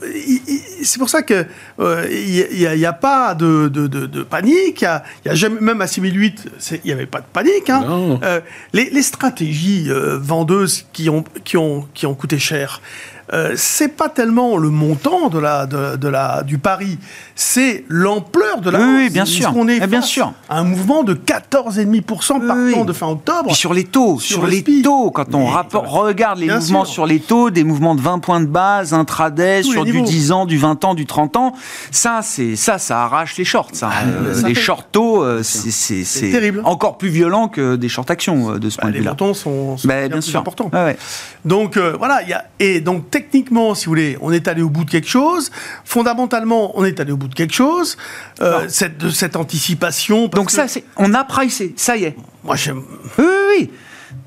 c'est 0.84 1.00
pour 1.00 1.10
ça 1.10 1.22
que 1.22 1.46
il 1.80 2.48
n'y 2.58 2.86
a, 2.86 2.94
pas 2.94 3.36
de, 3.36 4.24
panique. 4.24 4.82
Il 4.82 5.00
y 5.26 5.30
a, 5.30 5.36
jamais, 5.36 5.62
même 5.62 5.82
à 5.82 5.88
6008, 5.88 6.50
il 6.72 6.80
n'y 6.86 6.92
avait 6.92 7.06
pas 7.06 7.20
de 7.20 7.26
panique. 7.32 7.70
Hein. 7.70 8.20
Euh, 8.24 8.42
les, 8.74 9.02
stratégies 9.02 9.90
vendeuses 9.90 10.86
qui 10.92 11.10
ont, 11.10 11.24
qui, 11.44 11.58
ont, 11.58 11.88
qui 11.94 12.06
ont 12.06 12.16
coûté 12.16 12.40
cher. 12.40 12.82
Euh, 13.34 13.54
c'est 13.58 13.90
pas 13.90 14.08
tellement 14.08 14.58
le 14.58 14.70
montant 14.70 15.28
de 15.28 15.38
la, 15.38 15.66
de, 15.66 16.08
la, 16.08 16.44
du 16.44 16.58
pari, 16.60 16.98
c'est 17.36 17.84
l'ampleur 17.90 18.62
de 18.62 18.70
la 18.70 18.80
oui, 18.80 19.10
bien 19.10 19.26
sûr. 19.26 19.52
On 19.56 19.68
est 19.68 19.80
eh, 19.84 19.88
bien 19.88 20.02
sûr. 20.02 20.32
un 20.50 20.64
mouvement 20.64 21.04
de 21.04 21.14
14,5% 21.14 22.48
par 22.48 22.58
an 22.80 22.86
de 22.86 22.94
fin 22.94 23.08
octobre. 23.08 23.54
sur 23.54 23.74
les 23.74 23.84
taux, 23.84 24.20
sur, 24.20 24.48
les 24.48 24.64
taux, 24.82 25.12
quand 25.12 25.36
on 25.36 25.46
regarde 25.46 26.40
les 26.40 26.48
mouvements 26.48 26.86
sur 26.86 27.06
les 27.06 27.20
taux, 27.20 27.50
des 27.50 27.66
mouvements 27.66 27.96
de 27.96 28.02
20 28.02 28.20
points 28.20 28.40
de 28.40 28.46
base, 28.46 28.94
intraday, 28.94 29.64
sur 29.64 29.84
du 29.84 30.02
10 30.02 30.32
ans, 30.32 30.46
du 30.46 30.58
20 30.58 30.86
ans, 30.86 30.94
du 30.94 31.06
30 31.06 31.36
ans, 31.36 31.54
ça, 31.92 32.22
c'est 32.24 32.56
ça, 32.56 32.78
ça 32.78 33.04
arrache 33.04 33.38
les 33.38 33.46
shorts. 33.46 33.72
Ça. 33.74 33.90
Ah, 33.92 34.04
euh, 34.06 34.42
les 34.48 34.56
short 34.56 34.88
taux, 34.92 35.24
euh, 35.24 35.42
c'est 35.44 36.32
terrible. 36.32 36.62
Encore 36.64 36.98
plus 36.98 37.10
violent 37.10 37.50
que 37.50 37.76
des 37.76 37.90
short 37.90 38.10
actions 38.10 38.58
de 38.58 38.70
ce 38.70 38.78
bah, 38.78 38.84
point 38.84 38.92
de 38.92 38.98
vue-là. 38.98 39.04
Les 39.04 39.26
montants 39.26 39.34
sont, 39.34 39.76
bah, 39.84 40.08
bien, 40.08 40.22
sûr. 40.22 40.40
importants. 40.40 40.70
Ah, 40.72 40.92
donc 41.44 41.78
voilà, 41.78 42.22
il 42.24 42.30
y 42.30 42.34
a 42.34 42.46
et 42.60 42.80
donc 42.80 43.10
techniquement, 43.18 43.74
si 43.76 43.86
vous 43.86 43.92
voulez, 43.92 44.18
on 44.22 44.32
est 44.32 44.48
allé 44.48 44.62
au 44.62 44.70
bout 44.70 44.86
de 44.86 44.92
quelque 44.92 45.08
chose. 45.08 45.52
Fondamentalement, 45.86 46.78
on 46.78 46.86
est 46.86 47.00
allé 47.00 47.12
au 47.12 47.18
bout 47.18 47.28
de 47.28 47.34
quelque 47.34 47.54
chose. 47.54 47.98
Euh, 48.42 48.66
cette, 48.70 48.98
de 48.98 49.10
cette 49.10 49.36
anticipation. 49.36 50.28
Donc 50.28 50.52
ça, 50.52 50.68
c'est, 50.68 50.84
on 50.98 51.14
a 51.14 51.24
pricé, 51.24 51.74
ça 51.76 51.98
y 51.98 52.04
est. 52.06 52.16
Moi, 52.44 52.56
j'aime. 52.56 52.84
Oui, 53.18 53.26
oui, 53.50 53.72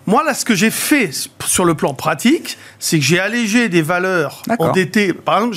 Moi, 0.07 0.24
là, 0.24 0.35
ce 0.35 0.44
que 0.44 0.55
j'ai 0.55 0.70
fait 0.70 1.11
sur 1.46 1.64
le 1.64 1.74
plan 1.74 1.94
pratique, 1.94 2.59
c'est 2.79 2.98
que 2.98 3.05
j'ai 3.05 3.20
allégé 3.20 3.68
des 3.68 3.83
valeurs 3.83 4.42
endettées. 4.59 5.12
Par 5.12 5.37
exemple, 5.38 5.57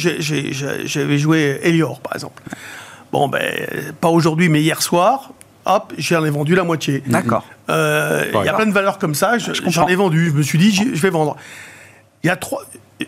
j'avais 0.86 1.18
joué 1.18 1.60
Elior, 1.64 2.00
par 2.02 2.14
exemple. 2.16 2.44
Bon, 3.12 3.28
ben, 3.28 3.94
pas 4.00 4.10
aujourd'hui, 4.10 4.50
mais 4.50 4.62
hier 4.62 4.82
soir, 4.82 5.34
hop, 5.66 5.94
j'en 5.98 6.24
ai 6.26 6.30
vendu 6.30 6.56
la 6.56 6.64
moitié. 6.64 7.04
D'accord. 7.08 7.46
Euh, 7.70 8.26
il 8.34 8.46
y 8.46 8.50
a 8.50 8.54
plein 8.54 8.66
de 8.66 8.72
valeurs 8.72 8.98
comme 8.98 9.16
ça, 9.16 9.38
j'en 9.38 9.88
ai 9.88 9.96
vendu. 9.96 10.30
Je 10.30 10.38
me 10.38 10.42
suis 10.42 10.58
dit, 10.58 10.72
je 10.72 11.02
vais 11.02 11.10
vendre. 11.10 11.36
Il 12.24 12.28
y 12.28 12.30
a 12.30 12.36
trois 12.36 12.64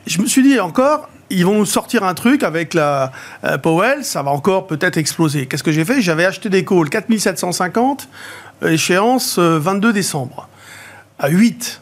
je 0.05 0.21
me 0.21 0.27
suis 0.27 0.43
dit 0.43 0.59
encore, 0.59 1.09
ils 1.29 1.45
vont 1.45 1.55
nous 1.55 1.65
sortir 1.65 2.03
un 2.03 2.13
truc 2.13 2.43
avec 2.43 2.73
la 2.73 3.11
euh, 3.43 3.57
Powell, 3.57 4.03
ça 4.03 4.21
va 4.21 4.31
encore 4.31 4.67
peut-être 4.67 4.97
exploser. 4.97 5.47
Qu'est-ce 5.47 5.63
que 5.63 5.71
j'ai 5.71 5.85
fait? 5.85 6.01
J'avais 6.01 6.25
acheté 6.25 6.49
des 6.49 6.63
calls 6.63 6.89
4750, 6.89 8.07
euh, 8.63 8.69
échéance 8.69 9.39
22 9.39 9.89
euh, 9.89 9.93
décembre, 9.93 10.47
à 11.19 11.29
8. 11.29 11.81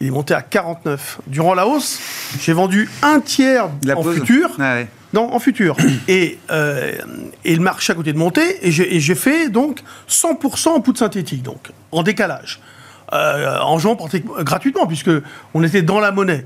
Il 0.00 0.06
est 0.06 0.10
monté 0.10 0.34
à 0.34 0.42
49. 0.42 1.20
Durant 1.26 1.54
la 1.54 1.66
hausse, 1.66 1.98
j'ai 2.40 2.52
vendu 2.52 2.88
un 3.02 3.20
tiers 3.20 3.68
en 3.96 4.02
futur. 4.02 4.50
Ah 4.60 4.78
non, 5.12 5.32
en 5.32 5.38
futur. 5.38 5.76
et, 6.08 6.38
et 7.44 7.56
le 7.56 7.62
marché 7.62 7.92
à 7.92 7.96
côté 7.96 8.12
de 8.12 8.18
monter, 8.18 8.66
et 8.66 8.70
j'ai 8.70 9.14
fait 9.14 9.48
donc 9.48 9.82
100% 10.08 10.68
en 10.68 10.80
poudre 10.80 10.98
synthétique, 10.98 11.42
donc 11.42 11.72
en 11.90 12.02
décalage. 12.02 12.60
en 13.10 13.78
jouant 13.78 13.96
gratuitement, 14.40 14.86
puisque 14.86 15.10
on 15.54 15.64
était 15.64 15.82
dans 15.82 15.98
la 15.98 16.12
monnaie. 16.12 16.44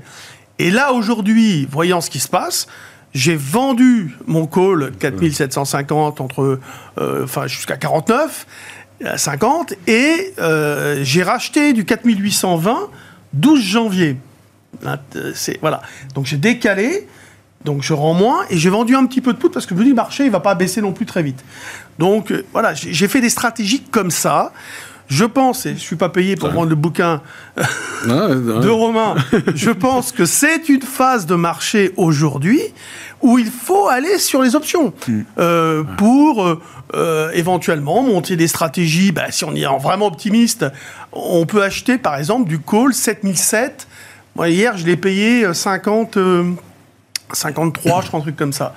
Et 0.59 0.71
là, 0.71 0.93
aujourd'hui, 0.93 1.67
voyant 1.69 2.01
ce 2.01 2.09
qui 2.09 2.19
se 2.19 2.27
passe, 2.27 2.67
j'ai 3.13 3.35
vendu 3.35 4.15
mon 4.25 4.47
call 4.47 4.91
4750 4.99 6.21
entre, 6.21 6.59
euh, 6.97 7.23
enfin, 7.23 7.47
jusqu'à 7.47 7.77
49, 7.77 8.47
50, 9.15 9.73
et 9.87 10.33
euh, 10.39 11.03
j'ai 11.03 11.23
racheté 11.23 11.73
du 11.73 11.85
4820 11.85 12.89
12 13.33 13.61
janvier. 13.61 14.17
C'est, 15.33 15.59
voilà. 15.59 15.81
Donc 16.13 16.25
j'ai 16.25 16.37
décalé, 16.37 17.07
donc 17.65 17.83
je 17.83 17.93
rends 17.93 18.13
moins, 18.13 18.45
et 18.49 18.57
j'ai 18.57 18.69
vendu 18.69 18.95
un 18.95 19.05
petit 19.05 19.21
peu 19.21 19.33
de 19.33 19.37
poudre 19.37 19.53
parce 19.53 19.65
que 19.65 19.75
je 19.75 19.79
me 19.79 19.83
dis 19.83 19.89
le 19.89 19.95
marché, 19.95 20.25
il 20.25 20.31
va 20.31 20.39
pas 20.39 20.55
baisser 20.55 20.81
non 20.81 20.93
plus 20.93 21.05
très 21.05 21.23
vite. 21.23 21.43
Donc 21.99 22.31
euh, 22.31 22.45
voilà, 22.53 22.73
j'ai 22.73 23.07
fait 23.07 23.21
des 23.21 23.29
stratégies 23.29 23.81
comme 23.81 24.11
ça. 24.11 24.53
Je 25.13 25.25
pense, 25.25 25.67
et 25.67 25.69
je 25.69 25.75
ne 25.75 25.79
suis 25.79 25.95
pas 25.95 26.09
payé 26.09 26.35
pour 26.35 26.49
vendre 26.49 26.69
le 26.69 26.75
bouquin 26.75 27.21
de 28.07 28.69
Romain, 28.69 29.13
je 29.53 29.69
pense 29.69 30.11
que 30.11 30.25
c'est 30.25 30.69
une 30.69 30.81
phase 30.81 31.27
de 31.27 31.35
marché 31.35 31.93
aujourd'hui 31.97 32.59
où 33.21 33.37
il 33.37 33.51
faut 33.51 33.87
aller 33.87 34.17
sur 34.17 34.41
les 34.41 34.55
options 34.55 34.91
hmm. 35.07 35.21
euh, 35.37 35.83
pour 35.97 36.43
euh, 36.43 36.59
euh, 36.95 37.29
éventuellement 37.33 38.01
monter 38.01 38.35
des 38.35 38.47
stratégies. 38.47 39.11
Bah, 39.11 39.25
si 39.29 39.45
on 39.45 39.53
est 39.53 39.65
vraiment 39.79 40.07
optimiste, 40.07 40.65
on 41.11 41.45
peut 41.45 41.61
acheter 41.61 41.99
par 41.99 42.17
exemple 42.17 42.49
du 42.49 42.59
call 42.59 42.93
7007. 42.95 43.87
Moi, 44.35 44.49
hier, 44.49 44.75
je 44.77 44.85
l'ai 44.87 44.97
payé 44.97 45.53
50, 45.53 46.17
53, 47.33 48.01
je 48.01 48.07
crois, 48.07 48.19
un 48.19 48.23
truc 48.23 48.35
comme 48.35 48.53
ça. 48.53 48.73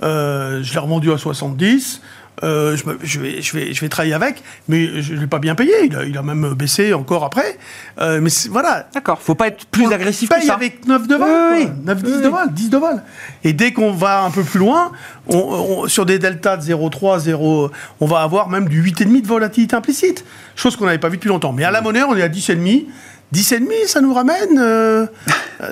je 0.00 0.72
l'ai 0.72 0.78
revendu 0.78 1.12
à 1.12 1.18
70. 1.18 2.00
Euh, 2.42 2.76
je, 2.76 2.84
vais, 2.84 3.40
je, 3.40 3.52
vais, 3.52 3.72
je 3.72 3.80
vais 3.80 3.88
travailler 3.88 4.14
avec, 4.14 4.42
mais 4.68 5.00
je 5.00 5.14
ne 5.14 5.20
l'ai 5.20 5.26
pas 5.26 5.38
bien 5.38 5.54
payé. 5.54 5.72
Il 6.06 6.18
a, 6.18 6.22
même 6.22 6.54
baissé 6.54 6.92
encore 6.92 7.24
après. 7.24 7.58
Euh, 8.00 8.20
mais 8.20 8.30
voilà. 8.50 8.88
D'accord, 8.92 9.20
faut 9.22 9.36
pas 9.36 9.48
être 9.48 9.66
plus 9.66 9.92
agressif 9.92 10.28
que 10.28 10.42
ça. 10.42 10.54
avec 10.54 10.86
9 10.86 11.06
de 11.06 11.14
vol, 11.14 11.28
oui, 11.52 11.68
9, 11.84 12.02
10 12.02 12.22
de 12.22 12.28
vol, 12.28 12.52
10 12.52 12.70
de 12.70 12.76
vol. 12.76 13.02
Et 13.44 13.52
dès 13.52 13.72
qu'on 13.72 13.92
va 13.92 14.22
un 14.24 14.30
peu 14.30 14.42
plus 14.42 14.58
loin, 14.58 14.90
on, 15.28 15.86
sur 15.86 16.06
des 16.06 16.18
deltas 16.18 16.56
de 16.56 16.62
0,3, 16.62 17.20
0, 17.20 17.70
on 18.00 18.06
va 18.06 18.20
avoir 18.20 18.48
même 18.48 18.68
du 18.68 18.82
8,5 18.82 19.22
de 19.22 19.26
volatilité 19.26 19.76
implicite. 19.76 20.24
Chose 20.56 20.76
qu'on 20.76 20.86
n'avait 20.86 20.98
pas 20.98 21.08
vu 21.08 21.16
depuis 21.16 21.28
longtemps. 21.28 21.52
Mais 21.52 21.64
à 21.64 21.70
la 21.70 21.80
monnaie, 21.82 22.02
on 22.02 22.16
est 22.16 22.22
à 22.22 22.28
10,5. 22.28 22.86
10,5, 23.32 23.86
ça 23.86 24.00
nous 24.00 24.12
ramène 24.14 24.58
euh, 24.58 25.06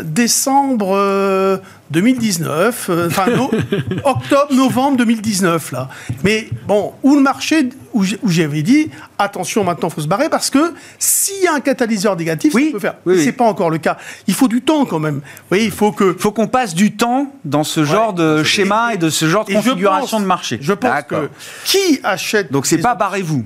décembre 0.02 1.60
2019, 1.92 2.86
euh, 2.88 3.06
enfin 3.08 3.26
octobre, 4.04 4.52
novembre 4.52 4.96
2019 4.96 5.72
là. 5.72 5.88
Mais 6.24 6.48
bon, 6.66 6.94
où 7.02 7.14
le 7.14 7.20
marché, 7.20 7.68
où 7.92 8.02
j'avais 8.24 8.62
dit, 8.62 8.90
attention 9.18 9.62
maintenant, 9.62 9.90
faut 9.90 10.00
se 10.00 10.08
barrer 10.08 10.30
parce 10.30 10.48
que 10.48 10.72
s'il 10.98 11.42
y 11.42 11.46
a 11.46 11.54
un 11.54 11.60
catalyseur 11.60 12.16
négatif, 12.16 12.54
oui, 12.54 12.66
ça 12.66 12.72
peut 12.72 12.78
faire. 12.78 12.94
Oui, 13.04 13.22
c'est 13.22 13.32
pas 13.32 13.44
encore 13.44 13.70
le 13.70 13.78
cas. 13.78 13.98
Il 14.26 14.34
faut 14.34 14.48
du 14.48 14.62
temps 14.62 14.86
quand 14.86 14.98
même. 14.98 15.20
Oui, 15.50 15.64
il 15.64 15.70
faut 15.70 15.92
que. 15.92 16.16
Faut 16.18 16.32
qu'on 16.32 16.48
passe 16.48 16.74
du 16.74 16.92
temps 16.96 17.32
dans 17.44 17.64
ce 17.64 17.84
genre 17.84 18.14
de 18.14 18.42
schéma 18.42 18.94
et, 18.94 18.96
de 18.96 19.10
ce 19.10 19.28
genre 19.28 19.44
de 19.44 19.52
configuration 19.52 20.18
de 20.18 20.26
marché. 20.26 20.58
Je 20.62 20.72
pense 20.72 21.02
que 21.02 21.28
qui 21.64 22.00
achète. 22.02 22.50
Donc 22.50 22.66
c'est 22.66 22.78
pas 22.78 22.94
barrez-vous. 22.94 23.44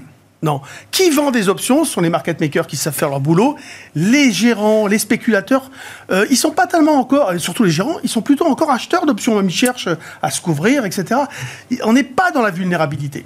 Qui 0.90 1.10
vend 1.10 1.30
des 1.30 1.48
options 1.48 1.84
Ce 1.84 1.92
sont 1.92 2.00
les 2.00 2.10
market 2.10 2.40
makers 2.40 2.66
qui 2.66 2.76
savent 2.76 2.94
faire 2.94 3.08
leur 3.08 3.20
boulot. 3.20 3.56
Les 3.94 4.32
gérants, 4.32 4.86
les 4.86 4.98
spéculateurs, 4.98 5.70
euh, 6.10 6.26
ils 6.30 6.36
sont 6.36 6.50
pas 6.50 6.66
tellement 6.66 6.98
encore, 6.98 7.32
surtout 7.38 7.64
les 7.64 7.70
gérants, 7.70 7.98
ils 8.02 8.08
sont 8.08 8.22
plutôt 8.22 8.46
encore 8.46 8.70
acheteurs 8.70 9.06
d'options. 9.06 9.40
Ils 9.42 9.50
cherchent 9.50 9.88
à 10.22 10.30
se 10.30 10.40
couvrir, 10.40 10.84
etc. 10.84 11.20
On 11.84 11.92
n'est 11.92 12.02
pas 12.02 12.30
dans 12.30 12.42
la 12.42 12.50
vulnérabilité. 12.50 13.24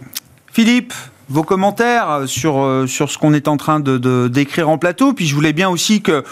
Philippe 0.53 0.93
vos 1.31 1.45
commentaires 1.45 2.23
sur, 2.27 2.61
euh, 2.61 2.87
sur 2.87 3.11
ce 3.11 3.17
qu'on 3.17 3.33
est 3.33 3.49
en 3.49 3.57
train 3.57 3.81
de, 3.81 4.29
d'écrire 4.29 4.69
en 4.69 4.79
plateau. 4.79 5.13
Puis 5.13 5.27
je 5.27 5.35
voulais 5.35 5.53
bien 5.53 5.71
aussi 5.71 6.03
que, 6.03 6.25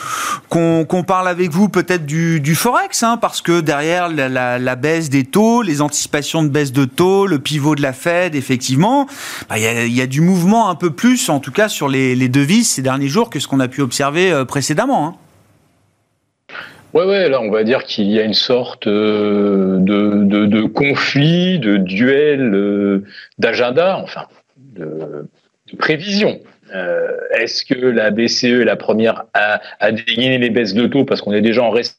qu'on, 0.48 1.04
parle 1.06 1.28
avec 1.28 1.50
vous 1.50 1.68
peut-être 1.68 2.04
du, 2.04 2.54
Forex, 2.54 3.02
hein, 3.02 3.16
parce 3.16 3.40
que 3.40 3.60
derrière 3.60 4.08
la, 4.08 4.76
baisse 4.76 5.08
des 5.08 5.24
taux, 5.24 5.62
les 5.62 5.80
anticipations 5.80 6.42
de 6.42 6.48
baisse 6.48 6.72
de 6.72 6.84
taux, 6.84 7.26
le 7.26 7.38
pivot 7.38 7.76
de 7.76 7.82
la 7.82 7.92
Fed, 7.92 8.34
effectivement, 8.34 9.06
bah, 9.48 9.58
il 9.58 9.94
y, 9.94 10.00
a, 10.02 10.06
du 10.06 10.20
mouvement 10.20 10.68
un 10.68 10.74
peu 10.74 10.90
plus, 10.90 11.28
en 11.28 11.38
tout 11.38 11.52
cas 11.52 11.68
sur 11.68 11.88
les, 11.88 12.28
devises 12.28 12.68
ces 12.68 12.82
derniers 12.82 13.08
jours, 13.08 13.30
que 13.30 13.38
ce 13.38 13.46
qu'on 13.46 13.60
a 13.60 13.68
pu 13.68 13.80
observer 13.80 14.32
euh, 14.32 14.44
précédemment. 14.44 15.06
Hein. 15.06 15.14
Ouais, 16.94 17.04
ouais, 17.04 17.28
là, 17.28 17.40
on 17.40 17.50
va 17.50 17.64
dire 17.64 17.84
qu'il 17.84 18.10
y 18.10 18.18
a 18.18 18.24
une 18.24 18.34
sorte 18.34 18.86
euh, 18.86 19.76
de, 19.78 20.24
de 20.24 20.62
conflit, 20.62 21.58
de 21.58 21.76
duel 21.76 23.02
d'agenda, 23.38 23.98
enfin, 24.02 24.22
de, 24.78 25.28
prévision. 25.76 26.40
Euh, 26.74 27.08
est-ce 27.38 27.64
que 27.64 27.74
la 27.74 28.10
BCE 28.10 28.44
est 28.44 28.64
la 28.64 28.76
première 28.76 29.24
à, 29.34 29.60
à 29.80 29.92
dégainer 29.92 30.38
les 30.38 30.50
baisses 30.50 30.74
de 30.74 30.86
taux 30.86 31.04
parce 31.04 31.20
qu'on 31.20 31.32
est 31.32 31.40
déjà 31.40 31.62
en 31.62 31.70
récession 31.70 31.98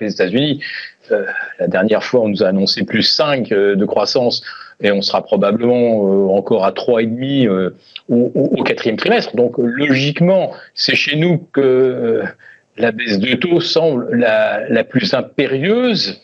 les 0.00 0.12
États-Unis? 0.12 0.62
Euh, 1.10 1.24
La 1.58 1.68
dernière 1.68 2.02
fois, 2.02 2.20
on 2.20 2.28
nous 2.28 2.42
a 2.42 2.48
annoncé 2.48 2.84
plus 2.84 3.02
5 3.02 3.52
euh, 3.52 3.76
de 3.76 3.84
croissance 3.84 4.42
et 4.82 4.90
on 4.90 5.00
sera 5.00 5.22
probablement 5.22 6.34
encore 6.34 6.64
à 6.64 6.72
3,5 6.72 7.70
au, 8.08 8.30
au, 8.34 8.62
quatrième 8.62 8.96
trimestre. 8.96 9.34
Donc 9.34 9.54
logiquement, 9.56 10.52
c'est 10.74 10.94
chez 10.94 11.16
nous 11.16 11.38
que 11.52 12.22
la 12.76 12.92
baisse 12.92 13.18
de 13.18 13.34
taux 13.36 13.60
semble 13.60 14.14
la, 14.14 14.68
la 14.68 14.84
plus 14.84 15.14
impérieuse 15.14 16.20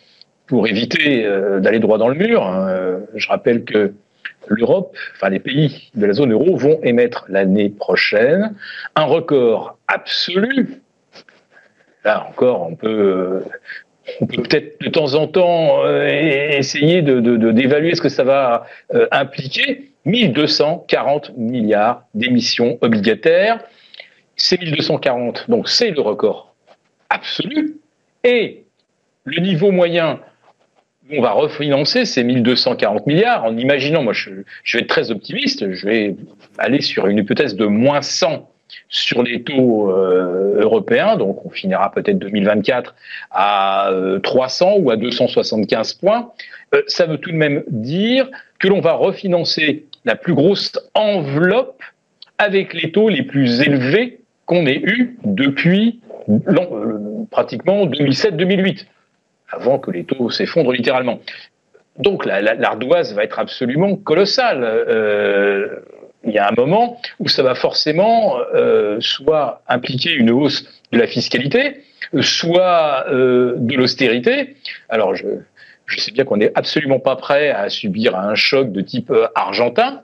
pour 0.47 0.66
éviter 0.66 1.27
d'aller 1.61 1.79
droit 1.79 1.97
dans 1.97 2.09
le 2.09 2.14
mur. 2.14 2.45
Hein. 2.45 2.99
Je 3.14 3.27
rappelle 3.27 3.64
que 3.64 3.95
l'Europe, 4.49 4.97
enfin 5.14 5.30
les 5.30 5.40
pays 5.40 5.90
de 5.95 6.07
la 6.07 6.12
zone 6.12 6.32
euro 6.32 6.57
vont 6.57 6.80
émettre 6.82 7.24
l'année 7.28 7.70
prochaine 7.70 8.55
un 8.97 9.05
record 9.05 9.78
absolu 9.88 10.82
là 12.05 12.26
encore, 12.28 12.62
on 12.62 12.74
peut 12.74 13.43
on 14.20 14.26
peut 14.26 14.43
peut-être 14.43 14.80
de 14.80 14.88
temps 14.88 15.14
en 15.14 15.28
temps 15.28 15.84
euh, 15.84 16.07
essayer 16.07 17.03
d'évaluer 17.03 17.90
de, 17.90 17.97
ce 17.97 18.01
que 18.01 18.09
ça 18.09 18.24
va 18.24 18.66
euh, 18.95 19.07
impliquer. 19.12 19.88
1240 20.05 21.36
milliards 21.36 22.03
d'émissions 22.12 22.76
obligataires. 22.80 23.61
C'est 24.34 24.61
1240, 24.61 25.49
donc 25.49 25.68
c'est 25.68 25.93
le 25.93 26.01
record 26.01 26.57
absolu. 27.09 27.76
Et 28.24 28.64
le 29.24 29.40
niveau 29.40 29.70
moyen, 29.70 30.18
on 31.11 31.21
va 31.21 31.33
refinancer 31.33 32.05
ces 32.05 32.23
1240 32.23 33.07
milliards 33.07 33.45
en 33.45 33.57
imaginant, 33.57 34.03
moi 34.03 34.13
je, 34.13 34.31
vais 34.31 34.81
être 34.81 34.87
très 34.87 35.11
optimiste, 35.11 35.73
je 35.73 35.87
vais 35.87 36.17
aller 36.59 36.81
sur 36.81 37.07
une 37.07 37.19
hypothèse 37.19 37.57
de 37.57 37.67
moins 37.67 38.03
100 38.03 38.49
sur 38.89 39.23
les 39.23 39.43
taux 39.43 39.91
euh, 39.91 40.61
européens, 40.61 41.17
donc 41.17 41.45
on 41.45 41.51
finira 41.51 41.91
peut-être 41.91 42.19
2024 42.19 42.95
à 43.31 43.91
300 44.23 44.67
euh, 44.67 44.81
ou 44.81 44.91
à 44.91 44.97
275 44.97 45.95
points, 45.95 46.31
euh, 46.75 46.83
ça 46.87 47.07
veut 47.07 47.19
tout 47.19 47.31
de 47.31 47.37
même 47.37 47.65
dire 47.69 48.29
que 48.59 48.69
l'on 48.69 48.81
va 48.81 48.95
refinancer 48.95 49.87
la 50.05 50.15
plus 50.15 50.35
grosse 50.35 50.73
enveloppe 50.95 51.83
avec 52.39 52.75
les 52.75 52.93
taux 52.93 53.09
les 53.09 53.23
plus 53.23 53.61
élevés 53.61 54.21
qu'on 54.47 54.67
ait 54.67 54.81
eus 54.85 55.19
depuis 55.25 56.01
pratiquement 57.31 57.87
2007-2008, 57.87 58.87
avant 59.53 59.79
que 59.79 59.91
les 59.91 60.05
taux 60.05 60.31
s'effondrent 60.31 60.73
littéralement. 60.73 61.21
Donc 61.99 62.25
l'ardoise 62.25 63.15
va 63.15 63.23
être 63.23 63.39
absolument 63.39 63.97
colossale 63.97 65.83
il 66.25 66.33
y 66.33 66.39
a 66.39 66.49
un 66.49 66.55
moment 66.57 67.01
où 67.19 67.29
ça 67.29 67.43
va 67.43 67.55
forcément 67.55 68.39
euh, 68.55 68.99
soit 69.01 69.63
impliquer 69.69 70.13
une 70.13 70.31
hausse 70.31 70.65
de 70.93 70.99
la 70.99 71.07
fiscalité, 71.07 71.83
soit 72.21 73.07
euh, 73.09 73.55
de 73.57 73.77
l'austérité. 73.77 74.57
Alors 74.89 75.15
je, 75.15 75.27
je 75.87 76.01
sais 76.01 76.13
bien 76.13 76.25
qu'on 76.25 76.37
n'est 76.37 76.53
absolument 76.55 77.01
pas 77.01 77.17
prêt 77.17 77.51
à 77.51 77.69
subir 77.69 78.17
un 78.17 78.35
choc 78.35 78.73
de 78.73 78.81
type 78.81 79.11
euh, 79.11 79.27
argentin. 79.35 80.03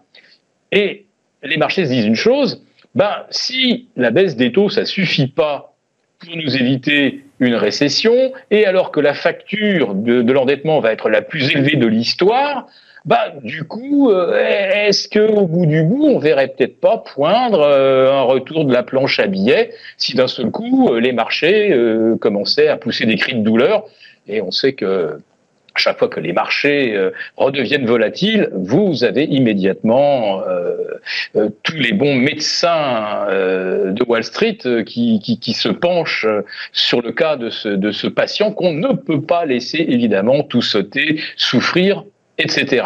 Et 0.72 1.06
les 1.42 1.56
marchés 1.56 1.84
se 1.84 1.90
disent 1.90 2.06
une 2.06 2.16
chose, 2.16 2.64
ben, 2.94 3.24
si 3.30 3.88
la 3.96 4.10
baisse 4.10 4.36
des 4.36 4.52
taux, 4.52 4.68
ça 4.68 4.84
suffit 4.84 5.28
pas 5.28 5.74
pour 6.18 6.36
nous 6.36 6.56
éviter 6.56 7.24
une 7.40 7.54
récession, 7.54 8.32
et 8.50 8.66
alors 8.66 8.90
que 8.90 9.00
la 9.00 9.14
facture 9.14 9.94
de, 9.94 10.22
de 10.22 10.32
l'endettement 10.32 10.80
va 10.80 10.92
être 10.92 11.08
la 11.08 11.22
plus 11.22 11.50
élevée 11.50 11.76
de 11.76 11.86
l'histoire, 11.86 12.66
bah 13.04 13.32
du 13.42 13.64
coup, 13.64 14.10
euh, 14.10 14.34
est-ce 14.74 15.08
que 15.08 15.20
au 15.20 15.46
bout 15.46 15.66
du 15.66 15.82
bout, 15.82 16.04
on 16.04 16.18
verrait 16.18 16.48
peut-être 16.48 16.78
pas 16.80 16.98
poindre 16.98 17.60
euh, 17.60 18.12
un 18.12 18.22
retour 18.22 18.64
de 18.64 18.72
la 18.72 18.82
planche 18.82 19.18
à 19.18 19.26
billets 19.26 19.70
si 19.96 20.14
d'un 20.14 20.26
seul 20.26 20.50
coup 20.50 20.90
euh, 20.90 21.00
les 21.00 21.12
marchés 21.12 21.74
commençaient 22.20 22.68
à 22.68 22.76
pousser 22.76 23.06
des 23.06 23.16
cris 23.16 23.34
de 23.34 23.42
douleur 23.42 23.84
Et 24.26 24.42
on 24.42 24.50
sait 24.50 24.74
que 24.74 25.18
chaque 25.78 25.98
fois 25.98 26.08
que 26.08 26.20
les 26.20 26.32
marchés 26.32 26.96
redeviennent 27.36 27.86
volatiles, 27.86 28.50
vous 28.52 29.04
avez 29.04 29.24
immédiatement 29.24 30.42
tous 31.62 31.76
les 31.76 31.92
bons 31.92 32.16
médecins 32.16 33.26
de 33.28 34.04
Wall 34.06 34.24
Street 34.24 34.58
qui, 34.84 35.54
se 35.54 35.68
penchent 35.68 36.26
sur 36.72 37.02
le 37.02 37.12
cas 37.12 37.36
de 37.36 37.50
ce, 37.50 37.68
de 37.68 37.90
ce 37.90 38.06
patient 38.06 38.52
qu'on 38.52 38.72
ne 38.72 38.92
peut 38.92 39.22
pas 39.22 39.44
laisser 39.44 39.84
évidemment 39.88 40.42
tout 40.42 40.62
sauter, 40.62 41.20
souffrir 41.36 42.04
etc. 42.38 42.84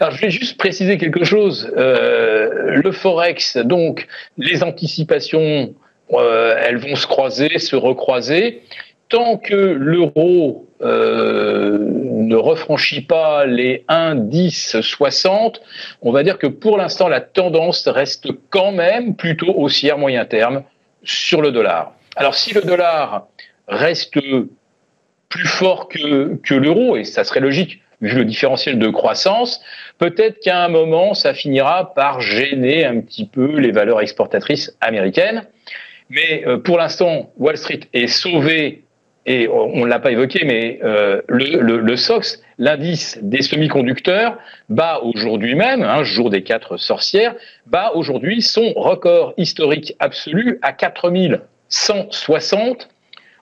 Alors, 0.00 0.14
je 0.14 0.20
vais 0.20 0.30
juste 0.30 0.56
préciser 0.56 0.98
quelque 0.98 1.24
chose. 1.24 1.72
Euh, 1.76 2.76
le 2.82 2.92
forex, 2.92 3.56
donc, 3.56 4.06
les 4.38 4.62
anticipations, 4.62 5.74
euh, 6.12 6.56
elles 6.60 6.78
vont 6.78 6.96
se 6.96 7.06
croiser, 7.06 7.58
se 7.58 7.76
recroiser. 7.76 8.62
Tant 9.10 9.36
que 9.36 9.54
l'euro 9.54 10.68
euh, 10.82 11.78
ne 11.78 12.36
refranchit 12.36 13.02
pas 13.02 13.44
les 13.44 13.84
1, 13.88 14.14
10, 14.14 14.80
60, 14.80 15.60
on 16.00 16.12
va 16.12 16.22
dire 16.22 16.38
que 16.38 16.46
pour 16.46 16.78
l'instant, 16.78 17.08
la 17.08 17.20
tendance 17.20 17.86
reste 17.88 18.28
quand 18.50 18.72
même 18.72 19.16
plutôt 19.16 19.52
haussière 19.58 19.98
moyen 19.98 20.24
terme 20.24 20.62
sur 21.02 21.42
le 21.42 21.50
dollar. 21.50 21.92
Alors, 22.16 22.34
si 22.34 22.54
le 22.54 22.62
dollar 22.62 23.26
reste 23.68 24.12
plus 25.28 25.46
fort 25.46 25.88
que, 25.88 26.36
que 26.36 26.54
l'euro, 26.54 26.96
et 26.96 27.04
ça 27.04 27.24
serait 27.24 27.40
logique, 27.40 27.80
vu 28.00 28.16
le 28.16 28.24
différentiel 28.24 28.78
de 28.78 28.88
croissance, 28.88 29.60
peut-être 29.98 30.40
qu'à 30.40 30.64
un 30.64 30.68
moment, 30.68 31.14
ça 31.14 31.34
finira 31.34 31.94
par 31.94 32.20
gêner 32.20 32.84
un 32.84 33.00
petit 33.00 33.26
peu 33.26 33.58
les 33.58 33.72
valeurs 33.72 34.00
exportatrices 34.00 34.76
américaines. 34.80 35.44
Mais 36.08 36.44
euh, 36.46 36.58
pour 36.58 36.78
l'instant, 36.78 37.30
Wall 37.36 37.56
Street 37.56 37.80
est 37.92 38.08
sauvé, 38.08 38.84
et 39.26 39.48
on 39.48 39.84
ne 39.84 39.86
l'a 39.86 39.98
pas 39.98 40.12
évoqué, 40.12 40.46
mais 40.46 40.80
euh, 40.82 41.20
le, 41.28 41.96
SOX, 41.96 42.40
l'indice 42.58 43.18
des 43.22 43.42
semi-conducteurs, 43.42 44.38
bat 44.70 45.00
aujourd'hui 45.02 45.54
même, 45.54 45.82
hein, 45.82 46.04
jour 46.04 46.30
des 46.30 46.42
quatre 46.42 46.78
sorcières, 46.78 47.34
bat 47.66 47.92
aujourd'hui 47.94 48.40
son 48.40 48.72
record 48.74 49.34
historique 49.36 49.94
absolu 49.98 50.58
à 50.62 50.72
4160. 50.72 52.88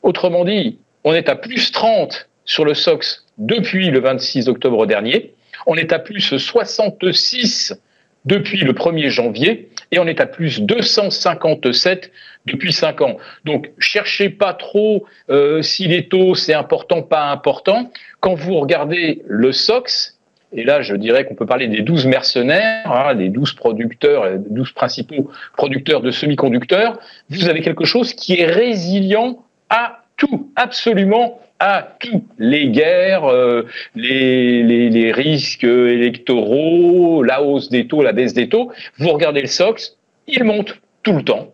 Autrement 0.03 0.45
dit, 0.45 0.79
on 1.05 1.15
est 1.15 1.29
à 1.29 1.37
plus 1.37 1.71
30 1.71 2.29
sur 2.45 2.65
le 2.65 2.75
SOX 2.75 3.25
depuis 3.39 3.91
le 3.91 4.01
26 4.01 4.49
octobre 4.49 4.85
dernier. 4.87 5.35
On 5.67 5.77
est 5.77 5.93
à 5.93 6.01
plus 6.01 6.37
66 6.37 7.81
depuis 8.25 8.59
le 8.59 8.73
1er 8.73 9.11
janvier 9.11 9.69
et 9.91 9.99
on 9.99 10.07
est 10.07 10.21
à 10.21 10.27
plus 10.27 10.61
257 10.61 12.13
depuis 12.53 12.73
5 12.73 13.01
ans. 13.01 13.17
Donc 13.45 13.71
cherchez 13.79 14.31
pas 14.31 14.55
trop 14.55 15.07
euh, 15.31 15.63
si 15.63 15.87
les 15.87 16.09
taux 16.09 16.35
c'est 16.35 16.55
important, 16.55 17.03
pas 17.03 17.31
important. 17.31 17.91
Quand 18.21 18.35
vous 18.35 18.55
regardez 18.55 19.23
le 19.27 19.53
SOX, 19.53 20.19
et 20.53 20.65
là 20.65 20.83
je 20.83 20.95
dirais 20.95 21.25
qu'on 21.25 21.35
peut 21.35 21.47
parler 21.47 21.69
des 21.69 21.83
12 21.83 22.07
mercenaires, 22.07 22.91
hein, 22.91 23.15
les 23.15 23.29
12 23.29 23.53
producteurs, 23.55 24.27
les 24.27 24.39
12 24.39 24.73
principaux 24.73 25.31
producteurs 25.57 26.01
de 26.01 26.11
semi-conducteurs, 26.11 26.99
vous 27.31 27.49
avez 27.49 27.61
quelque 27.61 27.85
chose 27.85 28.13
qui 28.15 28.41
est 28.41 28.47
résilient 28.47 29.45
à 29.71 30.03
tout, 30.17 30.51
absolument 30.57 31.41
à 31.61 31.97
tous 31.99 32.25
les 32.39 32.69
guerres, 32.69 33.25
euh, 33.25 33.67
les, 33.95 35.13
risques 35.13 35.65
électoraux, 35.65 37.23
la 37.23 37.43
hausse 37.43 37.69
des 37.69 37.87
taux, 37.87 38.03
la 38.03 38.13
baisse 38.13 38.35
des 38.35 38.49
taux. 38.49 38.71
Vous 38.99 39.09
regardez 39.09 39.41
le 39.41 39.49
SOX, 39.49 39.97
il 40.27 40.45
monte 40.45 40.81
tout 41.03 41.15
le 41.15 41.23
temps. 41.23 41.53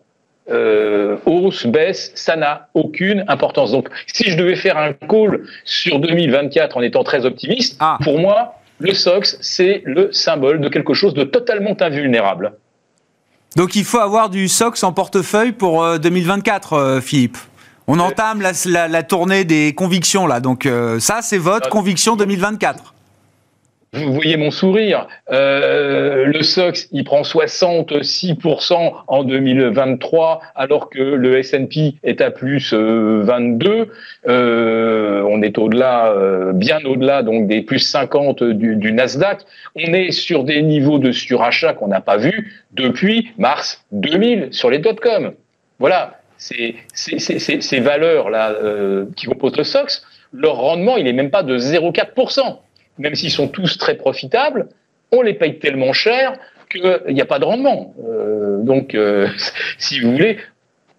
Euh, 0.50 1.16
hausse, 1.24 1.66
baisse, 1.66 2.12
ça 2.14 2.36
n'a 2.36 2.68
aucune 2.74 3.24
importance. 3.28 3.72
Donc, 3.72 3.88
si 4.06 4.30
je 4.30 4.36
devais 4.36 4.56
faire 4.56 4.76
un 4.76 4.92
call 4.92 5.46
sur 5.64 5.98
2024 5.98 6.76
en 6.76 6.82
étant 6.82 7.02
très 7.02 7.24
optimiste, 7.24 7.76
ah. 7.80 7.98
pour 8.04 8.18
moi, 8.18 8.56
le 8.78 8.92
SOX, 8.92 9.38
c'est 9.40 9.82
le 9.86 10.12
symbole 10.12 10.60
de 10.60 10.68
quelque 10.68 10.92
chose 10.92 11.14
de 11.14 11.24
totalement 11.24 11.74
invulnérable. 11.80 12.52
Donc, 13.56 13.74
il 13.74 13.84
faut 13.84 14.00
avoir 14.00 14.28
du 14.28 14.48
SOX 14.48 14.82
en 14.82 14.92
portefeuille 14.92 15.52
pour 15.52 15.98
2024, 15.98 16.72
euh, 16.74 17.00
Philippe 17.00 17.38
on 17.86 17.98
entame 17.98 18.40
la, 18.40 19.02
tournée 19.02 19.44
des 19.44 19.74
convictions 19.74 20.26
là, 20.26 20.40
donc 20.40 20.66
euh, 20.66 20.98
ça 21.00 21.20
c'est 21.22 21.38
votre 21.38 21.68
conviction 21.68 22.16
2024. 22.16 22.93
Vous 23.94 24.12
voyez 24.12 24.36
mon 24.36 24.50
sourire. 24.50 25.06
Euh, 25.30 26.24
le 26.26 26.42
SOX, 26.42 26.88
il 26.92 27.04
prend 27.04 27.22
66% 27.22 28.92
en 29.06 29.24
2023, 29.24 30.40
alors 30.54 30.90
que 30.90 31.00
le 31.00 31.38
S&P 31.38 31.94
est 32.02 32.20
à 32.20 32.30
plus 32.30 32.74
22. 32.74 33.88
Euh, 34.26 35.22
on 35.28 35.42
est 35.42 35.58
au-delà, 35.58 36.14
bien 36.52 36.84
au-delà 36.84 37.22
donc 37.22 37.46
des 37.46 37.62
plus 37.62 37.78
50 37.78 38.42
du, 38.42 38.92
Nasdaq. 38.92 39.40
On 39.76 39.92
est 39.92 40.10
sur 40.10 40.44
des 40.44 40.62
niveaux 40.62 40.98
de 40.98 41.12
surachat 41.12 41.72
qu'on 41.72 41.88
n'a 41.88 42.00
pas 42.00 42.16
vus 42.16 42.52
depuis 42.72 43.28
mars 43.38 43.84
2000 43.92 44.48
sur 44.50 44.70
les 44.70 44.78
dot-com. 44.78 45.32
Voilà 45.78 46.18
ces, 46.38 46.76
ces, 46.92 47.80
valeurs-là 47.80 48.50
euh, 48.50 49.06
qui 49.16 49.26
composent 49.26 49.56
le 49.56 49.64
SOX, 49.64 50.04
leur 50.32 50.56
rendement, 50.56 50.96
il 50.96 51.04
n'est 51.04 51.12
même 51.12 51.30
pas 51.30 51.42
de 51.42 51.58
0,4%. 51.58 52.58
Même 52.98 53.14
s'ils 53.14 53.30
sont 53.30 53.48
tous 53.48 53.78
très 53.78 53.96
profitables, 53.96 54.68
on 55.12 55.22
les 55.22 55.34
paye 55.34 55.58
tellement 55.58 55.92
cher 55.92 56.34
qu'il 56.70 57.14
n'y 57.14 57.20
a 57.20 57.26
pas 57.26 57.38
de 57.38 57.44
rendement. 57.44 57.94
Euh, 58.08 58.62
donc, 58.62 58.94
euh, 58.94 59.28
si 59.78 60.00
vous 60.00 60.12
voulez, 60.12 60.38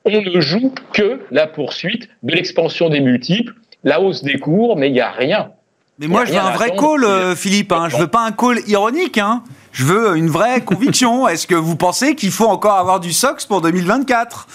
on 0.05 0.21
ne 0.21 0.39
joue 0.39 0.73
que 0.93 1.19
la 1.31 1.47
poursuite 1.47 2.09
de 2.23 2.33
l'expansion 2.33 2.89
des 2.89 2.99
multiples, 2.99 3.53
la 3.83 4.01
hausse 4.01 4.23
des 4.23 4.39
cours, 4.39 4.77
mais 4.77 4.89
il 4.89 4.93
n'y 4.93 5.01
a 5.01 5.11
rien. 5.11 5.51
Mais 5.99 6.07
moi, 6.07 6.25
je 6.25 6.33
veux 6.33 6.39
un 6.39 6.51
vrai 6.51 6.75
call, 6.75 7.35
Philippe. 7.37 7.71
Hein. 7.71 7.87
Je 7.89 7.95
veux 7.95 8.07
pas 8.07 8.25
un 8.25 8.33
call 8.33 8.59
ironique. 8.67 9.17
Hein. 9.17 9.43
Je 9.71 9.85
veux 9.85 10.17
une 10.17 10.27
vraie 10.27 10.61
conviction. 10.61 11.27
Est-ce 11.29 11.47
que 11.47 11.55
vous 11.55 11.77
pensez 11.77 12.15
qu'il 12.15 12.31
faut 12.31 12.47
encore 12.47 12.77
avoir 12.77 12.99
du 12.99 13.13
SOX 13.13 13.45
pour 13.45 13.61
2024 13.61 14.47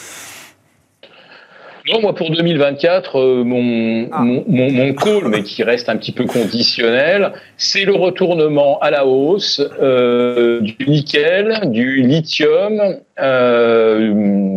Non, 1.93 2.01
moi 2.01 2.15
pour 2.15 2.31
2024, 2.31 3.19
euh, 3.19 3.43
mon, 3.45 4.09
Ah. 4.13 4.21
mon, 4.21 4.45
mon, 4.47 4.71
mon 4.71 4.93
call, 4.95 5.29
mais 5.29 5.43
qui 5.43 5.63
reste 5.65 5.89
un 5.89 5.97
petit 5.97 6.13
peu 6.13 6.25
conditionnel, 6.25 7.33
c'est 7.57 7.85
le 7.85 7.95
retournement 7.95 8.79
à 8.81 8.91
la 8.91 9.07
hausse 9.07 9.61
euh, 9.83 10.61
du 10.61 10.77
nickel, 10.87 11.61
du 11.65 12.03
lithium, 12.03 12.81
euh, 13.19 14.11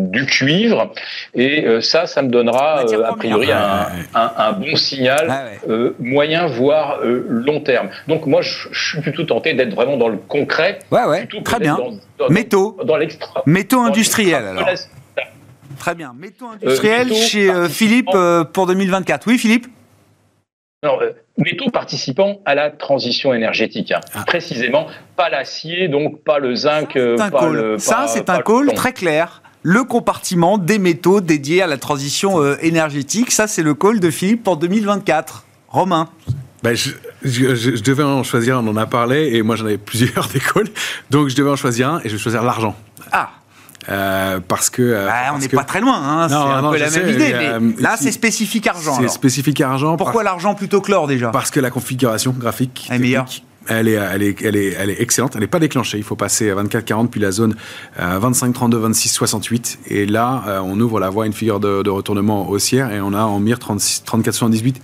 du 0.09 0.25
cuivre. 0.25 0.91
Et 1.33 1.65
euh, 1.65 1.81
ça, 1.81 2.05
ça 2.05 2.21
me 2.21 2.29
donnera 2.29 2.85
euh, 2.91 3.03
a 3.03 3.13
priori 3.15 3.51
un, 3.51 3.87
un, 4.15 4.31
un 4.37 4.51
bon 4.53 4.75
signal 4.75 5.27
Ah 5.29 5.43
ouais. 5.45 5.71
euh, 5.73 5.95
moyen, 5.99 6.45
voire 6.45 6.99
euh, 7.03 7.25
long 7.27 7.59
terme. 7.61 7.89
Donc 8.07 8.25
moi, 8.25 8.41
je, 8.41 8.67
je 8.71 8.89
suis 8.89 9.01
plutôt 9.01 9.23
tenté 9.23 9.53
d'être 9.53 9.73
vraiment 9.75 9.97
dans 9.97 10.09
le 10.09 10.17
concret, 10.17 10.79
Ouais, 10.91 11.03
ouais, 11.05 11.27
très 11.43 11.59
bien. 11.59 11.75
dans, 11.77 11.91
dans, 12.27 12.29
Métaux, 12.33 12.77
dans 12.85 12.95
l'extra. 12.97 13.43
métaux 13.45 13.77
dans 13.77 13.85
industriels 13.85 14.45
alors. 14.45 14.69
Très 15.79 15.95
bien. 15.95 16.13
Métaux 16.17 16.47
industriels 16.47 17.07
métaux 17.09 17.19
chez 17.19 17.49
euh. 17.49 17.67
Philippe 17.69 18.09
euh, 18.13 18.43
pour 18.43 18.67
2024. 18.67 19.27
Oui, 19.27 19.37
Philippe? 19.37 19.67
Alors, 20.83 21.01
euh, 21.01 21.11
métaux 21.37 21.69
participant 21.69 22.41
à 22.45 22.55
la 22.55 22.69
transition 22.69 23.33
énergétique, 23.33 23.91
hein. 23.91 24.01
Ah. 24.13 24.23
précisément, 24.25 24.87
pas 25.15 25.29
l'acier, 25.29 25.87
donc 25.87 26.21
pas 26.23 26.39
le 26.39 26.55
zinc, 26.55 26.95
euh, 26.97 27.15
C'est 27.17 27.23
un 27.23 27.29
pas 27.29 27.39
call. 27.39 27.53
le. 27.53 27.77
Ça, 27.77 27.95
pas- 27.95 28.07
c'est 28.07 28.23
pas 28.23 28.35
un 28.37 28.41
call 28.41 28.73
très 28.73 28.91
clair. 28.93 29.41
Le 29.65 29.85
compartiment 29.85 30.57
des 30.57 30.79
métaux 30.79 31.21
dédiés 31.21 31.61
à 31.61 31.67
la 31.67 31.77
transition 31.77 32.41
euh, 32.41 32.57
énergétique. 32.61 33.31
Ça, 33.31 33.47
c'est 33.47 33.63
le 33.63 33.73
call 33.73 34.01
de 34.01 34.11
Philippe 34.11 34.43
pour 34.43 34.57
2024. 34.57 35.45
Romain? 35.69 36.09
Ben, 36.63 36.75
je, 36.75 36.91
je- 37.23 37.81
devais 37.81 38.03
en 38.03 38.23
choisir, 38.23 38.57
on 38.61 38.67
en 38.67 38.75
a 38.77 38.85
parlé, 38.85 39.35
et 39.35 39.41
moi 39.41 39.55
j'en 39.55 39.65
avais 39.65 39.77
plusieurs 39.77 40.27
des 40.33 40.39
calls, 40.39 40.67
donc 41.09 41.29
je 41.29 41.35
devais 41.35 41.49
en 41.49 41.55
choisir 41.55 41.89
un, 41.89 41.99
et 42.03 42.09
je 42.09 42.15
vais 42.15 42.21
choisir 42.21 42.43
l'argent. 42.43 42.75
Ah, 43.11 43.29
Euh, 43.89 44.39
parce 44.47 44.69
que. 44.69 44.81
euh, 44.81 45.07
bah, 45.07 45.13
on 45.33 45.39
n'est 45.39 45.47
que 45.47 45.55
pas 45.55 45.63
très 45.63 45.81
loin. 45.81 45.95
hein. 45.95 46.27
C'est 46.29 46.35
un 46.35 46.61
non, 46.61 46.71
peu 46.71 46.77
la 46.77 46.89
sais, 46.89 47.03
même 47.03 47.15
idée. 47.15 47.31
euh, 47.33 47.59
mais 47.61 47.81
là, 47.81 47.95
c'est 47.99 48.11
spécifique 48.11 48.67
argent. 48.67 48.97
C'est 49.01 49.07
spécifique 49.09 49.59
argent. 49.61 49.97
Pourquoi 49.97 50.23
l'argent 50.23 50.55
plutôt 50.55 50.81
que 50.81 50.91
l'or 50.91 51.07
déjà? 51.07 51.29
Parce, 51.29 51.51
que 51.51 51.59
la 51.59 51.69
configuration 51.69 52.33
graphique. 52.37 52.87
Est 52.91 52.99
meilleure. 52.99 53.25
Elle 53.69 53.87
est, 53.87 53.93
elle, 53.93 54.23
est, 54.23 54.41
elle, 54.43 54.55
est, 54.57 54.73
elle 54.77 54.89
est 54.89 55.01
excellente, 55.01 55.31
elle 55.35 55.39
n'est 55.41 55.47
pas 55.47 55.59
déclenchée. 55.59 55.97
Il 55.97 56.03
faut 56.03 56.17
passer 56.17 56.51
à 56.51 56.55
24-40, 56.55 57.07
puis 57.07 57.21
la 57.21 57.31
zone 57.31 57.55
euh, 57.97 58.19
25-32, 58.19 58.91
26-68. 58.91 59.77
Et 59.87 60.05
là, 60.05 60.43
euh, 60.47 60.59
on 60.61 60.77
ouvre 60.81 60.99
la 60.99 61.09
voie 61.09 61.23
à 61.23 61.27
une 61.27 61.33
figure 61.33 61.61
de, 61.61 61.81
de 61.81 61.89
retournement 61.89 62.49
haussière 62.49 62.91
et 62.91 62.99
on 62.99 63.13
a 63.13 63.23
en 63.23 63.39
mire 63.39 63.59
36 63.59 64.03
34-78 64.05 64.75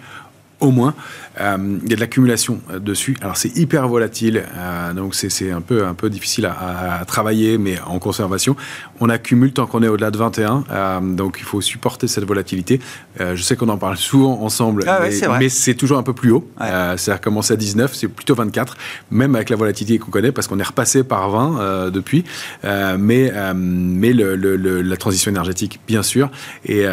au 0.62 0.72
moins. 0.72 0.93
Euh, 1.40 1.58
il 1.84 1.90
y 1.90 1.94
a 1.94 1.96
de 1.96 2.02
l'accumulation 2.02 2.60
euh, 2.72 2.80
dessus. 2.80 3.16
Alors 3.22 3.38
c'est 3.38 3.56
hyper 3.58 3.88
volatile, 3.88 4.44
euh, 4.58 4.94
donc 4.94 5.16
c'est 5.16 5.52
un 5.52 5.62
peu, 5.62 5.86
un 5.86 5.94
peu 5.94 6.10
difficile 6.10 6.46
à, 6.46 7.04
travailler, 7.08 7.58
mais 7.58 7.80
en 7.86 8.00
conservation. 8.00 8.56
On 9.00 9.10
accumule 9.10 9.54
tant 9.54 9.66
qu'on 9.66 9.82
est 9.84 9.88
au-delà 9.88 10.12
de 10.12 10.18
21, 10.18 10.64
euh, 10.70 11.00
donc 11.02 11.38
il 11.40 11.46
faut 11.46 11.62
supporter 11.62 12.08
cette 12.08 12.26
volatilité. 12.26 12.80
Je 13.20 13.42
sais 13.42 13.56
qu'on 13.56 13.70
en 13.70 13.78
parle 13.78 13.98
souvent 14.10 14.42
ensemble, 14.44 14.84
Ah 14.88 15.02
ouais, 15.02 15.12
mais 15.40 15.50
c'est 15.50 15.74
toujours 15.76 15.98
un 15.98 16.04
peu 16.04 16.14
plus 16.14 16.32
haut. 16.32 16.48
Ouais. 16.60 16.68
Euh, 16.70 16.98
C'est-à-dire 16.98 17.22
commencer 17.22 17.54
à 17.54 17.58
19, 17.58 17.94
c'est 17.94 18.08
plutôt 18.08 18.36
24, 18.36 18.78
même 19.12 19.36
avec 19.36 19.50
la 19.50 19.56
volatilité 19.56 20.00
qu'on 20.00 20.12
connaît, 20.12 20.32
parce 20.32 20.48
qu'on 20.48 20.60
est 20.60 20.64
repassé 20.64 21.04
par 21.04 21.30
20 21.30 21.60
euh, 21.60 21.90
depuis. 21.90 22.24
Mais 22.64 23.32
mais 23.56 24.14
le, 24.14 24.36
le- 24.36 24.56
le- 24.56 24.82
la 24.82 24.98
transition 24.98 25.32
énergétique, 25.32 25.80
bien 25.88 26.04
sûr. 26.04 26.30
Et, 26.66 26.86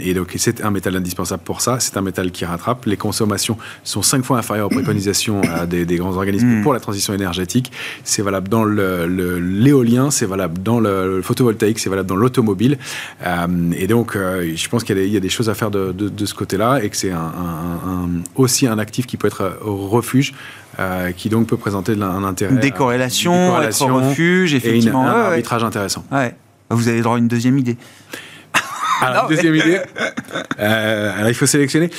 et 0.00 0.14
donc, 0.14 0.32
c'est 0.36 0.62
un 0.64 0.70
métal 0.70 0.96
indispensable 0.96 1.42
pour 1.44 1.60
ça. 1.60 1.78
C'est 1.80 1.96
un 1.96 2.02
métal 2.02 2.30
qui 2.30 2.44
rattrape. 2.44 2.84
Les 2.86 2.96
consommations 2.96 3.58
sont 3.84 4.02
5 4.02 4.24
fois 4.24 4.38
inférieures 4.38 4.66
aux 4.66 4.70
préconisations 4.70 5.40
euh, 5.44 5.66
des, 5.66 5.84
des 5.84 5.96
grands 5.96 6.14
organismes 6.16 6.46
Mm. 6.46 6.62
pour 6.62 6.72
la 6.72 6.80
transition 6.80 7.12
énergétique. 7.14 7.72
C'est 8.04 8.22
valable 8.22 8.48
dans 8.48 8.64
le- 8.64 9.06
le- 9.06 9.38
l'éolien, 9.38 10.10
c'est 10.10 10.26
valable 10.26 10.62
dans 10.62 10.80
le, 10.80 11.16
le 11.16 11.22
photovoltaïque, 11.22 11.78
c'est 11.78 11.90
valable 11.90 12.08
dans 12.08 12.16
l'automobile. 12.16 12.78
Euh, 13.24 13.46
et 13.76 13.86
donc, 13.86 14.16
euh, 14.16 14.52
je 14.54 14.68
pense 14.68 14.84
qu'il 14.84 14.96
y, 14.96 15.00
a 15.00 15.02
des- 15.02 15.08
il 15.08 15.12
y 15.14 15.16
a 15.16 15.20
des 15.20 15.28
choses 15.28 15.48
à 15.48 15.54
faire 15.54 15.70
de, 15.70 15.92
de- 15.92 16.08
de 16.08 16.26
ce 16.26 16.34
côté-là 16.34 16.80
et 16.82 16.90
que 16.90 16.96
c'est 16.96 17.10
un, 17.12 17.18
un- 17.18 17.88
un- 17.90 18.08
aussi 18.34 18.66
un 18.66 18.78
actif 18.78 19.06
qui 19.06 19.16
peut 19.16 19.26
être 19.28 19.58
au 19.64 19.76
refuge, 19.88 20.34
euh, 20.78 21.10
qui 21.12 21.28
donc 21.28 21.46
peut 21.46 21.56
présenter 21.56 21.92
un 22.00 22.24
intérêt. 22.24 22.52
Une 22.52 22.60
décorrélation, 22.60 23.32
décorrélation 23.32 23.94
refuge, 23.94 24.54
et 24.54 24.58
une- 24.58 24.62
effectivement. 24.62 25.06
un 25.06 25.12
Ouais, 25.12 25.18
ouais. 25.20 25.26
arbitrage 25.26 25.64
intéressant. 25.64 26.04
Ouais. 26.12 26.34
Vous 26.70 26.88
avez 26.88 27.00
droit 27.00 27.16
à 27.16 27.18
une 27.18 27.28
deuxième 27.28 27.58
idée. 27.58 27.76
Alors, 29.00 29.24
Non, 29.24 29.28
mais- 29.30 29.36
deuxième 29.36 29.54
idée. 29.54 29.80
Euh, 30.58 31.12
alors, 31.16 31.28
il 31.28 31.34
faut 31.34 31.46
sélectionner. 31.46 31.90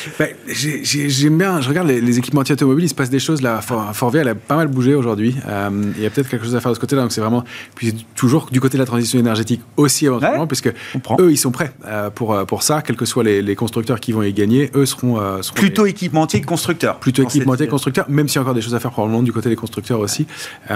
J'ai- 0.47 0.83
J'aime 1.09 1.37
bien, 1.37 1.61
je 1.61 1.69
regarde 1.69 1.87
les, 1.87 2.01
les 2.01 2.17
équipementiers 2.17 2.53
automobiles, 2.53 2.85
il 2.85 2.89
se 2.89 2.95
passe 2.95 3.09
des 3.09 3.19
choses 3.19 3.41
là. 3.41 3.61
For- 3.61 3.91
Forvia, 3.93 4.21
elle 4.21 4.29
a 4.29 4.35
pas 4.35 4.55
mal 4.55 4.67
bougé 4.67 4.95
aujourd'hui. 4.95 5.35
Euh, 5.47 5.69
il 5.95 6.03
y 6.03 6.05
a 6.05 6.09
peut-être 6.09 6.29
quelque 6.29 6.43
chose 6.45 6.55
à 6.55 6.61
faire 6.61 6.71
de 6.71 6.75
ce 6.75 6.79
côté-là. 6.79 7.01
Donc, 7.03 7.11
c'est 7.11 7.21
vraiment. 7.21 7.43
Puis, 7.75 8.05
toujours 8.15 8.47
du 8.51 8.59
côté 8.59 8.77
de 8.77 8.81
la 8.81 8.85
transition 8.87 9.19
énergétique 9.19 9.61
aussi, 9.77 10.05
éventuellement, 10.05 10.41
Ouais, 10.41 10.47
puisque 10.47 10.71
comprends. 10.93 11.17
eux, 11.19 11.31
ils 11.31 11.37
sont 11.37 11.51
prêts 11.51 11.71
euh, 11.87 12.09
pour, 12.09 12.45
pour 12.45 12.63
ça, 12.63 12.81
quels 12.81 12.95
que 12.95 13.05
soient 13.05 13.23
les, 13.23 13.41
les 13.41 13.55
constructeurs 13.55 13.99
qui 13.99 14.11
vont 14.11 14.23
y 14.23 14.33
gagner. 14.33 14.71
Eux 14.75 14.85
seront. 14.85 15.17
seront 15.41 15.55
Plutôt 15.55 15.85
les- 15.85 15.91
équipementier 15.91 16.41
que 16.41 16.45
constructeur. 16.47 16.99
Plutôt 16.99 17.23
équipementiers 17.23 17.67
constructeurs, 17.67 18.05
même 18.09 18.27
s'il 18.27 18.35
y 18.37 18.39
a 18.39 18.41
encore 18.41 18.53
des 18.55 18.61
choses 18.61 18.75
à 18.75 18.79
faire 18.79 18.91
probablement 18.91 19.23
du 19.23 19.31
côté 19.31 19.49
des 19.49 19.55
constructeurs 19.55 19.99
aussi. 19.99 20.25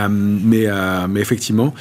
Mais, 0.10 0.68
mais 1.10 1.20
effectivement, 1.20 1.74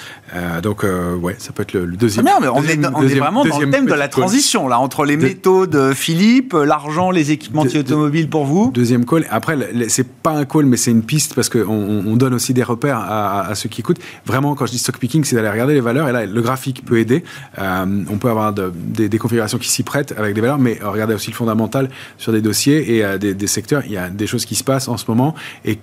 donc 0.62 0.84
ouais, 1.22 1.36
ça 1.38 1.52
peut 1.52 1.62
être 1.62 1.74
le, 1.74 1.86
deuxième. 1.96 2.24
bien, 2.24 2.38
mais 2.40 2.48
on, 2.48 2.60
deuxième- 2.60 2.84
est, 2.84 2.86
on 2.94 2.98
est 2.98 3.02
deuxième- 3.02 3.18
vraiment 3.20 3.44
dans 3.44 3.58
le 3.58 3.70
thème 3.70 3.86
de 3.86 3.94
la 3.94 4.08
call. 4.08 4.24
Transition, 4.30 4.68
là, 4.68 4.78
entre 4.78 5.04
les 5.04 5.16
métaux 5.16 5.66
de 5.66 5.92
Philippe, 5.92 6.52
l'argent, 6.54 7.10
les 7.10 7.30
équipementiers 7.32 7.82
De- 7.82 7.92
automobiles 7.92 8.28
pour 8.28 8.44
vous. 8.44 8.70
Deuxième 8.72 9.04
call. 9.04 9.26
Après, 9.30 9.58
c'est 9.88 10.06
pas 10.08 10.30
un 10.32 10.44
call, 10.44 10.66
mais 10.66 10.76
c'est 10.76 10.90
une 10.90 11.02
piste 11.02 11.34
parce 11.34 11.48
qu'on 11.48 11.60
on 11.68 12.04
on 12.06 12.16
donne 12.16 12.34
aussi 12.34 12.54
des 12.54 12.62
repères 12.62 12.98
à, 12.98 13.46
à- 13.48 13.54
ceux 13.54 13.68
qui 13.68 13.80
écoutent. 13.80 14.00
Vraiment, 14.24 14.54
quand 14.54 14.66
je 14.66 14.72
dis 14.72 14.78
stock 14.78 14.98
picking, 14.98 15.24
c'est 15.24 15.36
d'aller 15.36 15.50
regarder 15.50 15.74
les 15.74 15.80
valeurs. 15.80 16.08
Et 16.08 16.12
là, 16.12 16.26
le 16.26 16.42
graphique 16.42 16.84
peut 16.84 16.98
aider. 16.98 17.24
Euh, 17.58 18.04
on 18.10 18.16
peut 18.18 18.30
avoir 18.30 18.52
de- 18.52 18.72
des, 18.74 19.08
des 19.08 19.18
configurations 19.18 19.58
qui 19.58 19.68
s'y 19.68 19.82
prêtent 19.82 20.14
avec 20.16 20.34
des 20.34 20.40
valeurs, 20.40 20.58
mais 20.58 20.78
regardez 20.82 21.14
aussi 21.14 21.30
le 21.30 21.36
fondamental 21.36 21.88
sur 22.18 22.32
des 22.32 22.40
dossiers 22.40 22.96
et 22.96 23.04
euh, 23.04 23.18
des, 23.18 23.34
des 23.34 23.46
secteurs. 23.46 23.82
Il 23.86 23.92
y 23.92 23.96
a 23.98 24.08
des 24.08 24.26
choses 24.26 24.44
qui 24.44 24.54
se 24.54 24.64
passent 24.64 24.88
en 24.88 24.96
ce 24.96 25.04
moment 25.08 25.34
et 25.64 25.78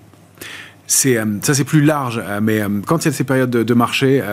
c'est 0.90 1.18
euh, 1.18 1.26
ça 1.42 1.54
c'est 1.54 1.66
plus 1.66 1.82
large 1.82 2.22
mais 2.42 2.62
quand 2.86 3.04
il 3.04 3.10
y 3.10 3.10
a 3.10 3.12
ces 3.12 3.26
périodes 3.26 3.50
de, 3.50 3.74
marché 3.74 4.24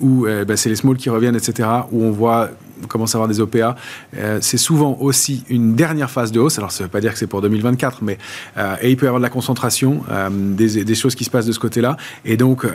où 0.00 0.26
bah, 0.46 0.56
c'est 0.56 0.68
les 0.68 0.74
small 0.74 0.96
qui 0.96 1.08
reviennent 1.08 1.36
etc 1.36 1.68
où 1.92 2.02
on 2.02 2.10
voit 2.10 2.50
commence 2.88 3.14
à 3.14 3.18
avoir 3.18 3.28
des 3.28 3.40
OPA 3.40 3.76
euh, 4.16 4.38
c'est 4.40 4.58
souvent 4.58 4.96
aussi 5.00 5.44
une 5.48 5.74
dernière 5.74 6.10
phase 6.10 6.32
de 6.32 6.40
hausse. 6.40 6.58
Alors 6.58 6.72
ça 6.72 6.84
veut 6.84 6.90
pas 6.90 7.00
dire 7.00 7.12
que 7.12 7.18
c'est 7.18 7.26
pour 7.26 7.42
2024 7.42 8.02
mais 8.02 8.18
euh, 8.56 8.76
et 8.82 8.90
il 8.90 8.96
peut 8.96 9.06
y 9.06 9.08
avoir 9.08 9.20
de 9.20 9.24
la 9.24 9.30
concentration 9.30 10.02
euh, 10.10 10.28
des, 10.30 10.94
choses 10.94 11.14
qui 11.14 11.24
se 11.24 11.30
passent 11.30 11.46
de 11.46 11.52
ce 11.52 11.58
côté 11.58 11.80
là 11.80 11.96
et 12.24 12.36
donc 12.36 12.66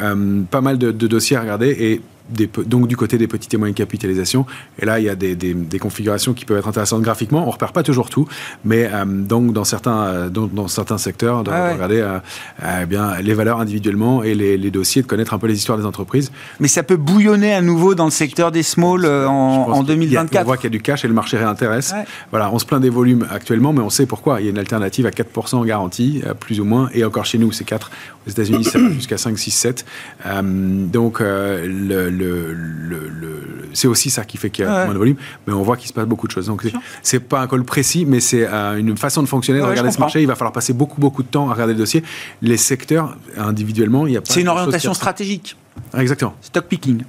pas 0.51 0.61
mal 0.61 0.77
de, 0.77 0.91
de 0.91 1.07
dossiers 1.07 1.37
à 1.37 1.41
regarder. 1.41 1.69
Et 1.69 2.01
des 2.29 2.49
donc 2.65 2.87
du 2.87 2.95
côté 2.97 3.17
des 3.17 3.27
petites 3.27 3.53
et 3.53 3.57
moyennes 3.57 3.75
capitalisations. 3.75 4.45
Et 4.79 4.85
là, 4.85 4.99
il 4.99 5.05
y 5.05 5.09
a 5.09 5.15
des, 5.15 5.35
des- 5.35 5.53
des 5.53 5.79
configurations 5.79 6.33
qui 6.33 6.45
peuvent 6.45 6.57
être 6.57 6.67
intéressantes 6.67 7.01
graphiquement. 7.01 7.47
On 7.47 7.51
repère 7.51 7.71
pas 7.73 7.83
toujours 7.83 8.09
tout, 8.09 8.27
mais 8.65 8.89
euh, 8.91 9.05
donc 9.05 9.53
dans 9.53 9.63
certains, 9.63 9.99
euh, 10.03 10.29
dans, 10.29 10.47
dans 10.47 10.67
certains 10.67 10.97
secteurs, 10.97 11.43
de, 11.43 11.51
Ah 11.51 11.63
ouais. 11.67 11.73
regarder 11.73 11.99
euh, 11.99 12.19
euh, 12.63 12.85
bien 12.85 13.19
les 13.21 13.33
valeurs 13.33 13.59
individuellement 13.59 14.23
et 14.23 14.35
les, 14.35 14.57
les 14.57 14.71
dossiers, 14.71 15.01
de 15.01 15.07
connaître 15.07 15.33
un 15.33 15.39
peu 15.39 15.47
les 15.47 15.55
histoires 15.55 15.77
des 15.77 15.85
entreprises. 15.85 16.31
Mais 16.59 16.67
ça 16.67 16.83
peut 16.83 16.97
bouillonner 16.97 17.53
à 17.53 17.61
nouveau 17.61 17.95
dans 17.95 18.05
le 18.05 18.11
secteur 18.11 18.51
des 18.51 18.63
small 18.63 19.05
en, 19.05 19.65
pense 19.65 19.77
en 19.79 19.83
qu'il 19.83 19.89
y 19.89 19.91
a- 19.91 19.95
2024. 19.95 20.41
On 20.43 20.45
voit 20.45 20.57
qu'il 20.57 20.65
y 20.65 20.67
a 20.67 20.77
du 20.77 20.81
cash 20.81 21.03
et 21.05 21.07
le 21.07 21.13
marché 21.13 21.37
réintéresse. 21.37 21.91
Ouais. 21.95 22.05
Voilà, 22.31 22.51
on 22.53 22.59
se 22.59 22.65
plaint 22.65 22.81
des 22.81 22.89
volumes 22.89 23.25
actuellement, 23.31 23.73
mais 23.73 23.81
on 23.81 23.89
sait 23.89 24.05
pourquoi. 24.05 24.39
Il 24.41 24.45
y 24.45 24.47
a 24.47 24.51
une 24.51 24.57
alternative 24.57 25.05
à 25.05 25.11
4% 25.11 25.55
en 25.55 25.65
garantie, 25.65 26.21
plus 26.39 26.59
ou 26.59 26.65
moins, 26.65 26.89
et 26.93 27.03
encore 27.03 27.25
chez 27.25 27.37
nous, 27.37 27.51
c'est 27.51 27.63
4. 27.63 27.89
Aux 28.27 28.29
États-Unis, 28.29 28.63
ça 28.65 28.79
va 28.79 28.89
jusqu'à 28.91 29.17
5, 29.17 29.37
6, 29.37 29.51
7. 29.51 29.85
Euh, 30.25 30.41
donc, 30.43 31.19
le, 31.21 32.09
le- 32.19 32.53
le- 32.53 33.09
le- 33.09 33.69
c'est 33.73 33.87
aussi 33.87 34.09
ça 34.09 34.25
qui 34.25 34.37
fait 34.37 34.49
qu'il 34.49 34.65
y 34.65 34.67
a 34.67 34.71
Ouais. 34.71 34.85
moins 34.85 34.93
de 34.93 34.99
volume, 34.99 35.15
mais 35.47 35.53
on 35.53 35.61
voit 35.63 35.77
qu'il 35.77 35.87
se 35.87 35.93
passe 35.93 36.05
beaucoup 36.07 36.27
de 36.27 36.31
choses. 36.31 36.47
Donc, 36.47 36.63
c'est- 37.03 37.19
pas 37.19 37.41
un 37.41 37.47
call 37.47 37.63
précis, 37.63 38.05
mais 38.05 38.19
c'est 38.19 38.47
euh, 38.47 38.77
une 38.77 38.95
façon 38.97 39.21
de 39.23 39.27
fonctionner, 39.27 39.59
de 39.59 39.63
Ouais, 39.63 39.69
regarder 39.71 39.91
ce 39.91 39.99
marché. 39.99 40.21
Il 40.21 40.27
va 40.27 40.35
falloir 40.35 40.53
passer 40.53 40.73
beaucoup, 40.73 40.99
beaucoup 41.01 41.23
de 41.23 41.27
temps 41.27 41.49
à 41.49 41.53
regarder 41.53 41.73
le 41.73 41.79
dossier. 41.79 42.03
Les 42.41 42.57
secteurs, 42.57 43.15
individuellement, 43.37 44.07
il 44.07 44.13
y 44.13 44.17
a 44.17 44.21
pas 44.21 44.33
C'est 44.33 44.41
une 44.41 44.47
orientation 44.47 44.93
stratégique. 44.93 45.55
Exactement. 45.97 46.35
Stock 46.41 46.65
picking. 46.65 47.03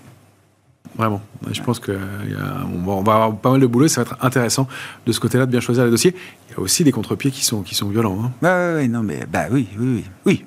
Vraiment. 0.97 1.23
Je 1.51 1.63
pense 1.63 1.79
qu'on 1.79 1.93
va, 1.93 2.93
on 2.93 3.03
va 3.03 3.15
avoir 3.15 3.37
pas 3.37 3.53
mal 3.53 3.61
de 3.61 3.67
boulot 3.67 3.87
et 3.87 3.89
ça 3.89 4.03
va 4.03 4.11
être 4.11 4.25
intéressant 4.25 4.67
de 5.07 5.13
ce 5.13 5.21
côté-là 5.21 5.47
de 5.47 5.51
bien 5.51 5.61
choisir 5.61 5.85
les 5.85 5.91
dossiers. 5.91 6.15
Il 6.49 6.53
y 6.53 6.57
a 6.57 6.61
aussi 6.61 6.85
des 6.85 6.93
contre-pieds 6.93 7.31
qui 7.31 7.45
sont, 7.45 7.63
qui 7.63 7.75
sont 7.75 7.89
violents. 7.89 8.19
hein. 8.25 8.33
Ouais, 8.43 8.75
ouais, 8.83 8.89
non, 8.89 9.03
mais 9.03 9.21
bah 9.33 9.45
oui, 9.51 9.69
oui, 9.79 9.87
oui. 9.87 10.05
oui. 10.27 10.45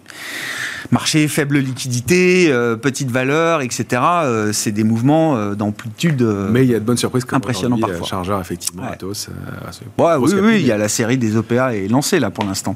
Marché, 0.91 1.27
faible 1.27 1.57
liquidité, 1.59 2.47
euh, 2.51 2.75
petite 2.75 3.09
valeur, 3.09 3.61
etc. 3.61 3.85
euh, 4.23 4.51
c'est 4.53 4.71
des 4.71 4.83
mouvements 4.83 5.35
euh, 5.37 5.55
d'amplitude. 5.55 6.21
euh, 6.21 6.49
Mais 6.51 6.63
il 6.63 6.71
y 6.71 6.75
a 6.75 6.79
de 6.79 6.85
bonnes 6.85 6.97
surprises 6.97 7.25
comme 7.25 7.37
Impressionnant 7.37 7.77
parfois. 7.77 7.97
euh, 7.99 8.03
Chargeur, 8.09 8.39
effectivement, 8.41 8.83
Ouais. 8.83 8.89
Atos. 8.93 9.29
euh, 9.29 10.01
Ouais, 10.03 10.15
oui, 10.19 10.39
oui, 10.41 10.55
il 10.59 10.65
y 10.65 10.71
a 10.71 10.77
la 10.77 10.89
série 10.89 11.17
des 11.17 11.37
OPA 11.37 11.75
est 11.75 11.87
lancée 11.87 12.19
là 12.19 12.29
pour 12.31 12.43
l'instant. 12.45 12.75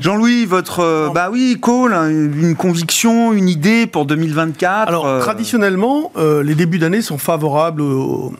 Jean-Louis, 0.00 0.44
votre 0.46 0.80
euh, 0.80 1.08
bah 1.12 1.28
oui, 1.30 1.58
call, 1.60 1.92
hein, 1.92 2.08
une 2.08 2.54
conviction, 2.54 3.32
une 3.32 3.48
idée 3.48 3.86
pour 3.88 4.06
2024. 4.06 4.88
Alors, 4.88 5.06
euh, 5.06 5.20
traditionnellement, 5.20 6.12
euh, 6.16 6.42
les 6.44 6.54
débuts 6.54 6.78
d'année 6.78 7.02
sont 7.02 7.18
favorables 7.18 7.82
au, 7.82 8.32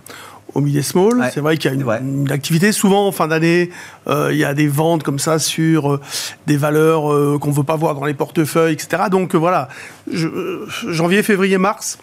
au 0.59 0.83
small. 0.83 1.19
Ouais. 1.19 1.31
C'est 1.33 1.41
vrai 1.41 1.57
qu'il 1.57 1.71
y 1.71 1.75
a 1.75 1.77
une, 1.77 1.85
Ouais. 1.85 1.99
une 2.01 2.31
activité. 2.31 2.73
Souvent, 2.73 3.07
en 3.07 3.13
fin 3.13 3.29
d'année, 3.29 3.71
euh, 4.09 4.29
il 4.33 4.39
y 4.39 4.45
a 4.45 4.55
des 4.55 4.69
ventes 4.69 5.03
comme 5.03 5.19
ça 5.19 5.39
sur 5.39 5.95
euh, 5.95 6.01
des 6.47 6.57
valeurs 6.57 7.13
euh, 7.13 7.39
qu'on 7.41 7.49
ne 7.49 7.55
veut 7.55 7.65
pas 7.65 7.77
voir 7.77 7.95
dans 7.95 8.05
les 8.05 8.15
portefeuilles, 8.15 8.75
etc. 8.75 9.05
Donc, 9.11 9.35
voilà. 9.35 9.69
Je- 10.11 10.65
janvier, 10.89 11.23
février, 11.23 11.59
mars, 11.59 11.99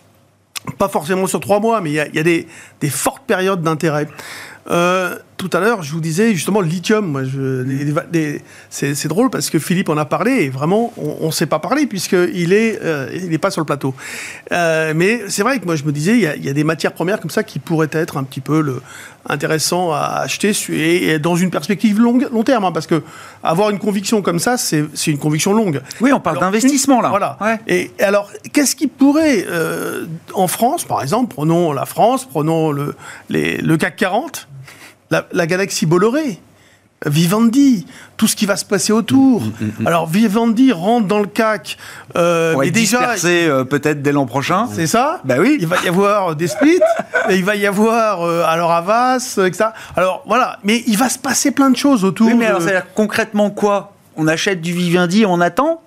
pas 0.78 0.88
forcément 0.90 1.28
sur 1.28 1.40
trois 1.40 1.60
mois, 1.60 1.82
mais 1.82 1.92
il 1.92 1.94
y 1.94 2.00
a, 2.00 2.08
il 2.08 2.16
y 2.16 2.20
a 2.20 2.24
des, 2.24 2.48
des 2.82 2.90
fortes 2.90 3.24
périodes 3.28 3.62
d'intérêt. 3.62 4.08
Euh, 4.72 5.16
tout 5.38 5.50
à 5.54 5.60
l'heure, 5.60 5.84
je 5.84 5.92
vous 5.92 6.00
disais 6.00 6.34
justement 6.34 6.62
le 6.62 6.68
lithium. 6.68 7.06
Moi, 7.06 7.24
c'est 8.70 9.08
drôle 9.08 9.30
parce 9.30 9.50
que 9.50 9.60
Philippe 9.60 9.90
en 9.90 9.98
a 9.98 10.06
parlé 10.06 10.32
et 10.44 10.50
vraiment, 10.50 10.94
on 10.98 11.28
ne 11.28 11.32
sait 11.32 11.46
pas 11.46 11.60
parler 11.60 11.86
puisqu'il 11.86 12.50
n'est 12.50 12.80
euh, 12.82 13.10
il 13.14 13.34
est 13.34 13.38
pas 13.38 13.52
sur 13.52 13.62
le 13.62 13.66
plateau. 13.66 13.94
Euh, 14.52 14.94
mais 14.96 15.22
c'est 15.28 15.44
vrai 15.44 15.60
que 15.60 15.66
moi, 15.66 15.76
je 15.76 15.84
me 15.84 15.92
disais, 15.92 16.14
il 16.14 16.22
y, 16.22 16.28
a, 16.28 16.36
il 16.36 16.46
y, 16.46 16.50
a, 16.50 16.54
des 16.54 16.64
matières 16.64 16.94
premières 16.94 17.20
comme 17.20 17.30
ça 17.30 17.44
qui 17.44 17.60
pourraient 17.60 17.90
être 17.92 18.18
un 18.18 18.24
petit 18.24 18.42
peu 18.42 18.62
le, 18.62 18.82
intéressant 19.28 19.92
à 19.92 20.22
acheter 20.22 20.52
et, 20.70 21.20
dans 21.20 21.36
une 21.36 21.50
perspective 21.50 22.00
long, 22.00 22.20
long 22.32 22.44
terme. 22.44 22.66
Hein, 22.66 22.72
parce 22.72 22.88
que 22.88 23.04
avoir 23.44 23.70
une 23.70 23.80
conviction 23.80 24.22
comme 24.22 24.40
ça, 24.40 24.58
c'est 24.58 24.88
une 25.08 25.18
conviction 25.18 25.54
longue. 25.54 25.82
Oui, 26.02 26.12
on 26.14 26.20
parle 26.20 26.40
d'investissement 26.40 27.02
là. 27.02 27.10
Voilà. 27.10 27.38
Et 27.68 27.92
alors, 28.00 28.32
qu'est-ce 28.54 28.76
qui 28.76 28.88
pourrait, 28.88 29.46
euh, 29.50 30.06
en 30.34 30.48
France, 30.48 30.86
par 30.86 31.02
exemple, 31.02 31.34
prenons 31.34 31.74
la 31.74 31.86
France, 31.86 32.26
prenons 32.26 32.72
le, 32.72 32.96
les, 33.30 33.58
le 33.58 33.78
CAC 33.78 33.96
40, 33.96 34.48
la, 35.12 35.28
la 35.32 35.48
galaxie 35.48 35.86
Bolloré 35.86 36.40
Vivendi, 37.06 37.86
tout 38.18 38.26
ce 38.26 38.36
qui 38.36 38.46
va 38.46 38.56
se 38.56 38.66
passer 38.66 38.92
autour. 38.92 39.42
Mm, 39.42 39.46
mm, 39.46 39.72
mm, 39.80 39.88
Alors 39.88 40.08
Vivendi 40.08 40.72
rentre 40.72 41.08
dans 41.08 41.20
le 41.20 41.28
CAC. 41.28 41.78
Euh, 42.16 42.56
mais 42.58 42.72
déjà, 42.72 43.14
euh, 43.26 43.64
peut-être 43.64 44.02
dès 44.02 44.12
l'an 44.12 44.26
prochain. 44.26 44.68
C'est 44.74 44.88
ça. 44.88 45.22
Bah 45.24 45.36
oui. 45.40 45.58
Il 45.60 45.68
va 45.68 45.76
y 45.84 45.88
avoir 45.88 46.36
des 46.36 46.48
splits. 46.48 46.80
il 47.30 47.44
va 47.44 47.56
y 47.56 47.68
avoir 47.68 48.24
euh, 48.24 48.44
alors 48.48 48.72
Avas, 48.72 49.38
etc. 49.46 49.66
Alors 49.96 50.24
voilà. 50.26 50.58
Mais 50.64 50.84
il 50.88 50.98
va 50.98 51.10
se 51.10 51.20
passer 51.20 51.52
plein 51.52 51.70
de 51.70 51.78
choses 51.78 52.04
autour. 52.04 52.28
Oui, 52.28 52.34
mais 52.34 52.48
alors 52.48 52.64
concrètement 52.96 53.52
quoi? 53.52 53.94
On 54.16 54.28
achète 54.28 54.62
du 54.62 54.74
Vivendi 54.74 55.24
et 55.24 55.26
on 55.26 55.42
attend? 55.42 55.82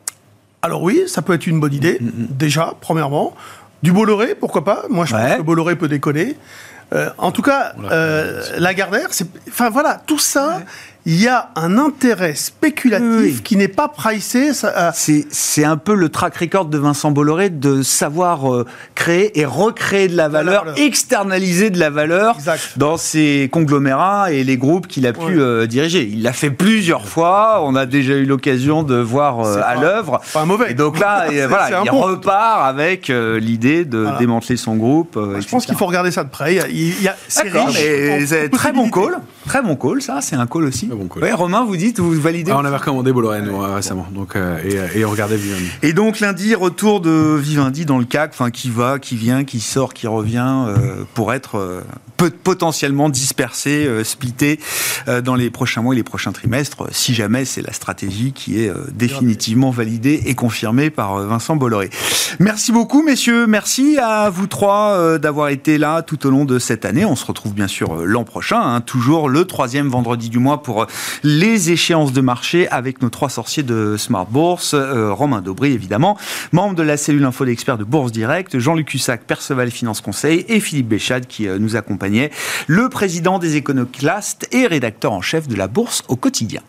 Alors 0.62 0.82
oui, 0.82 1.04
ça 1.06 1.22
peut 1.22 1.32
être 1.32 1.46
une 1.46 1.58
bonne 1.58 1.74
idée. 1.74 1.98
Déjà, 2.00 2.74
premièrement. 2.80 3.34
Du 3.82 3.92
Bolloré, 3.92 4.34
pourquoi 4.34 4.64
pas? 4.64 4.84
Moi, 4.90 5.06
je 5.06 5.12
pense 5.14 5.36
que 5.36 5.42
Bolloré 5.42 5.76
peut 5.76 5.88
décoller. 5.88 6.36
En 7.18 7.32
tout 7.32 7.42
cas, 7.42 7.74
la 8.58 8.74
Gardère, 8.74 9.08
c'est, 9.10 9.26
enfin 9.48 9.70
voilà, 9.70 10.00
tout 10.06 10.18
ça, 10.18 10.60
il 11.08 11.22
y 11.22 11.26
a 11.26 11.48
un 11.56 11.78
intérêt 11.78 12.34
spéculatif 12.34 13.42
qui 13.42 13.56
n'est 13.56 13.66
pas 13.66 13.88
pricé. 13.88 14.50
Euh, 14.62 14.90
c'est 14.92 15.64
un 15.64 15.78
peu 15.78 15.94
le 15.94 16.10
track 16.10 16.36
record 16.36 16.66
de 16.66 16.76
Vincent 16.76 17.10
Bolloré 17.10 17.48
de 17.48 17.80
savoir 17.80 18.52
euh, 18.52 18.66
créer 18.94 19.40
et 19.40 19.46
recréer 19.46 20.08
de 20.08 20.16
la 20.18 20.28
valeur, 20.28 20.66
externaliser 20.76 21.70
de 21.70 21.78
la 21.78 21.88
valeur 21.88 22.36
dans 22.76 22.98
ses 22.98 23.48
conglomérats 23.50 24.32
et 24.32 24.44
les 24.44 24.58
groupes 24.58 24.86
qu'il 24.86 25.06
a 25.06 25.14
pu 25.14 25.40
euh, 25.40 25.66
diriger. 25.66 26.06
Il 26.12 26.22
l'a 26.22 26.34
fait 26.34 26.50
plusieurs 26.50 27.06
fois. 27.06 27.62
On 27.64 27.74
a 27.74 27.86
déjà 27.86 28.12
eu 28.12 28.26
l'occasion 28.26 28.82
de 28.82 28.96
voir 28.96 29.40
à 29.40 29.76
l'œuvre. 29.76 30.20
Pas 30.34 30.44
mauvais. 30.44 30.72
Et 30.72 30.74
donc 30.74 30.98
là, 30.98 31.24
voilà, 31.48 31.84
il 31.84 31.90
repart 31.90 32.66
avec 32.66 33.08
l'idée 33.08 33.86
de 33.86 34.08
démanteler 34.18 34.58
son 34.58 34.76
groupe. 34.76 35.18
Je 35.40 35.48
pense 35.48 35.64
qu'il 35.64 35.76
faut 35.76 35.86
regarder 35.86 36.10
ça 36.10 36.22
de 36.22 36.28
près. 36.28 36.54
Il 36.54 36.56
y 36.56 36.60
a, 36.60 36.68
c'est 37.28 38.50
très 38.50 38.72
bon 38.72 38.90
call. 38.90 39.18
Très 39.48 39.62
bon 39.62 39.76
call, 39.76 40.02
ça. 40.02 40.20
C'est 40.20 40.36
un 40.36 40.46
call 40.46 40.64
aussi. 40.64 40.90
Oui, 41.22 41.32
Romain, 41.32 41.64
vous 41.64 41.76
dites, 41.76 42.00
vous 42.00 42.12
validez 42.12 42.52
ah, 42.52 42.58
On 42.60 42.64
avait 42.64 42.76
recommandé 42.76 43.12
Bolloré 43.12 43.40
récemment, 43.74 44.06
donc, 44.12 44.36
euh, 44.36 44.58
et, 44.92 45.00
et, 45.00 45.04
on 45.06 45.10
regardait 45.10 45.36
Vivendi. 45.36 45.70
Et 45.82 45.94
donc 45.94 46.20
lundi, 46.20 46.54
retour 46.54 47.00
de 47.00 47.36
Vivendi 47.36 47.86
dans 47.86 47.98
le 47.98 48.04
CAC, 48.04 48.32
enfin 48.34 48.50
qui 48.50 48.68
va, 48.68 48.98
qui 48.98 49.16
vient, 49.16 49.44
qui 49.44 49.60
sort, 49.60 49.94
qui 49.94 50.06
revient, 50.06 50.66
euh, 50.68 51.04
pour 51.14 51.32
être 51.32 51.56
euh, 51.56 51.80
potentiellement 52.44 53.08
dispersé, 53.08 53.88
splitté 54.04 54.58
dans 55.24 55.36
les 55.36 55.50
prochains 55.50 55.82
mois 55.82 55.94
et 55.94 55.96
les 55.96 56.02
prochains 56.02 56.32
trimestres, 56.32 56.84
si 56.90 57.14
jamais 57.14 57.44
c'est 57.44 57.62
la 57.62 57.72
stratégie 57.72 58.32
qui 58.32 58.60
est 58.60 58.72
définitivement 58.92 59.70
validée 59.70 60.22
et 60.26 60.34
confirmée 60.34 60.90
par 60.90 61.18
Vincent 61.20 61.54
Bolloré. 61.54 61.90
Merci 62.40 62.72
beaucoup, 62.72 63.04
messieurs. 63.04 63.46
Merci 63.46 63.98
à 63.98 64.30
vous 64.30 64.48
trois 64.48 65.18
d'avoir 65.18 65.50
été 65.50 65.78
là 65.78 66.02
tout 66.02 66.26
au 66.26 66.30
long 66.30 66.44
de 66.44 66.58
cette 66.58 66.67
année. 66.84 67.04
On 67.04 67.16
se 67.16 67.24
retrouve 67.24 67.54
bien 67.54 67.68
sûr 67.68 68.06
l'an 68.06 68.24
prochain, 68.24 68.60
hein, 68.60 68.80
toujours 68.80 69.28
le 69.28 69.44
troisième 69.44 69.88
vendredi 69.88 70.28
du 70.28 70.38
mois 70.38 70.62
pour 70.62 70.86
les 71.22 71.70
échéances 71.70 72.12
de 72.12 72.20
marché 72.20 72.68
avec 72.68 73.02
nos 73.02 73.10
trois 73.10 73.28
sorciers 73.28 73.62
de 73.62 73.96
Smart 73.96 74.26
Bourse, 74.26 74.74
euh, 74.74 75.12
Romain 75.12 75.40
Daubry 75.40 75.72
évidemment, 75.72 76.16
membre 76.52 76.74
de 76.74 76.82
la 76.82 76.96
cellule 76.96 77.24
info 77.24 77.44
d'experts 77.44 77.78
de 77.78 77.84
Bourse 77.84 78.12
Direct, 78.12 78.58
Jean-Luc 78.58 78.92
Hussac, 78.94 79.24
Perceval 79.24 79.70
Finance 79.70 80.00
Conseil 80.00 80.44
et 80.48 80.60
Philippe 80.60 80.88
Béchade 80.88 81.26
qui 81.26 81.48
euh, 81.48 81.58
nous 81.58 81.76
accompagnait, 81.76 82.30
le 82.66 82.88
président 82.88 83.38
des 83.38 83.56
éconoclastes 83.56 84.48
et 84.52 84.66
rédacteur 84.66 85.12
en 85.12 85.20
chef 85.20 85.48
de 85.48 85.54
la 85.54 85.68
Bourse 85.68 86.02
au 86.08 86.16
quotidien. 86.16 86.60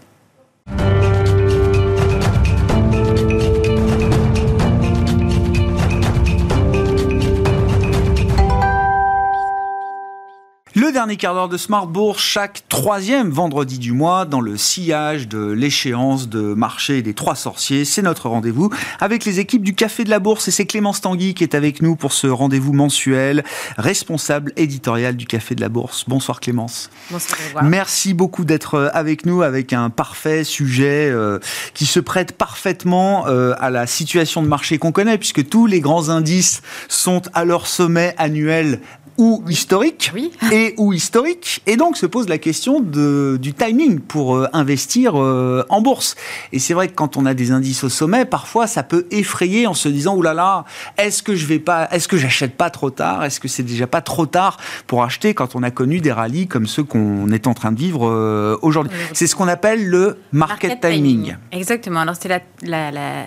Le 10.79 10.93
dernier 10.93 11.17
quart 11.17 11.33
d'heure 11.33 11.49
de 11.49 11.57
Smart 11.57 11.87
Bourse, 11.87 12.23
chaque 12.23 12.63
troisième 12.69 13.31
vendredi 13.31 13.79
du 13.79 13.91
mois, 13.91 14.23
dans 14.23 14.39
le 14.39 14.55
sillage 14.55 15.27
de 15.27 15.51
l'échéance 15.51 16.29
de 16.29 16.53
marché 16.53 17.01
des 17.01 17.13
trois 17.13 17.35
sorciers. 17.35 17.83
C'est 17.83 18.01
notre 18.01 18.29
rendez-vous 18.29 18.69
avec 19.01 19.25
les 19.25 19.41
équipes 19.41 19.63
du 19.63 19.75
Café 19.75 20.05
de 20.05 20.09
la 20.09 20.19
Bourse. 20.19 20.47
Et 20.47 20.51
c'est 20.51 20.65
Clémence 20.65 21.01
Tanguy 21.01 21.33
qui 21.33 21.43
est 21.43 21.53
avec 21.53 21.81
nous 21.81 21.97
pour 21.97 22.13
ce 22.13 22.27
rendez-vous 22.27 22.71
mensuel, 22.71 23.43
responsable 23.75 24.53
éditorial 24.55 25.17
du 25.17 25.25
Café 25.25 25.53
de 25.53 25.59
la 25.59 25.67
Bourse. 25.67 26.05
Bonsoir 26.07 26.39
Clémence. 26.39 26.89
Bonsoir. 27.11 27.61
Merci 27.61 28.13
beaucoup 28.13 28.45
d'être 28.45 28.75
euh, 28.75 28.89
avec 28.93 29.25
nous 29.25 29.41
avec 29.41 29.73
un 29.73 29.89
parfait 29.89 30.45
sujet 30.45 31.09
euh, 31.09 31.39
qui 31.73 31.87
se 31.87 31.99
prête 31.99 32.31
parfaitement 32.31 33.27
euh, 33.27 33.53
à 33.59 33.69
la 33.69 33.85
situation 33.85 34.41
de 34.41 34.47
marché 34.47 34.77
qu'on 34.77 34.93
connaît, 34.93 35.17
puisque 35.17 35.49
tous 35.49 35.65
les 35.65 35.81
grands 35.81 36.07
indices 36.07 36.61
sont 36.87 37.21
à 37.33 37.43
leur 37.43 37.67
sommet 37.67 38.15
annuel 38.17 38.79
ou 39.19 39.43
historique 39.49 40.13
et 40.51 40.73
ou 40.77 40.93
historique. 40.93 41.61
Et 41.67 41.75
donc 41.75 41.97
se 41.97 42.05
pose 42.05 42.29
la 42.29 42.37
question 42.37 42.79
de, 42.79 43.37
du 43.39 43.53
timing 43.53 43.99
pour 43.99 44.37
euh, 44.37 44.47
investir 44.53 45.21
euh, 45.21 45.65
en 45.67 45.81
bourse. 45.81 46.15
Et 46.53 46.59
c'est 46.59 46.73
vrai 46.73 46.87
que 46.87 46.93
quand 46.93 47.17
on 47.17 47.25
a 47.25 47.33
des 47.33 47.51
indices 47.51 47.83
au 47.83 47.89
sommet, 47.89 48.23
parfois 48.23 48.65
ça 48.65 48.81
peut 48.81 49.05
effrayer 49.11 49.67
en 49.67 49.73
se 49.73 49.89
disant 49.89 50.15
oulala, 50.15 50.29
là 50.29 50.63
là, 50.97 51.03
est-ce 51.03 51.21
que 51.21 51.35
je 51.35 51.45
vais 51.47 51.59
pas, 51.59 51.89
est-ce 51.91 52.07
que 52.07 52.15
j'achète 52.15 52.55
pas 52.55 52.69
trop 52.69 52.91
tard? 52.91 53.25
Est-ce 53.25 53.41
que 53.41 53.49
c'est 53.49 53.63
déjà 53.63 53.87
pas 53.87 53.99
trop 54.01 54.25
tard 54.25 54.55
pour 54.87 55.03
acheter 55.03 55.33
quand 55.33 55.53
on 55.53 55.63
a 55.63 55.71
connu 55.71 55.99
des 55.99 56.13
rallyes 56.13 56.47
comme 56.47 56.65
ceux 56.65 56.83
qu'on 56.83 57.29
est 57.29 57.45
en 57.45 57.53
train 57.53 57.73
de 57.73 57.79
vivre 57.79 58.07
euh, 58.07 58.57
aujourd'hui? 58.61 58.97
C'est 59.11 59.27
ce 59.27 59.35
qu'on 59.35 59.49
appelle 59.49 59.85
le 59.85 60.17
market, 60.31 60.79
timing. 60.79 61.35
Exactement. 61.51 61.99
Alors 61.99 62.15
c'est 62.17 62.29
la, 62.29 62.39
la, 62.63 62.91
la, 62.91 63.25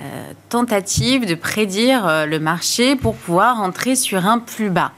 tentative 0.49 1.27
de 1.27 1.35
prédire 1.35 2.27
le 2.27 2.39
marché 2.39 2.97
pour 2.97 3.15
pouvoir 3.15 3.61
entrer 3.61 3.95
sur 3.95 4.27
un 4.27 4.39
plus 4.39 4.71
bas. 4.71 4.93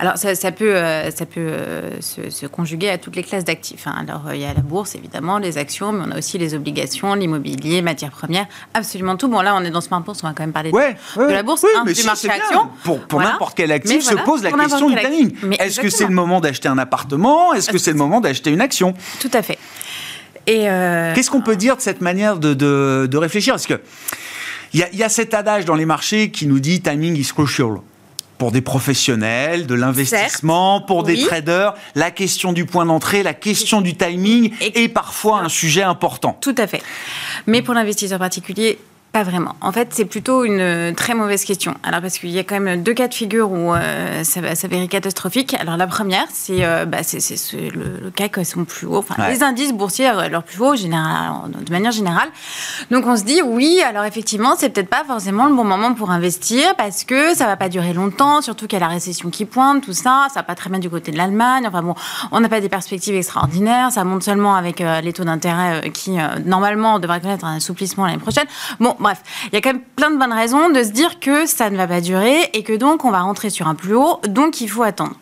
Alors, 0.00 0.16
ça, 0.16 0.52
peut, 0.52 0.74
ça 1.14 1.26
peut 1.26 1.40
euh, 1.40 1.90
euh, 2.18 2.30
se, 2.30 2.46
conjuguer 2.46 2.88
à 2.88 2.98
toutes 2.98 3.16
les 3.16 3.24
classes 3.24 3.44
d'actifs. 3.44 3.86
Hein. 3.86 3.96
Alors, 4.00 4.28
euh, 4.28 4.36
il 4.36 4.40
y 4.40 4.44
a 4.44 4.54
la 4.54 4.60
bourse, 4.60 4.94
évidemment, 4.94 5.38
les 5.38 5.58
actions, 5.58 5.90
mais 5.90 6.04
on 6.06 6.12
a 6.12 6.18
aussi 6.18 6.38
les 6.38 6.54
obligations, 6.54 7.14
l'immobilier, 7.14 7.82
matières 7.82 8.12
premières, 8.12 8.46
absolument 8.74 9.16
tout. 9.16 9.26
Bon, 9.26 9.40
là, 9.40 9.56
on 9.56 9.64
est 9.64 9.70
dans 9.70 9.80
Smart 9.80 10.00
Bourse, 10.00 10.20
on 10.22 10.28
va 10.28 10.34
quand 10.34 10.44
même 10.44 10.52
parler 10.52 10.70
de, 10.70 11.32
la 11.32 11.42
bourse, 11.42 11.64
hein, 11.64 11.82
mais 11.84 11.94
du 11.94 12.04
marché 12.04 12.30
action. 12.30 12.68
Pour, 12.84 13.20
n'importe 13.20 13.56
quel 13.56 13.72
actif, 13.72 14.02
se 14.02 14.14
pose 14.14 14.44
la 14.44 14.52
question 14.52 14.88
du 14.88 14.96
timing. 14.96 15.34
Est-ce 15.58 15.80
que 15.80 15.90
c'est 15.90 16.06
le 16.06 16.14
moment 16.14 16.40
d'acheter 16.40 16.68
un 16.68 16.78
appartement? 16.78 17.52
Est-ce 17.52 17.68
que 17.68 17.78
c'est 17.78 17.92
le 17.92 17.98
moment 17.98 18.20
d'acheter 18.20 18.50
une 18.50 18.60
action? 18.60 18.94
Tout 19.20 19.30
à 19.32 19.42
fait. 19.42 19.58
Qu'est-ce 20.46 21.30
qu'on 21.30 21.42
peut 21.42 21.56
dire 21.56 21.76
de 21.76 21.82
cette 21.82 22.00
manière 22.00 22.38
de, 22.38 22.54
de, 22.54 23.16
réfléchir? 23.16 23.54
Parce 23.54 23.66
que 23.66 23.80
il 24.74 24.86
y, 24.92 24.96
y, 24.98 25.02
a 25.02 25.08
cet 25.08 25.32
adage 25.32 25.64
dans 25.64 25.74
les 25.74 25.86
marchés 25.86 26.30
qui 26.30 26.46
nous 26.46 26.60
dit 26.60 26.82
timing 26.82 27.16
is 27.16 27.32
crucial 27.32 27.78
pour 28.38 28.52
des 28.52 28.60
professionnels, 28.60 29.66
de 29.66 29.74
l'investissement, 29.74 30.80
pour 30.80 31.02
des 31.02 31.20
traders, 31.26 31.74
la 31.94 32.10
question 32.10 32.52
du 32.52 32.64
point 32.64 32.86
d'entrée, 32.86 33.22
la 33.22 33.34
question 33.34 33.80
du 33.80 33.94
timing 33.94 34.52
est 34.60 34.88
parfois 34.88 35.40
un 35.40 35.48
sujet 35.48 35.82
important. 35.82 36.38
Tout 36.40 36.54
à 36.56 36.66
fait. 36.66 36.82
Mais 37.46 37.62
pour 37.62 37.74
l'investisseur 37.74 38.18
particulier, 38.18 38.78
pas 39.12 39.22
vraiment. 39.22 39.54
En 39.62 39.72
fait, 39.72 39.88
c'est 39.92 40.04
plutôt 40.04 40.44
une 40.44 40.94
très 40.94 41.14
mauvaise 41.14 41.44
question. 41.44 41.74
Alors, 41.82 42.00
parce 42.02 42.18
qu'il 42.18 42.30
y 42.30 42.38
a 42.38 42.44
quand 42.44 42.60
même 42.60 42.82
deux 42.82 42.92
cas 42.92 43.08
de 43.08 43.14
figure 43.14 43.50
où 43.50 43.74
euh, 43.74 44.22
ça 44.22 44.40
va 44.40 44.54
s'avérer 44.54 44.86
catastrophique. 44.86 45.54
Alors, 45.54 45.76
la 45.78 45.86
première, 45.86 46.26
c'est 46.32 46.64
euh, 46.64 46.84
bah, 46.84 46.98
le, 47.12 48.04
le, 48.04 48.10
cas 48.10 48.28
qui 48.28 48.44
sont 48.44 48.64
plus 48.64 48.86
hauts. 48.86 48.98
Enfin, 48.98 49.28
Les 49.28 49.42
indices 49.42 49.72
boursiers, 49.72 50.10
leur 50.30 50.42
plus 50.42 50.60
haut, 50.60 50.76
général, 50.76 51.50
de 51.50 51.72
manière 51.72 51.92
générale. 51.92 52.28
Donc, 52.90 53.06
on 53.06 53.16
se 53.16 53.24
dit, 53.24 53.40
oui, 53.42 53.80
alors 53.80 54.04
effectivement, 54.04 54.54
c'est 54.58 54.68
peut-être 54.68 54.90
pas 54.90 55.04
forcément 55.06 55.46
le 55.46 55.54
bon 55.54 55.64
moment 55.64 55.94
pour 55.94 56.10
investir 56.10 56.74
parce 56.76 57.04
que 57.04 57.34
ça 57.34 57.46
va 57.46 57.56
pas 57.56 57.70
durer 57.70 57.94
longtemps, 57.94 58.42
surtout 58.42 58.66
qu'il 58.66 58.78
y 58.78 58.82
a 58.82 58.86
la 58.86 58.92
récession 58.92 59.30
qui 59.30 59.46
pointe, 59.46 59.84
tout 59.84 59.94
ça. 59.94 60.26
Ça 60.28 60.40
va 60.40 60.42
pas 60.42 60.54
très 60.54 60.68
bien 60.68 60.80
du 60.80 60.90
côté 60.90 61.12
de 61.12 61.16
l'Allemagne. 61.16 61.64
Enfin, 61.66 61.82
bon, 61.82 61.94
on 62.30 62.40
n'a 62.40 62.48
pas 62.50 62.60
des 62.60 62.68
perspectives 62.68 63.14
extraordinaires. 63.14 63.90
Ça 63.90 64.04
monte 64.04 64.22
seulement 64.22 64.54
avec 64.54 64.82
euh, 64.82 65.00
les 65.00 65.14
taux 65.14 65.24
d'intérêt 65.24 65.90
qui, 65.92 66.18
normalement, 66.44 66.98
devraient 66.98 67.20
connaître 67.20 67.46
un 67.46 67.56
assouplissement 67.56 68.04
l'année 68.04 68.18
prochaine. 68.18 68.46
Bon, 68.80 68.96
bref, 68.98 69.22
il 69.46 69.54
y 69.54 69.56
a 69.56 69.60
quand 69.60 69.72
même 69.72 69.82
plein 69.96 70.10
de 70.10 70.16
bonnes 70.16 70.32
raisons 70.32 70.70
de 70.70 70.82
se 70.82 70.90
dire 70.90 71.20
que 71.20 71.46
ça 71.46 71.70
ne 71.70 71.76
va 71.76 71.86
pas 71.86 72.00
durer 72.00 72.50
et 72.52 72.62
que 72.62 72.72
donc 72.72 73.04
on 73.04 73.10
va 73.10 73.20
rentrer 73.20 73.50
sur 73.50 73.68
un 73.68 73.74
plus 73.74 73.94
haut, 73.94 74.20
donc 74.28 74.60
il 74.60 74.68
faut 74.68 74.82
attendre. 74.82 75.14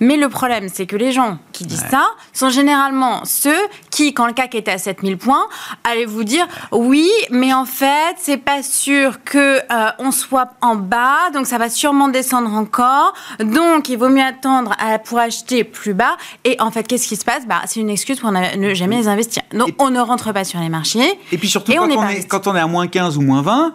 Mais 0.00 0.16
le 0.16 0.28
problème, 0.28 0.68
c'est 0.72 0.86
que 0.86 0.96
les 0.96 1.12
gens 1.12 1.38
qui 1.52 1.64
disent 1.64 1.84
ça 1.90 2.04
sont 2.32 2.50
généralement 2.50 3.24
ceux 3.24 3.56
qui, 3.90 4.14
quand 4.14 4.26
le 4.26 4.32
CAC 4.32 4.54
était 4.54 4.72
à 4.72 4.78
7000 4.78 5.18
points, 5.18 5.46
allaient 5.84 6.04
vous 6.04 6.24
dire 6.24 6.46
oui, 6.70 7.08
mais 7.30 7.52
en 7.52 7.64
fait, 7.64 8.16
c'est 8.18 8.38
pas 8.38 8.62
sûr 8.62 9.24
que 9.24 9.58
euh, 9.58 9.90
on 9.98 10.10
soit 10.10 10.52
en 10.60 10.76
bas, 10.76 11.30
donc 11.32 11.46
ça 11.46 11.58
va 11.58 11.68
sûrement 11.68 12.08
descendre 12.08 12.52
encore. 12.52 13.14
Donc, 13.40 13.88
il 13.88 13.98
vaut 13.98 14.08
mieux 14.08 14.22
attendre 14.22 14.74
pour 15.04 15.18
acheter 15.18 15.64
plus 15.64 15.94
bas. 15.94 16.16
Et 16.44 16.56
en 16.60 16.70
fait, 16.70 16.86
qu'est-ce 16.86 17.08
qui 17.08 17.16
se 17.16 17.24
passe? 17.24 17.46
Bah, 17.46 17.62
C'est 17.66 17.80
une 17.80 17.90
excuse 17.90 18.20
pour 18.20 18.32
ne 18.32 18.74
jamais 18.74 18.96
les 18.96 19.08
investir. 19.08 19.42
Donc, 19.52 19.70
on 19.78 19.90
ne 19.90 20.00
rentre 20.00 20.32
pas 20.32 20.44
sur 20.44 20.60
les 20.60 20.68
marchés. 20.68 21.18
Et 21.30 21.38
puis 21.38 21.48
surtout, 21.48 21.72
quand, 21.72 21.90
on 21.90 22.08
est, 22.08 22.26
quand 22.26 22.46
on 22.46 22.56
est 22.56 22.60
à 22.60 22.66
moins 22.66 22.86
15 22.86 23.18
ou 23.18 23.22
moins 23.22 23.42
20, 23.42 23.74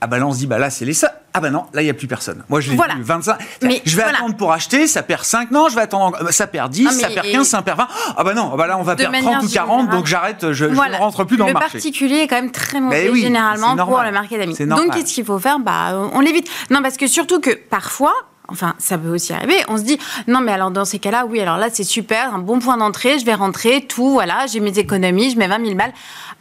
ah 0.00 0.06
bah 0.06 0.18
là 0.18 0.26
on 0.26 0.32
se 0.32 0.38
dit 0.38 0.46
bah 0.46 0.58
là 0.58 0.70
c'est 0.70 0.84
les 0.84 0.94
ça. 0.94 1.12
Ah 1.34 1.40
bah 1.40 1.50
non, 1.50 1.66
là 1.72 1.82
il 1.82 1.84
n'y 1.84 1.90
a 1.90 1.94
plus 1.94 2.06
personne. 2.06 2.42
Moi 2.48 2.60
je 2.60 2.70
l'ai 2.70 2.76
voilà. 2.76 2.94
vu 2.94 3.02
25. 3.02 3.38
Mais 3.62 3.82
je 3.84 3.96
vais 3.96 4.02
attendre 4.02 4.36
pour 4.36 4.52
acheter, 4.52 4.86
ça 4.86 5.02
perd 5.02 5.24
5. 5.24 5.50
Non, 5.50 5.68
je 5.68 5.74
vais 5.74 5.82
attendre, 5.82 6.30
ça 6.32 6.46
perd 6.46 6.70
10, 6.70 6.90
ça 6.90 7.08
perd 7.08 7.26
15, 7.30 7.46
ça 7.46 7.62
perd 7.62 7.78
20. 7.78 7.88
Ah 8.16 8.24
bah 8.24 8.34
non, 8.34 8.56
bah 8.56 8.66
là 8.66 8.78
on 8.78 8.82
va 8.82 8.96
perdre 8.96 9.18
30 9.18 9.44
ou 9.44 9.48
40, 9.48 9.90
donc 9.90 10.06
j'arrête, 10.06 10.52
je, 10.52 10.64
ne 10.64 10.96
rentre 10.96 11.24
plus 11.24 11.36
dans 11.36 11.46
le, 11.46 11.52
marché. 11.52 11.68
Le 11.68 11.72
particulier 11.72 12.18
est 12.20 12.28
quand 12.28 12.36
même 12.36 12.50
très 12.50 12.80
mauvais 12.80 13.14
généralement 13.14 13.76
pour 13.76 14.02
le 14.02 14.12
market 14.12 14.38
d'amis. 14.38 14.56
Donc 14.66 14.94
qu'est-ce 14.94 15.14
qu'il 15.14 15.24
faut 15.24 15.38
faire? 15.38 15.58
Bah 15.58 16.08
on 16.12 16.20
l'évite. 16.20 16.48
Non 16.70 16.82
parce 16.82 16.96
que 16.96 17.06
surtout 17.06 17.40
que 17.40 17.50
parfois 17.50 18.14
Enfin, 18.50 18.74
ça 18.78 18.96
peut 18.96 19.10
aussi 19.10 19.32
arriver. 19.34 19.62
On 19.68 19.76
se 19.76 19.82
dit, 19.82 19.98
non, 20.26 20.40
mais 20.40 20.52
alors 20.52 20.70
dans 20.70 20.86
ces 20.86 20.98
cas-là, 20.98 21.26
oui, 21.26 21.40
alors 21.40 21.58
là, 21.58 21.68
c'est 21.70 21.84
super, 21.84 22.34
un 22.34 22.38
bon 22.38 22.60
point 22.60 22.78
d'entrée, 22.78 23.18
je 23.18 23.26
vais 23.26 23.34
rentrer, 23.34 23.82
tout, 23.82 24.10
voilà, 24.10 24.46
j'ai 24.46 24.60
mes 24.60 24.78
économies, 24.78 25.30
je 25.30 25.38
mets 25.38 25.48
20 25.48 25.64
000 25.64 25.76
balles. 25.76 25.92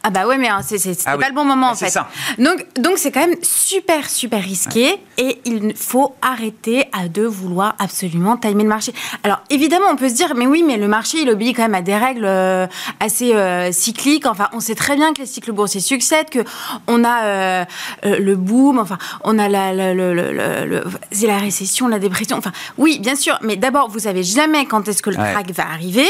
Ah 0.03 0.10
bah 0.10 0.26
ouais, 0.26 0.38
mais 0.38 0.47
hein, 0.47 0.62
c'est 0.64 0.80
ah 1.05 1.18
pas 1.18 1.28
le 1.28 1.36
bon 1.36 1.43
moment, 1.43 1.72
en 1.72 1.76
fait. 1.76 1.89
Ça. 1.89 2.08
Donc, 2.38 2.66
donc 2.80 2.97
c'est 2.97 3.12
quand 3.12 3.28
même 3.28 3.36
super, 3.41 4.10
super 4.10 4.41
risqué 4.41 5.01
et 5.18 5.41
il 5.43 5.76
faut 5.76 6.16
arrêter 6.22 6.86
à 6.93 7.10
de 7.10 7.24
vouloir 7.24 7.76
absolument 7.80 8.38
timer 8.38 8.64
le 8.64 8.70
marché. 8.70 8.93
Alors, 9.24 9.39
évidemment, 9.49 9.88
on 9.91 9.95
peut 9.97 10.08
se 10.08 10.14
dire, 10.14 10.34
mais 10.36 10.45
oui, 10.45 10.64
mais 10.66 10.78
le 10.78 10.88
marché, 10.88 11.18
il 11.24 11.30
obéit 11.30 11.55
quand 11.55 11.64
même 11.64 11.76
à 11.76 11.82
des 11.82 11.97
règles 11.97 12.26
euh, 12.26 12.68
assez 13.01 13.34
euh, 13.34 13.72
cycliques. 13.74 14.28
Enfin, 14.28 14.47
on 14.53 14.62
sait 14.62 14.76
très 14.76 14.95
bien 14.95 15.14
que 15.14 15.20
les 15.20 15.26
cycles 15.26 15.51
boursiers 15.51 15.82
succèdent, 15.82 16.30
que 16.30 16.45
on 16.88 17.03
a 17.03 17.24
euh, 17.24 17.66
le 18.03 18.36
boom, 18.36 18.80
enfin, 18.80 18.99
on 19.24 19.38
a 19.38 19.49
la, 19.49 19.74
la, 19.74 19.93
la 19.93 21.38
récession, 21.38 21.88
la 21.88 21.97
dépression. 22.00 22.38
Enfin, 22.38 22.52
oui, 22.78 23.00
bien 23.00 23.16
sûr, 23.16 23.38
mais 23.41 23.56
d'abord, 23.56 23.89
vous 23.89 24.00
savez 24.00 24.24
jamais 24.24 24.66
quand 24.66 24.88
est-ce 24.88 25.02
que 25.02 25.10
le 25.10 25.16
crack 25.16 25.52
va 25.52 25.68
arriver. 25.68 26.08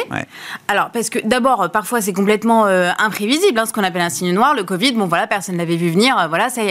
Alors, 0.67 0.89
parce 0.91 1.09
que 1.09 1.19
d'abord, 1.23 1.69
parfois, 1.71 2.01
c'est 2.01 2.13
complètement 2.13 2.65
euh, 2.65 2.91
imprévisible, 2.99 3.59
hein, 3.59 3.65
ce 3.65 3.73
qu'on 3.73 3.83
appelle 3.83 4.01
un 4.01 4.09
signe 4.09 4.33
noir. 4.33 4.53
Le 4.53 4.63
Covid, 4.63 4.93
bon, 4.93 5.05
voilà, 5.05 5.27
personne 5.27 5.57
l'avait 5.57 5.75
vu 5.75 5.89
venir. 5.89 6.17
Euh, 6.17 6.27
voilà, 6.27 6.49
ça 6.49 6.61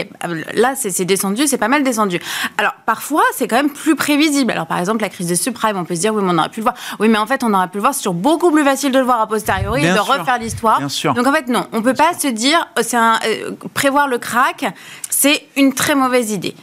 là, 0.53 0.73
c'est 0.75 1.05
descendu, 1.05 1.47
c'est 1.47 1.57
pas 1.57 1.67
mal 1.67 1.83
descendu. 1.83 2.19
Alors, 2.57 2.73
parfois, 2.85 3.23
c'est 3.33 3.47
quand 3.47 3.55
même 3.55 3.71
plus 3.71 3.95
prévisible. 3.95 4.51
Alors, 4.51 4.67
par 4.67 4.79
exemple, 4.79 5.01
la 5.01 5.09
crise 5.09 5.27
de 5.27 5.35
subprime, 5.35 5.77
on 5.77 5.85
peut 5.85 5.95
se 5.95 6.01
dire, 6.01 6.13
oui, 6.13 6.21
mais 6.23 6.31
on 6.33 6.37
aurait 6.37 6.49
pu 6.49 6.59
le 6.59 6.63
voir. 6.63 6.75
Oui, 6.99 7.07
mais 7.07 7.17
en 7.17 7.25
fait, 7.25 7.43
on 7.43 7.53
aurait 7.53 7.67
pu 7.67 7.77
le 7.77 7.81
voir. 7.81 7.93
C'est 7.93 8.01
toujours 8.01 8.13
beaucoup 8.13 8.51
plus 8.51 8.63
facile 8.63 8.91
de 8.91 8.99
le 8.99 9.05
voir 9.05 9.21
a 9.21 9.27
posteriori 9.27 9.85
et 9.85 9.93
de 9.93 9.99
refaire 9.99 10.39
l'histoire. 10.39 10.79
Donc, 10.79 11.27
en 11.27 11.33
fait, 11.33 11.47
non, 11.47 11.67
on 11.73 11.81
peut 11.81 11.93
pas 11.93 12.13
se 12.17 12.27
dire, 12.27 12.67
euh, 12.77 12.81
c'est 12.83 12.97
un, 12.97 13.19
prévoir 13.73 14.07
le 14.07 14.17
crack, 14.17 14.65
c'est 15.09 15.43
une 15.55 15.73
très 15.73 15.95
mauvaise 15.95 16.31
idée. 16.31 16.55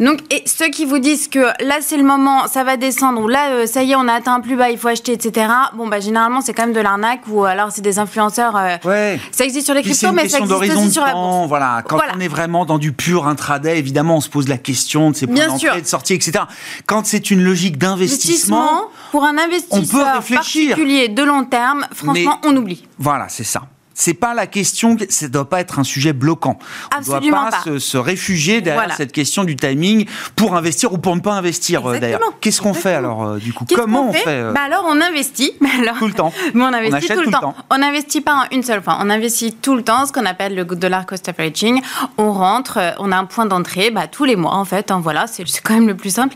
Donc, 0.00 0.20
et 0.30 0.42
ceux 0.46 0.68
qui 0.68 0.84
vous 0.84 0.98
disent 0.98 1.28
que 1.28 1.46
là, 1.64 1.80
c'est 1.94 2.00
le 2.00 2.06
moment, 2.06 2.48
ça 2.48 2.64
va 2.64 2.76
descendre, 2.76 3.20
ou 3.20 3.28
là, 3.28 3.50
euh, 3.50 3.66
ça 3.66 3.84
y 3.84 3.92
est, 3.92 3.94
on 3.94 4.08
a 4.08 4.14
atteint 4.14 4.34
un 4.34 4.40
plus 4.40 4.56
bas, 4.56 4.68
il 4.68 4.78
faut 4.78 4.88
acheter, 4.88 5.12
etc. 5.12 5.46
Bon, 5.74 5.86
bah, 5.86 6.00
généralement, 6.00 6.40
c'est 6.40 6.52
quand 6.52 6.64
même 6.64 6.72
de 6.72 6.80
l'arnaque, 6.80 7.20
ou 7.28 7.44
alors 7.44 7.70
c'est 7.70 7.82
des 7.82 8.00
influenceurs. 8.00 8.56
Euh, 8.56 8.76
ouais. 8.84 9.20
Ça 9.30 9.44
existe 9.44 9.66
sur 9.66 9.74
les 9.76 9.82
cryptos, 9.82 10.10
mais 10.10 10.28
ça 10.28 10.38
existe 10.40 10.52
aussi 10.52 10.90
sur 10.90 11.04
la 11.04 11.12
bourse. 11.12 11.48
Voilà. 11.48 11.82
Quand 11.86 12.00
on 12.16 12.18
est 12.18 12.26
vraiment 12.26 12.64
dans 12.64 12.78
du 12.78 12.92
pur 12.92 13.28
intraday, 13.28 13.78
évidemment, 13.78 14.16
on 14.16 14.20
se 14.20 14.28
pose 14.28 14.48
la 14.48 14.58
question 14.58 15.12
de 15.12 15.16
ses 15.16 15.28
points 15.28 15.46
d'entrée, 15.46 15.82
de 15.82 15.86
sortie, 15.86 16.14
etc. 16.14 16.44
Quand 16.86 17.06
c'est 17.06 17.30
une 17.30 17.44
logique 17.44 17.78
d'investissement, 17.78 18.88
pour 19.12 19.24
un 19.24 19.38
investisseur 19.38 19.78
on 19.78 19.86
peut 19.86 20.02
réfléchir. 20.16 20.70
particulier 20.70 21.08
de 21.08 21.22
long 21.22 21.44
terme, 21.44 21.86
franchement, 21.92 22.40
on 22.44 22.56
oublie. 22.56 22.84
Voilà, 22.98 23.28
c'est 23.28 23.44
ça 23.44 23.62
c'est 23.94 24.14
pas 24.14 24.34
la 24.34 24.48
question, 24.48 24.96
ça 25.08 25.28
doit 25.28 25.48
pas 25.48 25.60
être 25.60 25.78
un 25.78 25.84
sujet 25.84 26.12
bloquant. 26.12 26.58
On 26.94 27.00
ne 27.00 27.04
doit 27.04 27.20
pas, 27.20 27.78
Se, 27.78 27.96
réfugier 27.96 28.60
derrière 28.60 28.92
cette 28.96 29.12
question 29.12 29.44
du 29.44 29.54
timing 29.54 30.06
pour 30.34 30.56
investir 30.56 30.92
ou 30.92 30.98
pour 30.98 31.14
ne 31.14 31.20
pas 31.20 31.32
investir 31.32 31.86
euh, 31.86 31.98
d'ailleurs. 31.98 32.20
Qu'est-ce 32.40 32.60
qu'on 32.60 32.74
fait 32.74 32.92
alors 32.92 33.24
euh, 33.24 33.38
du 33.38 33.52
coup? 33.52 33.64
Comment 33.72 34.08
on 34.08 34.12
fait, 34.12 34.24
euh? 34.26 34.52
Bah 34.52 34.62
alors 34.64 34.84
on 34.88 35.00
investit. 35.00 35.52
alors, 35.80 35.96
tout 35.98 36.08
le 36.08 36.12
temps. 36.12 36.32
Mais 36.54 36.64
on 36.64 36.72
investit 36.72 37.06
tout, 37.06 37.20
le, 37.20 37.30
temps. 37.30 37.54
On 37.70 37.78
n'investit 37.78 38.20
pas 38.20 38.34
en 38.34 38.44
une 38.50 38.64
seule 38.64 38.82
fois. 38.82 38.98
On 39.00 39.08
investit 39.10 39.54
tout 39.54 39.76
le 39.76 39.82
temps, 39.82 40.06
ce 40.06 40.12
qu'on 40.12 40.26
appelle 40.26 40.56
le 40.56 40.64
dollar 40.64 41.06
cost 41.06 41.28
averaging. 41.28 41.80
On 42.18 42.32
rentre, 42.32 42.80
on 42.98 43.12
a 43.12 43.16
un 43.16 43.24
point 43.26 43.46
d'entrée 43.46 43.90
bah, 43.90 44.08
tous 44.08 44.24
les 44.24 44.36
mois 44.36 44.56
en 44.56 44.64
fait. 44.64 44.90
Hein, 44.90 45.00
voilà, 45.02 45.26
c'est 45.28 45.44
quand 45.62 45.74
même 45.74 45.86
le 45.86 45.96
plus 45.96 46.10
simple. 46.10 46.34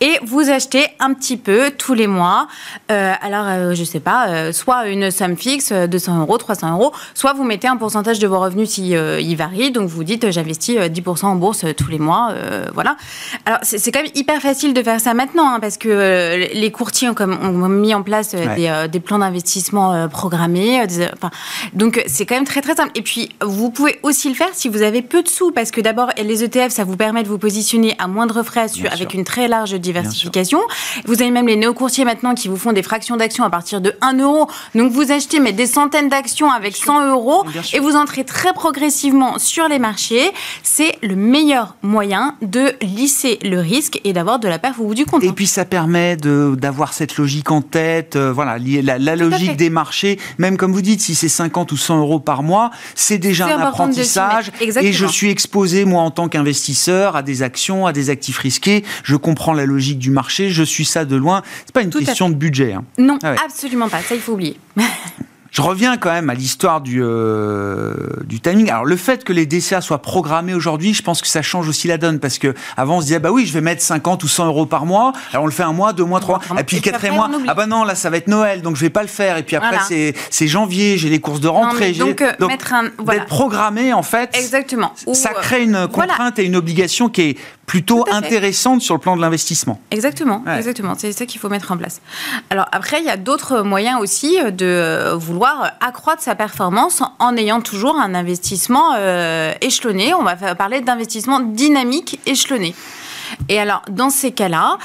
Et 0.00 0.18
vous 0.22 0.48
achetez 0.48 0.86
un 1.00 1.12
petit 1.14 1.36
peu 1.36 1.72
tous 1.76 1.94
les 1.94 2.06
mois. 2.06 2.46
alors 2.88 3.74
je 3.74 3.84
sais 3.84 4.00
pas, 4.00 4.52
soit 4.52 4.86
une 4.86 5.10
somme 5.10 5.36
fixe, 5.36 5.72
200 5.72 6.20
euros, 6.20 6.38
300 6.38 6.72
euros 6.72 6.92
Soit 7.14 7.32
vous 7.32 7.44
mettez 7.44 7.68
un 7.68 7.76
pourcentage 7.76 8.18
de 8.18 8.26
vos 8.26 8.40
revenus 8.40 8.70
si 8.70 8.96
euh, 8.96 9.20
il 9.20 9.36
varie, 9.36 9.70
donc 9.70 9.88
vous 9.88 10.04
dites 10.04 10.24
euh, 10.24 10.30
j'investis 10.30 10.76
10% 10.76 11.24
euh, 11.24 11.28
en 11.28 11.36
bourse 11.36 11.64
tous 11.76 11.90
les 11.90 11.98
mois, 11.98 12.32
voilà. 12.74 12.96
Alors 13.46 13.58
c'est 13.62 13.90
quand 13.92 14.02
même 14.02 14.12
hyper 14.14 14.40
facile 14.40 14.74
de 14.74 14.82
faire 14.82 15.00
ça 15.00 15.14
maintenant 15.14 15.48
hein, 15.48 15.60
parce 15.60 15.76
que 15.76 16.50
les 16.52 16.70
courtiers 16.70 17.08
ont, 17.08 17.14
comme, 17.14 17.38
ont 17.42 17.68
mis 17.68 17.94
en 17.94 18.02
place 18.02 18.34
des, 18.34 19.00
plans 19.00 19.18
d'investissement 19.18 20.08
programmés, 20.08 20.86
donc 21.72 22.02
c'est 22.06 22.26
quand 22.26 22.34
même 22.34 22.44
très 22.44 22.60
très 22.60 22.74
simple. 22.74 22.90
Et 22.94 23.02
puis 23.02 23.30
vous 23.42 23.70
pouvez 23.70 23.98
aussi 24.02 24.28
le 24.28 24.34
faire 24.34 24.50
si 24.52 24.68
vous 24.68 24.82
avez 24.82 25.02
peu 25.02 25.22
de 25.22 25.28
sous 25.28 25.52
parce 25.52 25.70
que 25.70 25.80
d'abord 25.80 26.10
les 26.16 26.44
ETF 26.44 26.70
ça 26.70 26.84
vous 26.84 26.96
permet 26.96 27.22
de 27.22 27.28
vous 27.28 27.38
positionner 27.38 27.94
à 27.98 28.06
moindre 28.06 28.42
frais 28.42 28.66
avec 28.90 29.14
une 29.14 29.24
très 29.24 29.48
large 29.48 29.74
diversification. 29.74 30.60
Vous 31.06 31.22
avez 31.22 31.30
même 31.30 31.46
les 31.46 31.56
néo-courtiers 31.56 32.04
maintenant 32.04 32.34
qui 32.34 32.48
vous 32.48 32.56
font 32.56 32.72
des 32.72 32.82
fractions 32.82 33.16
d'actions 33.16 33.44
à 33.44 33.50
partir 33.50 33.80
de 33.80 33.94
1 34.00 34.18
euro. 34.18 34.48
Donc 34.74 34.92
vous 34.92 35.12
achetez 35.12 35.40
mais 35.40 35.52
des 35.52 35.66
centaines 35.66 36.08
d'actions 36.08 36.50
avec 36.50 36.76
100 36.76 36.89
euros 36.98 37.44
et 37.72 37.78
vous 37.78 37.96
entrez 37.96 38.24
très 38.24 38.52
progressivement 38.52 39.38
sur 39.38 39.68
les 39.68 39.78
marchés, 39.78 40.30
c'est 40.62 40.96
le 41.02 41.14
meilleur 41.14 41.76
moyen 41.82 42.36
de 42.42 42.72
lisser 42.82 43.38
le 43.42 43.60
risque 43.60 44.00
et 44.04 44.12
d'avoir 44.12 44.38
de 44.38 44.48
la 44.48 44.58
perf 44.58 44.80
au 44.80 44.86
bout 44.86 44.94
du 44.94 45.06
compte. 45.06 45.22
Et 45.22 45.28
hein. 45.28 45.32
puis 45.34 45.46
ça 45.46 45.64
permet 45.64 46.16
d'avoir 46.16 46.92
cette 46.92 47.16
logique 47.16 47.50
en 47.50 47.62
tête, 47.62 48.16
euh, 48.16 48.32
voilà, 48.32 48.58
la, 48.58 48.98
la 48.98 49.16
logique 49.16 49.56
des 49.56 49.70
marchés, 49.70 50.18
même 50.38 50.56
comme 50.56 50.72
vous 50.72 50.82
dites, 50.82 51.00
si 51.00 51.14
c'est 51.14 51.28
50 51.28 51.72
ou 51.72 51.76
100 51.76 52.00
euros 52.00 52.20
par 52.20 52.42
mois, 52.42 52.70
c'est 52.94 53.18
déjà 53.18 53.46
un 53.46 53.60
apprentissage. 53.60 54.50
Et 54.60 54.92
je 54.92 55.06
suis 55.06 55.30
exposé, 55.30 55.84
moi, 55.84 56.02
en 56.02 56.10
tant 56.10 56.28
qu'investisseur, 56.28 57.16
à 57.16 57.22
des 57.22 57.42
actions, 57.42 57.86
à 57.86 57.92
des 57.92 58.10
actifs 58.10 58.38
risqués. 58.38 58.84
Je 59.02 59.16
comprends 59.16 59.52
la 59.52 59.66
logique 59.66 59.98
du 59.98 60.10
marché, 60.10 60.50
je 60.50 60.62
suis 60.62 60.84
ça 60.84 61.04
de 61.04 61.16
loin. 61.16 61.42
C'est 61.66 61.74
pas 61.74 61.82
une 61.82 61.90
question 61.90 62.30
de 62.30 62.34
budget. 62.34 62.72
Hein. 62.72 62.84
Non, 62.98 63.18
ah 63.22 63.34
absolument 63.44 63.88
pas. 63.88 64.00
Ça, 64.00 64.14
il 64.14 64.20
faut 64.20 64.32
oublier. 64.32 64.56
Je 65.50 65.62
reviens 65.62 65.96
quand 65.96 66.10
même 66.10 66.30
à 66.30 66.34
l'histoire 66.34 66.80
du, 66.80 67.00
euh, 67.02 67.94
du 68.24 68.40
timing. 68.40 68.70
Alors 68.70 68.84
le 68.84 68.96
fait 68.96 69.24
que 69.24 69.32
les 69.32 69.46
DCA 69.46 69.80
soient 69.80 70.02
programmés 70.02 70.54
aujourd'hui, 70.54 70.94
je 70.94 71.02
pense 71.02 71.20
que 71.20 71.28
ça 71.28 71.42
change 71.42 71.68
aussi 71.68 71.88
la 71.88 71.98
donne 71.98 72.20
parce 72.20 72.38
que 72.38 72.54
avant 72.76 72.98
on 72.98 73.00
se 73.00 73.06
disait 73.06 73.18
bah 73.18 73.32
oui 73.32 73.46
je 73.46 73.52
vais 73.52 73.60
mettre 73.60 73.82
50 73.82 74.22
ou 74.22 74.28
100 74.28 74.46
euros 74.46 74.66
par 74.66 74.86
mois. 74.86 75.12
Alors 75.32 75.44
on 75.44 75.46
le 75.46 75.52
fait 75.52 75.62
un 75.62 75.72
mois, 75.72 75.92
deux 75.92 76.04
mois, 76.04 76.20
trois. 76.20 76.40
Et 76.58 76.64
puis 76.64 76.76
le 76.76 76.82
quatrième 76.82 77.16
mois, 77.16 77.30
ah 77.48 77.54
bah 77.54 77.66
non 77.66 77.84
là 77.84 77.94
ça 77.94 78.10
va 78.10 78.16
être 78.16 78.28
Noël 78.28 78.62
donc 78.62 78.76
je 78.76 78.82
vais 78.82 78.90
pas 78.90 79.02
le 79.02 79.08
faire. 79.08 79.36
Et 79.36 79.42
puis 79.42 79.56
après 79.56 79.78
c'est 80.30 80.46
janvier, 80.46 80.98
j'ai 80.98 81.08
les 81.08 81.20
courses 81.20 81.40
de 81.40 81.48
rentrée. 81.48 81.92
donc, 81.92 82.22
euh, 82.22 82.32
mettre 82.46 82.72
un 82.72 82.90
voilà. 82.98 83.24
programmé 83.24 83.92
en 83.92 84.02
fait. 84.02 84.30
Exactement. 84.34 84.92
ça 85.12 85.30
crée 85.30 85.64
une 85.64 85.88
contrainte 85.88 86.38
et 86.38 86.44
une 86.44 86.56
obligation 86.56 87.08
qui 87.08 87.22
est 87.22 87.36
plutôt 87.70 88.04
intéressante 88.10 88.82
sur 88.82 88.94
le 88.96 89.00
plan 89.00 89.16
de 89.16 89.20
l'investissement. 89.20 89.78
Exactement, 89.92 90.42
exactement. 90.58 90.94
C'est 90.98 91.12
ça 91.12 91.24
qu'il 91.24 91.40
faut 91.40 91.48
mettre 91.48 91.70
en 91.70 91.76
place. 91.76 92.00
Alors 92.50 92.66
après, 92.72 92.98
il 92.98 93.06
y 93.06 93.10
a 93.10 93.16
d'autres 93.16 93.62
moyens 93.62 94.00
aussi 94.00 94.38
de 94.42 95.12
vouloir 95.14 95.74
accroître 95.80 96.20
sa 96.20 96.34
performance 96.34 97.00
en 97.20 97.36
ayant 97.36 97.60
toujours 97.60 97.94
un 97.94 98.12
investissement 98.16 98.94
euh, 98.96 99.52
échelonné. 99.60 100.14
On 100.14 100.24
va 100.24 100.56
parler 100.56 100.80
d'investissement 100.80 101.38
dynamique 101.38 102.18
échelonné. 102.26 102.74
Et 103.48 103.60
alors, 103.60 103.82
dans 103.88 104.10
ces 104.10 104.32
cas-là, 104.32 104.78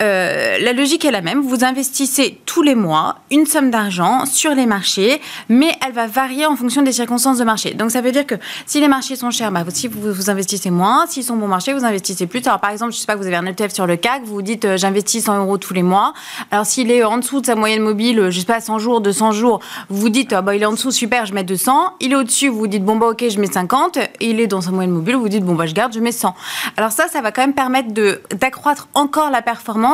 euh, 0.00 0.58
la 0.60 0.72
logique 0.72 1.04
est 1.04 1.10
la 1.10 1.22
même. 1.22 1.40
Vous 1.40 1.64
investissez 1.64 2.40
tous 2.46 2.62
les 2.62 2.74
mois 2.74 3.16
une 3.30 3.46
somme 3.46 3.70
d'argent 3.70 4.26
sur 4.26 4.54
les 4.54 4.66
marchés, 4.66 5.20
mais 5.48 5.76
elle 5.84 5.92
va 5.92 6.06
varier 6.06 6.46
en 6.46 6.56
fonction 6.56 6.82
des 6.82 6.92
circonstances 6.92 7.38
de 7.38 7.44
marché. 7.44 7.74
Donc 7.74 7.90
ça 7.90 8.00
veut 8.00 8.12
dire 8.12 8.26
que 8.26 8.36
si 8.66 8.80
les 8.80 8.88
marchés 8.88 9.16
sont 9.16 9.30
chers, 9.30 9.50
bah, 9.50 9.64
si 9.68 9.88
vous, 9.88 10.12
vous 10.12 10.30
investissez 10.30 10.70
moins. 10.70 11.06
S'ils 11.08 11.24
sont 11.24 11.36
bon 11.36 11.48
marché, 11.48 11.72
vous 11.72 11.84
investissez 11.84 12.26
plus. 12.26 12.46
Alors 12.46 12.60
par 12.60 12.70
exemple, 12.70 12.92
je 12.92 12.98
sais 12.98 13.06
pas, 13.06 13.16
vous 13.16 13.26
avez 13.26 13.36
un 13.36 13.46
ETF 13.46 13.72
sur 13.72 13.86
le 13.86 13.96
CAC, 13.96 14.22
vous 14.24 14.34
vous 14.34 14.42
dites 14.42 14.64
euh, 14.64 14.76
j'investis 14.76 15.24
100 15.24 15.38
euros 15.38 15.58
tous 15.58 15.74
les 15.74 15.82
mois. 15.82 16.12
Alors 16.50 16.66
s'il 16.66 16.90
est 16.90 17.02
en 17.02 17.18
dessous 17.18 17.40
de 17.40 17.46
sa 17.46 17.56
moyenne 17.56 17.82
mobile, 17.82 18.20
euh, 18.20 18.30
je 18.30 18.40
sais 18.40 18.46
pas, 18.46 18.60
100 18.60 18.78
jours, 18.78 19.00
200 19.00 19.32
jours, 19.32 19.60
vous 19.88 20.00
vous 20.00 20.08
dites 20.10 20.32
ah, 20.32 20.42
bah, 20.42 20.54
il 20.54 20.62
est 20.62 20.66
en 20.66 20.72
dessous, 20.72 20.92
super, 20.92 21.26
je 21.26 21.34
mets 21.34 21.44
200. 21.44 21.94
Il 22.00 22.12
est 22.12 22.16
au-dessus, 22.16 22.48
vous 22.48 22.58
vous 22.58 22.66
dites 22.68 22.84
bon 22.84 22.96
bah 22.96 23.06
ok, 23.08 23.24
je 23.28 23.40
mets 23.40 23.50
50. 23.50 23.96
Et 23.96 24.30
il 24.30 24.40
est 24.40 24.46
dans 24.46 24.60
sa 24.60 24.70
moyenne 24.70 24.92
mobile, 24.92 25.16
vous 25.16 25.22
vous 25.22 25.28
dites 25.28 25.44
bon 25.44 25.54
bah 25.54 25.66
je 25.66 25.74
garde, 25.74 25.92
je 25.92 26.00
mets 26.00 26.12
100. 26.12 26.34
Alors 26.76 26.92
ça, 26.92 27.08
ça 27.08 27.20
va 27.20 27.32
quand 27.32 27.42
même 27.42 27.54
permettre 27.54 27.88
d'accroître 28.34 28.88
encore 28.94 29.30
la 29.30 29.42
performance 29.42 29.87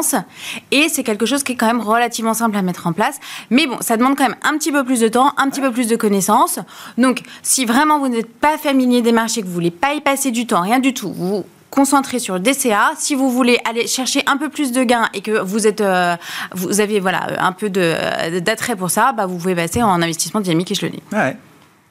et 0.71 0.89
c'est 0.89 1.03
quelque 1.03 1.27
chose 1.27 1.43
qui 1.43 1.53
est 1.53 1.57
quand 1.57 1.67
même 1.67 1.81
relativement 1.81 2.35
simple 2.35 2.57
à 2.57 2.63
mettre 2.63 2.87
en 2.87 2.93
place. 2.93 3.19
Mais 3.51 3.67
bon, 3.67 3.77
ça 3.81 3.97
demande 3.97 4.17
quand 4.17 4.25
même 4.25 4.37
un 4.43 4.57
petit 4.59 4.73
peu 4.73 4.85
plus 4.85 5.01
de 5.01 5.09
temps, 5.09 5.33
un 5.37 5.49
petit 5.49 5.61
peu 5.61 5.73
plus 5.73 5.89
de 5.89 5.97
connaissances. 5.97 6.59
Donc, 6.99 7.23
si 7.43 7.65
vraiment 7.65 7.99
vous 7.99 8.09
n'êtes 8.09 8.33
pas 8.33 8.59
familier 8.59 9.03
des 9.03 9.13
marchés, 9.13 9.43
que 9.43 9.47
vous 9.47 9.53
voulez 9.53 9.71
pas 9.71 9.95
y 9.95 10.01
passer 10.01 10.31
du 10.31 10.47
temps, 10.47 10.63
rien 10.63 10.79
du 10.79 10.95
tout, 10.95 11.13
vous 11.13 11.45
concentrer 11.71 12.21
sur 12.21 12.39
DCA. 12.39 12.93
Si 12.97 13.17
vous 13.17 13.31
voulez 13.31 13.59
aller 13.69 13.89
chercher 13.89 14.23
un 14.27 14.37
peu 14.37 14.49
plus 14.49 14.71
de 14.71 14.85
gains 14.85 15.09
et 15.13 15.23
que 15.23 15.41
vous 15.41 15.67
êtes, 15.67 15.81
euh, 15.81 16.17
vous 16.53 16.81
avez 16.81 17.01
voilà 17.01 17.27
un 17.39 17.51
peu 17.51 17.69
d'attrait 17.69 18.77
pour 18.77 18.91
ça, 18.91 19.13
bah, 19.13 19.27
vous 19.27 19.37
pouvez 19.37 19.57
passer 19.57 19.83
en 19.83 20.01
investissement 20.01 20.41
dynamique 20.41 20.81
le 20.81 20.89
dis. 20.89 21.03
Ouais 21.13 21.37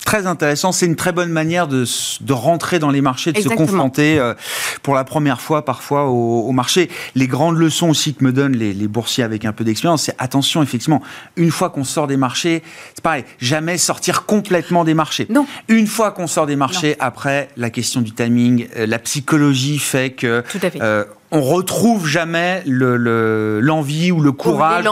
très 0.05 0.27
intéressant. 0.27 0.71
C'est 0.71 0.85
une 0.85 0.95
très 0.95 1.11
bonne 1.11 1.31
manière 1.31 1.67
de, 1.67 1.85
de, 2.21 2.33
rentrer 2.33 2.79
dans 2.79 2.89
les 2.89 3.01
marchés, 3.01 3.31
de 3.31 3.41
se 3.41 3.49
confronter 3.49 4.19
euh, 4.19 4.33
pour 4.81 4.95
la 4.95 5.03
première 5.03 5.41
fois 5.41 5.65
parfois 5.65 6.05
au, 6.05 6.41
au, 6.41 6.51
marché. 6.51 6.89
Les 7.15 7.27
grandes 7.27 7.57
leçons 7.57 7.89
aussi 7.89 8.13
que 8.13 8.23
me 8.23 8.31
donnent 8.31 8.55
les, 8.55 8.73
les 8.73 8.87
boursiers 8.87 9.23
avec 9.23 9.45
un 9.45 9.53
peu 9.53 9.63
d'expérience, 9.63 10.03
c'est 10.03 10.15
attention, 10.19 10.61
effectivement, 10.61 11.01
une 11.35 11.51
fois 11.51 11.69
qu'on 11.69 11.83
sort 11.83 12.07
des 12.07 12.17
marchés, 12.17 12.63
c'est 12.93 13.03
pareil, 13.03 13.25
jamais 13.39 13.77
sortir 13.77 14.25
complètement 14.25 14.83
des 14.83 14.93
marchés. 14.93 15.27
Non. 15.29 15.45
Une 15.67 15.87
fois 15.87 16.11
qu'on 16.11 16.27
sort 16.27 16.45
des 16.45 16.55
marchés, 16.55 16.95
après, 16.99 17.49
la 17.57 17.69
question 17.69 18.01
du 18.01 18.11
timing, 18.11 18.67
euh, 18.75 18.85
la 18.85 18.99
psychologie 18.99 19.79
fait 19.79 20.11
que... 20.11 20.43
Tout 20.51 20.59
à 20.61 20.69
fait. 20.69 20.81
Euh, 20.81 21.05
on 21.33 21.41
retrouve 21.41 22.07
jamais 22.07 22.63
l'envie 22.65 24.11
ou 24.11 24.21
le 24.21 24.31
courage 24.31 24.85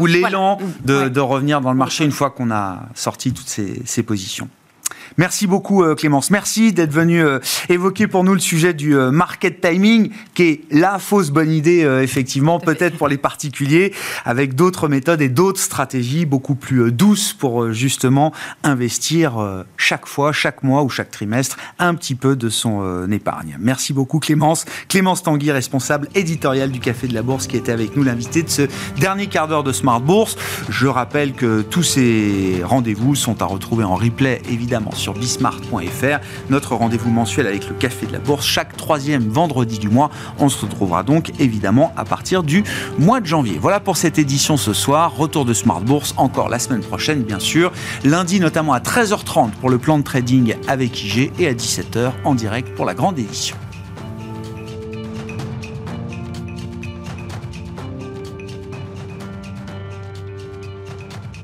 ou 0.00 0.06
l'élan 0.06 0.58
de, 0.84 1.08
de, 1.08 1.20
revenir 1.20 1.60
dans 1.60 1.70
le 1.70 1.78
marché 1.78 2.04
une 2.04 2.10
fois 2.10 2.30
qu'on 2.30 2.50
a 2.50 2.80
sorti 2.94 3.32
toutes 3.32 3.48
ces, 3.48 3.82
ces 3.84 4.02
positions. 4.02 4.48
Merci 5.18 5.46
beaucoup 5.46 5.82
euh, 5.82 5.94
Clémence. 5.94 6.30
Merci 6.30 6.74
d'être 6.74 6.92
venu 6.92 7.24
euh, 7.24 7.38
évoquer 7.70 8.06
pour 8.06 8.22
nous 8.22 8.34
le 8.34 8.40
sujet 8.40 8.74
du 8.74 8.94
euh, 8.94 9.10
market 9.10 9.62
timing, 9.62 10.10
qui 10.34 10.42
est 10.42 10.60
la 10.70 10.98
fausse 10.98 11.30
bonne 11.30 11.50
idée, 11.50 11.80
effectivement, 12.02 12.60
peut-être 12.60 12.98
pour 12.98 13.08
les 13.08 13.16
particuliers, 13.16 13.94
avec 14.24 14.54
d'autres 14.54 14.88
méthodes 14.88 15.22
et 15.22 15.28
d'autres 15.28 15.60
stratégies 15.60 16.26
beaucoup 16.26 16.54
plus 16.54 16.92
douces 16.92 17.32
pour 17.32 17.72
justement 17.72 18.32
investir 18.62 19.64
chaque 19.76 20.06
fois, 20.06 20.32
chaque 20.32 20.62
mois 20.62 20.82
ou 20.82 20.88
chaque 20.88 21.10
trimestre, 21.10 21.56
un 21.78 21.94
petit 21.94 22.14
peu 22.14 22.36
de 22.36 22.48
son 22.48 23.10
épargne. 23.10 23.56
Merci 23.60 23.92
beaucoup 23.92 24.18
Clémence. 24.18 24.64
Clémence 24.88 25.22
Tanguy, 25.22 25.50
responsable 25.50 26.08
éditoriale 26.14 26.70
du 26.70 26.80
Café 26.80 27.08
de 27.08 27.14
la 27.14 27.22
Bourse, 27.22 27.46
qui 27.46 27.56
était 27.56 27.72
avec 27.72 27.96
nous 27.96 28.02
l'invité 28.02 28.42
de 28.42 28.50
ce 28.50 28.62
dernier 28.98 29.26
quart 29.28 29.48
d'heure 29.48 29.64
de 29.64 29.72
Smart 29.72 30.00
Bourse. 30.00 30.36
Je 30.68 30.86
rappelle 30.86 31.32
que 31.32 31.62
tous 31.62 31.82
ces 31.82 32.60
rendez-vous 32.64 33.14
sont 33.14 33.40
à 33.42 33.46
retrouver 33.46 33.84
en 33.84 33.94
replay, 33.94 34.42
évidemment, 34.50 34.92
sur 35.06 35.14
bismart.fr. 35.14 36.18
Notre 36.50 36.74
rendez-vous 36.74 37.10
mensuel 37.10 37.46
avec 37.46 37.68
le 37.68 37.76
Café 37.76 38.06
de 38.06 38.12
la 38.12 38.18
Bourse 38.18 38.44
chaque 38.44 38.76
troisième 38.76 39.28
vendredi 39.28 39.78
du 39.78 39.88
mois. 39.88 40.10
On 40.40 40.48
se 40.48 40.66
retrouvera 40.66 41.04
donc 41.04 41.30
évidemment 41.38 41.92
à 41.96 42.04
partir 42.04 42.42
du 42.42 42.64
mois 42.98 43.20
de 43.20 43.26
janvier. 43.26 43.56
Voilà 43.60 43.78
pour 43.78 43.96
cette 43.96 44.18
édition 44.18 44.56
ce 44.56 44.72
soir. 44.72 45.14
Retour 45.16 45.44
de 45.44 45.54
Smart 45.54 45.80
Bourse 45.80 46.12
encore 46.16 46.48
la 46.48 46.58
semaine 46.58 46.80
prochaine, 46.80 47.22
bien 47.22 47.38
sûr. 47.38 47.70
Lundi 48.02 48.40
notamment 48.40 48.72
à 48.72 48.80
13h30 48.80 49.50
pour 49.60 49.70
le 49.70 49.78
plan 49.78 49.96
de 49.96 50.02
trading 50.02 50.56
avec 50.66 51.04
IG 51.04 51.30
et 51.38 51.46
à 51.46 51.54
17h 51.54 52.10
en 52.24 52.34
direct 52.34 52.74
pour 52.74 52.84
la 52.84 52.94
grande 52.94 53.16
édition. 53.16 53.56